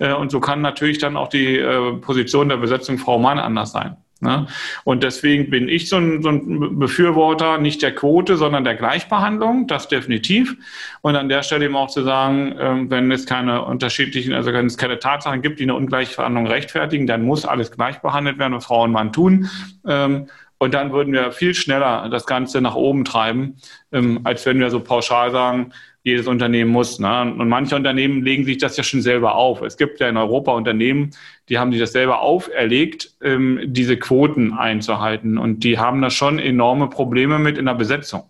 Äh, 0.00 0.14
und 0.14 0.32
so 0.32 0.40
kann 0.40 0.62
natürlich 0.62 0.98
dann 0.98 1.16
auch 1.16 1.28
die 1.28 1.58
äh, 1.58 1.92
Position 1.98 2.48
der 2.48 2.56
Besetzung 2.56 2.98
Frau-Mann 2.98 3.38
anders 3.38 3.70
sein. 3.70 3.96
Ne? 4.20 4.46
Und 4.84 5.02
deswegen 5.02 5.48
bin 5.48 5.68
ich 5.68 5.88
so 5.88 5.96
ein, 5.96 6.22
so 6.22 6.28
ein, 6.28 6.78
Befürworter 6.78 7.58
nicht 7.58 7.80
der 7.80 7.94
Quote, 7.94 8.36
sondern 8.36 8.64
der 8.64 8.74
Gleichbehandlung, 8.74 9.66
das 9.66 9.88
definitiv. 9.88 10.56
Und 11.00 11.16
an 11.16 11.30
der 11.30 11.42
Stelle 11.42 11.64
eben 11.64 11.76
auch 11.76 11.90
zu 11.90 12.02
sagen, 12.02 12.54
ähm, 12.58 12.90
wenn 12.90 13.10
es 13.10 13.24
keine 13.24 13.64
unterschiedlichen, 13.64 14.34
also 14.34 14.52
wenn 14.52 14.66
es 14.66 14.76
keine 14.76 14.98
Tatsachen 14.98 15.40
gibt, 15.40 15.58
die 15.58 15.64
eine 15.64 15.74
Ungleichbehandlung 15.74 16.46
rechtfertigen, 16.46 17.06
dann 17.06 17.22
muss 17.22 17.46
alles 17.46 17.72
gleich 17.72 18.00
behandelt 18.00 18.38
werden, 18.38 18.52
was 18.52 18.66
Frau 18.66 18.84
und 18.84 18.92
Mann 18.92 19.12
tun. 19.12 19.48
Ähm, 19.86 20.26
und 20.58 20.74
dann 20.74 20.92
würden 20.92 21.14
wir 21.14 21.32
viel 21.32 21.54
schneller 21.54 22.10
das 22.10 22.26
Ganze 22.26 22.60
nach 22.60 22.74
oben 22.74 23.06
treiben, 23.06 23.56
ähm, 23.92 24.20
als 24.24 24.44
wenn 24.44 24.60
wir 24.60 24.68
so 24.68 24.80
pauschal 24.80 25.30
sagen, 25.30 25.72
jedes 26.02 26.26
Unternehmen 26.26 26.70
muss. 26.70 26.98
Ne? 26.98 27.34
Und 27.34 27.48
manche 27.48 27.76
Unternehmen 27.76 28.22
legen 28.22 28.44
sich 28.44 28.58
das 28.58 28.76
ja 28.76 28.82
schon 28.82 29.02
selber 29.02 29.34
auf. 29.34 29.60
Es 29.60 29.76
gibt 29.76 30.00
ja 30.00 30.08
in 30.08 30.16
Europa 30.16 30.52
Unternehmen, 30.52 31.10
die 31.48 31.58
haben 31.58 31.72
sich 31.72 31.80
das 31.80 31.92
selber 31.92 32.20
auferlegt, 32.20 33.14
ähm, 33.22 33.60
diese 33.64 33.98
Quoten 33.98 34.54
einzuhalten. 34.54 35.36
Und 35.36 35.62
die 35.62 35.78
haben 35.78 36.00
da 36.00 36.10
schon 36.10 36.38
enorme 36.38 36.88
Probleme 36.88 37.38
mit 37.38 37.58
in 37.58 37.66
der 37.66 37.74
Besetzung. 37.74 38.24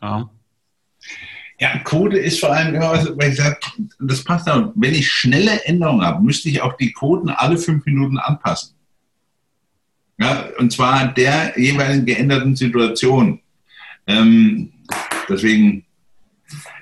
Ja. 0.00 0.30
Ja, 1.58 1.78
Quote 1.78 2.18
ist 2.18 2.40
vor 2.40 2.52
allem 2.52 2.74
immer 2.74 2.90
was, 2.90 3.16
weil 3.16 3.30
ich 3.30 3.36
sage, 3.36 3.56
das 4.00 4.24
passt 4.24 4.48
auch. 4.48 4.72
Wenn 4.74 4.94
ich 4.94 5.08
schnelle 5.08 5.64
Änderungen 5.64 6.04
habe, 6.04 6.22
müsste 6.22 6.48
ich 6.48 6.60
auch 6.60 6.76
die 6.76 6.92
Quoten 6.92 7.30
alle 7.30 7.56
fünf 7.56 7.84
Minuten 7.86 8.18
anpassen. 8.18 8.74
Ja, 10.18 10.48
und 10.58 10.72
zwar 10.72 11.12
der 11.12 11.52
jeweiligen 11.56 12.04
geänderten 12.04 12.56
Situation. 12.56 13.40
Ähm, 14.06 14.72
deswegen 15.28 15.84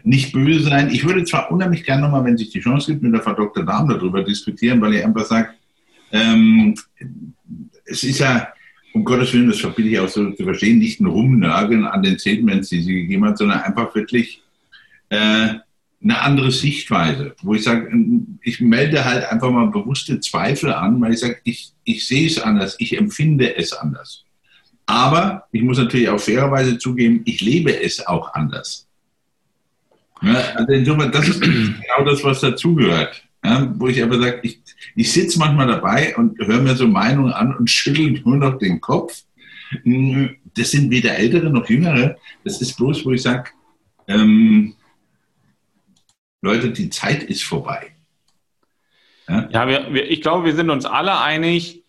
nicht 0.05 0.33
böse 0.33 0.65
sein. 0.65 0.91
Ich 0.91 1.05
würde 1.05 1.25
zwar 1.25 1.51
unheimlich 1.51 1.85
gerne 1.85 2.03
nochmal, 2.03 2.25
wenn 2.25 2.37
sich 2.37 2.51
die 2.51 2.61
Chance 2.61 2.93
gibt, 2.93 3.03
mit 3.03 3.13
der 3.13 3.23
Frau 3.23 3.35
Dr. 3.35 3.65
Dahm 3.65 3.89
darüber 3.89 4.23
diskutieren, 4.23 4.81
weil 4.81 4.95
ich 4.95 5.05
einfach 5.05 5.25
sage, 5.25 5.51
ähm, 6.13 6.75
es 7.85 8.03
ist 8.03 8.19
ja, 8.19 8.49
um 8.93 9.05
Gottes 9.05 9.33
Willen, 9.33 9.49
das 9.49 9.61
verbiete 9.61 9.89
ich 9.89 9.99
auch 9.99 10.09
so 10.09 10.31
zu 10.33 10.45
verstehen, 10.45 10.79
nicht 10.79 11.01
ein 11.01 11.07
Rumnörgeln 11.07 11.85
an 11.87 12.03
den 12.03 12.19
Statements, 12.19 12.69
die 12.69 12.83
sie 12.83 12.95
gegeben 12.95 13.25
hat, 13.25 13.39
sondern 13.39 13.61
einfach 13.61 13.95
wirklich 13.95 14.43
äh, 15.11 15.55
eine 16.03 16.21
andere 16.23 16.51
Sichtweise, 16.51 17.35
wo 17.43 17.55
ich 17.55 17.63
sage, 17.63 17.91
ich 18.43 18.61
melde 18.61 19.05
halt 19.05 19.31
einfach 19.31 19.51
mal 19.51 19.67
bewusste 19.67 20.19
Zweifel 20.21 20.73
an, 20.73 21.01
weil 21.01 21.13
ich 21.13 21.21
sage, 21.21 21.39
ich, 21.45 21.73
ich 21.85 22.07
sehe 22.07 22.27
es 22.27 22.41
anders, 22.41 22.77
ich 22.79 22.97
empfinde 22.97 23.57
es 23.57 23.73
anders. 23.73 24.25
Aber 24.87 25.45
ich 25.53 25.63
muss 25.63 25.79
natürlich 25.79 26.09
auch 26.09 26.19
fairerweise 26.19 26.79
zugeben, 26.79 27.23
ich 27.25 27.41
lebe 27.41 27.83
es 27.83 28.05
auch 28.07 28.35
anders. 28.35 28.89
Also 30.21 30.73
insofern, 30.73 31.13
das 31.13 31.29
ist 31.29 31.41
genau 31.41 32.05
das, 32.05 32.23
was 32.23 32.41
dazugehört. 32.41 33.25
Ja, 33.43 33.73
wo 33.77 33.89
ich 33.89 34.03
aber 34.03 34.21
sage, 34.21 34.41
ich, 34.43 34.61
ich 34.95 35.11
sitze 35.11 35.39
manchmal 35.39 35.67
dabei 35.67 36.15
und 36.17 36.39
höre 36.39 36.61
mir 36.61 36.77
so 36.77 36.87
Meinungen 36.87 37.33
an 37.33 37.57
und 37.57 37.71
schüttel 37.71 38.21
nur 38.23 38.37
noch 38.37 38.59
den 38.59 38.81
Kopf. 38.81 39.23
Hm, 39.83 40.37
das 40.55 40.73
sind 40.73 40.91
weder 40.91 41.17
Ältere 41.17 41.49
noch 41.49 41.69
Jüngere. 41.69 42.17
Das 42.45 42.61
ist 42.61 42.77
bloß, 42.77 43.05
wo 43.07 43.13
ich 43.13 43.23
sage, 43.23 43.51
ähm, 44.09 44.75
Leute, 46.43 46.71
die 46.71 46.91
Zeit 46.91 47.23
ist 47.23 47.45
vorbei. 47.45 47.95
Ja, 49.29 49.49
ja 49.51 49.69
wir, 49.69 49.95
wir, 49.95 50.11
ich 50.11 50.21
glaube, 50.21 50.45
wir 50.47 50.55
sind 50.55 50.69
uns 50.69 50.85
alle 50.85 51.19
einig, 51.21 51.80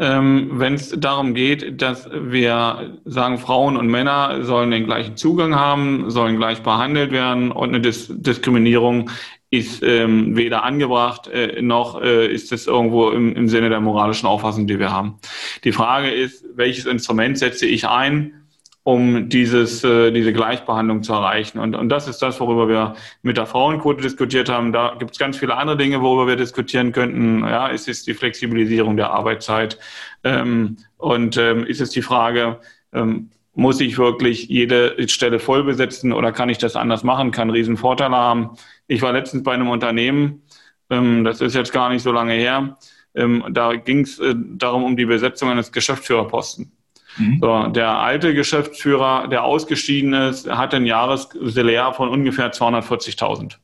ähm, 0.00 0.52
wenn 0.54 0.74
es 0.74 0.94
darum 0.98 1.34
geht, 1.34 1.82
dass 1.82 2.08
wir 2.10 2.98
sagen, 3.04 3.38
Frauen 3.38 3.76
und 3.76 3.88
Männer 3.88 4.42
sollen 4.44 4.70
den 4.70 4.86
gleichen 4.86 5.16
Zugang 5.18 5.54
haben, 5.54 6.10
sollen 6.10 6.38
gleich 6.38 6.62
behandelt 6.62 7.12
werden 7.12 7.52
und 7.52 7.68
eine 7.68 7.80
Dis 7.80 8.08
Diskriminierung 8.08 9.10
ist 9.50 9.82
ähm, 9.82 10.36
weder 10.36 10.62
angebracht 10.62 11.26
äh, 11.26 11.60
noch 11.60 12.00
äh, 12.00 12.32
ist 12.32 12.50
es 12.52 12.66
irgendwo 12.66 13.10
im, 13.10 13.34
im 13.36 13.48
Sinne 13.48 13.68
der 13.68 13.80
moralischen 13.80 14.26
Auffassung, 14.26 14.66
die 14.66 14.78
wir 14.78 14.90
haben. 14.90 15.18
Die 15.64 15.72
Frage 15.72 16.10
ist, 16.10 16.46
welches 16.54 16.86
Instrument 16.86 17.36
setze 17.36 17.66
ich 17.66 17.86
ein, 17.86 18.39
um 18.82 19.28
dieses, 19.28 19.84
äh, 19.84 20.10
diese 20.10 20.32
Gleichbehandlung 20.32 21.02
zu 21.02 21.12
erreichen. 21.12 21.58
Und, 21.58 21.74
und 21.74 21.88
das 21.90 22.08
ist 22.08 22.22
das, 22.22 22.40
worüber 22.40 22.68
wir 22.68 22.94
mit 23.22 23.36
der 23.36 23.46
Frauenquote 23.46 24.02
diskutiert 24.02 24.48
haben. 24.48 24.72
Da 24.72 24.96
gibt 24.98 25.12
es 25.12 25.18
ganz 25.18 25.36
viele 25.36 25.56
andere 25.56 25.76
Dinge, 25.76 26.00
worüber 26.00 26.26
wir 26.26 26.36
diskutieren 26.36 26.92
könnten. 26.92 27.40
Ja, 27.40 27.68
ist 27.68 27.88
es 27.88 28.04
die 28.04 28.14
Flexibilisierung 28.14 28.96
der 28.96 29.10
Arbeitszeit? 29.10 29.78
Ähm, 30.24 30.78
und 30.96 31.36
ähm, 31.36 31.64
ist 31.66 31.80
es 31.80 31.90
die 31.90 32.02
Frage, 32.02 32.60
ähm, 32.92 33.30
muss 33.54 33.80
ich 33.80 33.98
wirklich 33.98 34.48
jede 34.48 35.08
Stelle 35.08 35.38
voll 35.38 35.64
besetzen 35.64 36.12
oder 36.12 36.32
kann 36.32 36.48
ich 36.48 36.58
das 36.58 36.76
anders 36.76 37.04
machen? 37.04 37.30
Kann 37.30 37.42
einen 37.42 37.50
riesen 37.50 37.76
Vorteil 37.76 38.10
haben. 38.10 38.50
Ich 38.86 39.02
war 39.02 39.12
letztens 39.12 39.42
bei 39.42 39.52
einem 39.52 39.68
Unternehmen, 39.68 40.42
ähm, 40.88 41.24
das 41.24 41.40
ist 41.40 41.54
jetzt 41.54 41.72
gar 41.72 41.90
nicht 41.90 42.02
so 42.02 42.12
lange 42.12 42.32
her, 42.32 42.78
ähm, 43.14 43.44
da 43.50 43.74
ging 43.74 44.00
es 44.00 44.18
äh, 44.18 44.34
darum, 44.36 44.84
um 44.84 44.96
die 44.96 45.04
Besetzung 45.04 45.50
eines 45.50 45.72
Geschäftsführerposten. 45.72 46.72
Mhm. 47.16 47.38
So, 47.40 47.66
der 47.68 47.98
alte 47.98 48.34
Geschäftsführer, 48.34 49.28
der 49.28 49.44
ausgeschieden 49.44 50.12
ist, 50.12 50.48
hat 50.50 50.74
ein 50.74 50.86
Jahressalär 50.86 51.92
von 51.92 52.08
ungefähr 52.08 52.52
240.000. 52.52 53.56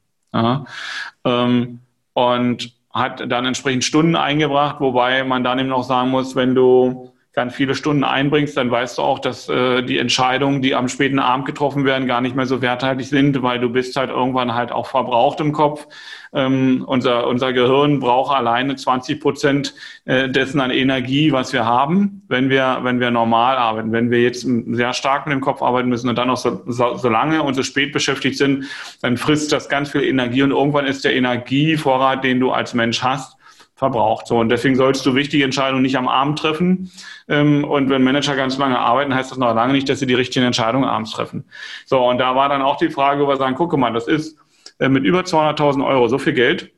Ähm, 1.25 1.81
und 2.13 2.73
hat 2.93 3.31
dann 3.31 3.45
entsprechend 3.45 3.85
Stunden 3.85 4.17
eingebracht, 4.17 4.81
wobei 4.81 5.23
man 5.25 5.45
dann 5.45 5.59
eben 5.59 5.69
noch 5.69 5.85
sagen 5.85 6.11
muss, 6.11 6.35
wenn 6.35 6.55
du 6.55 7.13
ganz 7.37 7.55
viele 7.55 7.75
Stunden 7.75 8.03
einbringst, 8.03 8.57
dann 8.57 8.71
weißt 8.71 8.97
du 8.97 9.03
auch, 9.03 9.19
dass 9.19 9.47
äh, 9.51 9.83
die 9.83 9.99
Entscheidungen, 9.99 10.63
die 10.63 10.75
am 10.75 10.89
späten 10.89 11.19
Abend 11.19 11.45
getroffen 11.45 11.85
werden, 11.85 12.07
gar 12.07 12.23
nicht 12.23 12.35
mehr 12.35 12.47
so 12.47 12.63
werthaltig 12.63 13.07
sind, 13.09 13.43
weil 13.43 13.61
du 13.61 13.69
bist 13.69 13.95
halt 13.97 14.09
irgendwann 14.09 14.55
halt 14.55 14.73
auch 14.73 14.87
verbraucht 14.87 15.39
im 15.41 15.53
Kopf. 15.53 15.87
Ähm, 16.33 16.83
unser, 16.87 17.27
unser 17.27 17.53
Gehirn 17.53 18.01
braucht 18.01 18.35
alleine 18.35 18.75
20 18.77 19.21
Prozent 19.21 19.75
äh, 20.07 20.31
dessen 20.31 20.63
an 20.63 20.71
Energie, 20.71 21.31
was 21.31 21.53
wir 21.53 21.67
haben, 21.67 22.23
wenn 22.29 22.49
wir, 22.49 22.79
wenn 22.85 23.01
wir 23.01 23.11
normal 23.11 23.59
arbeiten. 23.59 23.93
Wenn 23.93 24.11
wir 24.11 24.23
jetzt 24.23 24.49
sehr 24.69 24.95
stark 24.95 25.27
mit 25.27 25.35
dem 25.35 25.43
Kopf 25.43 25.61
arbeiten 25.61 25.91
müssen 25.91 26.09
und 26.09 26.17
dann 26.17 26.29
noch 26.29 26.39
so, 26.39 26.63
so, 26.65 26.97
so 26.97 27.11
lange 27.11 27.43
und 27.43 27.53
so 27.53 27.63
spät 27.63 27.93
beschäftigt 27.93 28.39
sind, 28.39 28.65
dann 29.03 29.19
frisst 29.19 29.53
das 29.53 29.69
ganz 29.69 29.91
viel 29.91 30.05
Energie 30.05 30.43
und 30.43 30.53
irgendwann 30.53 30.87
ist 30.87 31.05
der 31.05 31.15
Energievorrat, 31.15 32.25
den 32.25 32.41
du 32.41 32.53
als 32.53 32.73
Mensch 32.73 33.03
hast, 33.03 33.36
verbraucht. 33.77 34.27
So, 34.27 34.39
und 34.39 34.49
deswegen 34.49 34.75
sollst 34.75 35.05
du 35.05 35.15
wichtige 35.15 35.45
Entscheidungen 35.45 35.83
nicht 35.83 35.97
am 35.97 36.09
Abend 36.09 36.39
treffen. 36.39 36.91
Ähm, 37.29 37.63
und 37.63 37.91
wenn 37.91 38.03
Manager 38.03 38.35
ganz 38.35 38.57
lange 38.57 38.79
arbeiten, 38.79 39.15
heißt 39.15 39.31
das 39.31 39.39
noch 39.39 39.55
lange 39.55 39.75
nicht, 39.75 39.89
dass 39.89 40.01
sie 40.01 40.07
die 40.07 40.15
richtigen 40.15 40.47
Entscheidungen 40.47 40.89
abends 40.89 41.13
treffen. 41.13 41.45
So, 41.85 42.03
und 42.03 42.19
da 42.19 42.35
war 42.35 42.49
dann 42.49 42.63
auch 42.63 42.79
die 42.79 42.89
Frage, 42.89 43.23
wo 43.23 43.29
wir 43.29 43.37
sagen, 43.37 43.55
gucke 43.55 43.77
mal, 43.77 43.93
das 43.93 44.09
ist 44.09 44.39
äh, 44.79 44.89
mit 44.89 45.05
über 45.05 45.21
200.000 45.21 45.87
Euro 45.87 46.09
so 46.09 46.19
viel 46.19 46.33
Geld. 46.33 46.73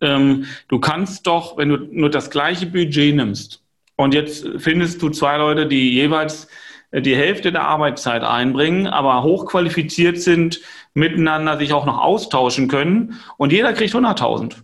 Ähm, 0.00 0.46
du 0.68 0.80
kannst 0.80 1.26
doch, 1.26 1.58
wenn 1.58 1.68
du 1.68 1.76
nur 1.76 2.10
das 2.10 2.30
gleiche 2.30 2.66
Budget 2.66 3.14
nimmst 3.14 3.62
und 3.96 4.14
jetzt 4.14 4.48
findest 4.56 5.02
du 5.02 5.10
zwei 5.10 5.36
Leute, 5.36 5.66
die 5.66 5.92
jeweils 5.92 6.48
äh, 6.90 7.02
die 7.02 7.14
Hälfte 7.14 7.52
der 7.52 7.64
Arbeitszeit 7.64 8.22
einbringen, 8.22 8.86
aber 8.86 9.22
hochqualifiziert 9.22 10.18
sind, 10.20 10.60
miteinander 10.94 11.58
sich 11.58 11.74
auch 11.74 11.84
noch 11.84 11.98
austauschen 11.98 12.68
können 12.68 13.20
und 13.36 13.52
jeder 13.52 13.74
kriegt 13.74 13.94
100.000 13.94 14.56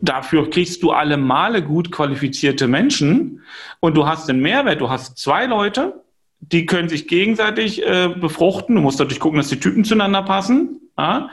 Dafür 0.00 0.48
kriegst 0.48 0.82
du 0.82 0.92
alle 0.92 1.16
Male 1.16 1.62
gut 1.62 1.92
qualifizierte 1.92 2.68
Menschen 2.68 3.42
und 3.80 3.96
du 3.96 4.06
hast 4.06 4.28
den 4.28 4.40
Mehrwert. 4.40 4.80
Du 4.80 4.88
hast 4.88 5.18
zwei 5.18 5.46
Leute, 5.46 6.02
die 6.40 6.66
können 6.66 6.88
sich 6.88 7.06
gegenseitig 7.06 7.86
äh, 7.86 8.08
befruchten. 8.08 8.74
Du 8.74 8.80
musst 8.80 8.98
natürlich 8.98 9.20
gucken, 9.20 9.38
dass 9.38 9.48
die 9.48 9.60
Typen 9.60 9.84
zueinander 9.84 10.22
passen. 10.22 10.80
Ja? 10.98 11.28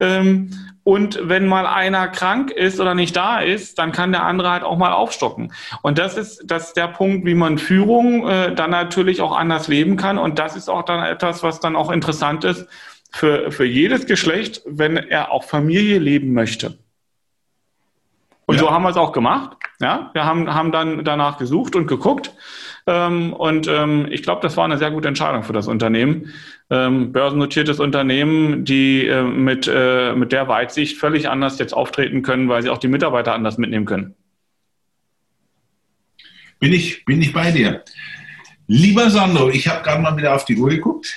Ähm, 0.00 0.50
und 0.82 1.20
wenn 1.22 1.46
mal 1.46 1.66
einer 1.66 2.08
krank 2.08 2.50
ist 2.50 2.80
oder 2.80 2.94
nicht 2.94 3.14
da 3.14 3.40
ist, 3.40 3.78
dann 3.78 3.92
kann 3.92 4.10
der 4.10 4.24
andere 4.24 4.50
halt 4.50 4.62
auch 4.62 4.78
mal 4.78 4.92
aufstocken. 4.92 5.52
Und 5.82 5.98
das 5.98 6.16
ist, 6.16 6.42
das 6.46 6.68
ist 6.68 6.76
der 6.76 6.88
Punkt, 6.88 7.26
wie 7.26 7.34
man 7.34 7.58
Führung 7.58 8.26
äh, 8.26 8.54
dann 8.54 8.70
natürlich 8.70 9.20
auch 9.20 9.36
anders 9.36 9.68
leben 9.68 9.96
kann. 9.96 10.18
Und 10.18 10.38
das 10.38 10.56
ist 10.56 10.68
auch 10.68 10.82
dann 10.82 11.04
etwas, 11.04 11.42
was 11.42 11.60
dann 11.60 11.76
auch 11.76 11.90
interessant 11.90 12.44
ist 12.44 12.66
für, 13.12 13.52
für 13.52 13.64
jedes 13.64 14.06
Geschlecht, 14.06 14.62
wenn 14.66 14.96
er 14.96 15.30
auch 15.30 15.44
Familie 15.44 15.98
leben 15.98 16.32
möchte. 16.32 16.78
Und 18.48 18.54
ja. 18.54 18.62
so 18.62 18.70
haben 18.70 18.82
wir 18.82 18.88
es 18.88 18.96
auch 18.96 19.12
gemacht. 19.12 19.58
Ja, 19.78 20.08
wir 20.14 20.24
haben, 20.24 20.52
haben 20.52 20.72
dann 20.72 21.04
danach 21.04 21.36
gesucht 21.36 21.76
und 21.76 21.86
geguckt. 21.86 22.32
Ähm, 22.86 23.34
und 23.34 23.68
ähm, 23.68 24.08
ich 24.10 24.22
glaube, 24.22 24.40
das 24.40 24.56
war 24.56 24.64
eine 24.64 24.78
sehr 24.78 24.90
gute 24.90 25.06
Entscheidung 25.06 25.42
für 25.42 25.52
das 25.52 25.68
Unternehmen. 25.68 26.32
Ähm, 26.70 27.12
börsennotiertes 27.12 27.78
Unternehmen, 27.78 28.64
die 28.64 29.06
äh, 29.06 29.22
mit, 29.22 29.70
äh, 29.70 30.14
mit 30.14 30.32
der 30.32 30.48
Weitsicht 30.48 30.96
völlig 30.96 31.28
anders 31.28 31.58
jetzt 31.58 31.74
auftreten 31.74 32.22
können, 32.22 32.48
weil 32.48 32.62
sie 32.62 32.70
auch 32.70 32.78
die 32.78 32.88
Mitarbeiter 32.88 33.34
anders 33.34 33.58
mitnehmen 33.58 33.84
können. 33.84 34.14
Bin 36.58 36.72
ich, 36.72 37.04
bin 37.04 37.20
ich 37.20 37.34
bei 37.34 37.50
dir. 37.50 37.84
Lieber 38.66 39.10
Sandro, 39.10 39.50
ich 39.50 39.68
habe 39.68 39.82
gerade 39.82 40.00
mal 40.00 40.16
wieder 40.16 40.34
auf 40.34 40.46
die 40.46 40.56
Uhr 40.56 40.70
geguckt. 40.70 41.14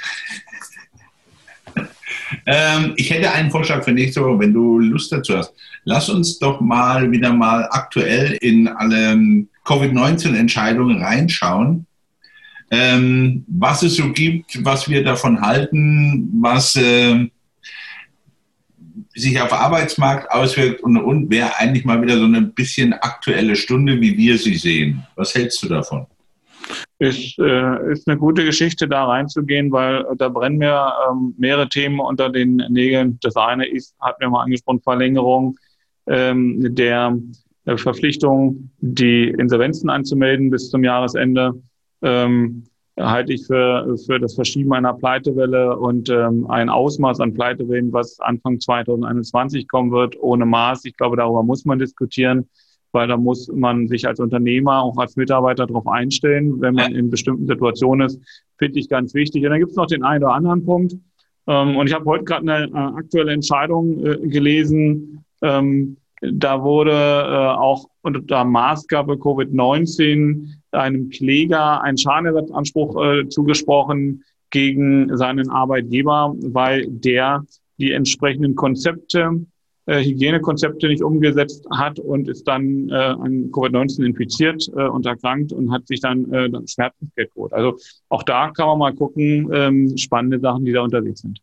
Ähm, 2.46 2.94
ich 2.98 3.10
hätte 3.12 3.32
einen 3.32 3.52
Vorschlag 3.52 3.84
für 3.84 3.92
nächste 3.92 4.24
Woche, 4.24 4.40
wenn 4.40 4.54
du 4.54 4.80
Lust 4.80 5.12
dazu 5.12 5.38
hast. 5.38 5.54
Lass 5.84 6.10
uns 6.10 6.40
doch 6.40 6.62
mal 6.62 7.12
wieder 7.12 7.34
mal 7.34 7.68
aktuell 7.72 8.38
in 8.42 8.68
alle 8.68 9.46
Covid-19-Entscheidungen 9.66 11.02
reinschauen. 11.02 11.86
Ähm, 12.70 13.44
was 13.48 13.84
es 13.84 13.98
so 13.98 14.12
gibt, 14.14 14.64
was 14.64 14.88
wir 14.88 15.04
davon 15.04 15.42
halten, 15.42 16.30
was 16.42 16.76
äh, 16.78 17.28
sich 19.14 19.42
auf 19.42 19.52
Arbeitsmarkt 19.52 20.32
auswirkt 20.32 20.82
und, 20.82 20.98
und 20.98 21.30
wäre 21.30 21.58
eigentlich 21.58 21.84
mal 21.84 22.02
wieder 22.02 22.18
so 22.18 22.26
eine 22.26 22.42
bisschen 22.42 22.94
aktuelle 22.94 23.56
Stunde, 23.56 24.00
wie 24.00 24.18
wir 24.18 24.38
sie 24.38 24.56
sehen. 24.56 25.06
Was 25.16 25.36
hältst 25.36 25.62
du 25.64 25.68
davon? 25.68 26.08
Ist, 27.02 27.40
äh, 27.40 27.92
ist 27.92 28.08
eine 28.08 28.20
gute 28.20 28.46
Geschichte, 28.46 28.88
da 28.88 29.06
reinzugehen, 29.06 29.72
weil 29.72 30.06
da 30.18 30.30
brennen 30.30 30.60
mir 30.60 30.94
ähm, 31.10 31.34
mehrere 31.36 31.68
Themen 31.68 32.00
unter 32.00 32.30
den 32.30 32.58
Nägeln. 32.70 33.18
Das 33.24 33.36
eine 33.36 33.68
ist, 33.68 33.96
hat 34.00 34.20
mir 34.20 34.30
mal 34.30 34.44
angesprochen, 34.44 34.82
Verlängerung 34.82 35.58
ähm, 36.06 36.76
der 36.76 37.18
äh, 37.66 37.76
Verpflichtung, 37.76 38.70
die 38.78 39.30
Insolvenzen 39.30 39.90
anzumelden 39.90 40.52
bis 40.52 40.70
zum 40.70 40.84
Jahresende. 40.84 41.54
Ähm, 42.04 42.66
halte 43.00 43.34
ich 43.34 43.48
für, 43.48 43.98
für 44.06 44.20
das 44.20 44.36
Verschieben 44.36 44.72
einer 44.72 44.94
Pleitewelle 44.94 45.76
und 45.78 46.08
ähm, 46.12 46.46
ein 46.52 46.70
Ausmaß 46.70 47.20
an 47.20 47.34
Pleitewellen, 47.34 47.92
was 47.92 48.20
Anfang 48.20 48.60
2021 48.60 49.68
kommen 49.68 49.92
wird, 49.92 50.22
ohne 50.22 50.46
Maß. 50.46 50.86
Ich 50.86 50.96
glaube, 50.98 51.18
darüber 51.18 51.42
muss 51.42 51.66
man 51.66 51.80
diskutieren, 51.80 52.48
weil 52.92 53.08
da 53.08 53.18
muss 53.18 53.48
man 53.54 53.88
sich 53.88 54.08
als 54.08 54.20
Unternehmer, 54.20 54.82
auch 54.82 54.98
als 54.98 55.16
Mitarbeiter 55.16 55.66
darauf 55.66 55.88
einstellen, 55.88 56.60
wenn 56.62 56.76
man 56.76 56.94
in 56.94 57.10
bestimmten 57.10 57.48
Situationen 57.48 58.08
ist, 58.08 58.20
finde 58.58 58.80
ich 58.80 58.90
ganz 58.90 59.14
wichtig. 59.14 59.44
Und 59.44 59.52
dann 59.52 59.60
gibt 59.60 59.72
es 59.72 59.78
noch 59.78 59.88
den 59.88 60.04
einen 60.04 60.24
oder 60.24 60.34
anderen 60.34 60.66
Punkt. 60.66 60.96
Ähm, 61.48 61.78
und 61.78 61.88
ich 61.88 61.94
habe 61.94 62.06
heute 62.06 62.24
gerade 62.24 62.52
eine 62.52 62.66
äh, 62.68 63.00
aktuelle 63.00 63.34
Entscheidung 63.34 64.06
äh, 64.06 64.28
gelesen. 64.28 65.24
Ähm, 65.42 65.98
da 66.22 66.62
wurde 66.64 66.92
äh, 66.92 67.58
auch 67.58 67.86
unter 68.02 68.44
Maßgabe 68.44 69.14
Covid-19 69.14 70.48
einem 70.72 71.10
Kläger 71.10 71.82
ein 71.82 71.98
Schadenersatzanspruch 71.98 73.28
zugesprochen 73.28 74.24
gegen 74.52 75.16
seinen 75.18 75.50
Arbeitgeber, 75.50 76.34
weil 76.40 76.88
der 76.88 77.44
die 77.78 77.92
entsprechenden 77.92 78.56
Konzepte, 78.56 79.42
äh, 79.92 80.04
Hygienekonzepte 80.04 80.88
nicht 80.88 81.04
umgesetzt 81.04 81.66
hat 81.76 82.00
und 82.00 82.30
ist 82.30 82.48
dann 82.48 82.90
äh, 82.90 82.94
an 82.94 83.52
Covid-19 83.52 84.06
infiziert 84.06 84.70
äh, 84.76 84.84
und 84.84 85.06
erkrankt 85.06 85.52
und 85.52 85.72
hat 85.72 85.86
sich 85.88 86.00
dann, 86.00 86.32
äh, 86.32 86.50
dann 86.50 86.66
Schmerzensgeld 86.68 87.34
geholt. 87.34 87.52
Also 87.52 87.78
auch 88.10 88.24
da 88.24 88.52
kann 88.52 88.68
man 88.68 88.80
mal 88.80 88.94
gucken, 88.94 89.50
ähm, 89.54 89.98
spannende 89.98 90.40
Sachen, 90.40 90.64
die 90.64 90.72
da 90.72 90.82
unterwegs 90.82 91.22
sind. 91.22 91.42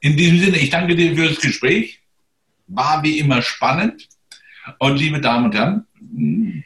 In 0.00 0.16
diesem 0.16 0.38
Sinne, 0.38 0.58
ich 0.58 0.68
danke 0.68 0.94
dir 0.94 1.16
für 1.16 1.28
das 1.28 1.40
Gespräch. 1.40 2.00
War 2.66 3.02
wie 3.02 3.18
immer 3.18 3.40
spannend. 3.40 4.08
Und 4.78 4.98
liebe 4.98 5.20
Damen 5.20 5.46
und 5.46 5.54
Herren, 5.54 6.64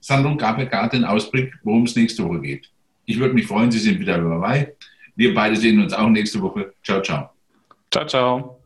Sandro 0.00 0.36
gab 0.36 0.58
ja 0.58 0.64
gerade 0.64 0.96
den 0.96 1.04
Ausblick, 1.04 1.52
worum 1.62 1.84
es 1.84 1.96
nächste 1.96 2.24
Woche 2.24 2.40
geht. 2.40 2.70
Ich 3.06 3.18
würde 3.18 3.34
mich 3.34 3.46
freuen, 3.46 3.70
Sie 3.70 3.78
sind 3.78 3.98
wieder 3.98 4.18
dabei. 4.18 4.74
Wir 5.16 5.34
beide 5.34 5.56
sehen 5.56 5.80
uns 5.80 5.92
auch 5.92 6.08
nächste 6.08 6.40
Woche. 6.40 6.72
Ciao, 6.82 7.02
ciao. 7.02 7.30
Ciao, 7.90 8.06
ciao. 8.06 8.61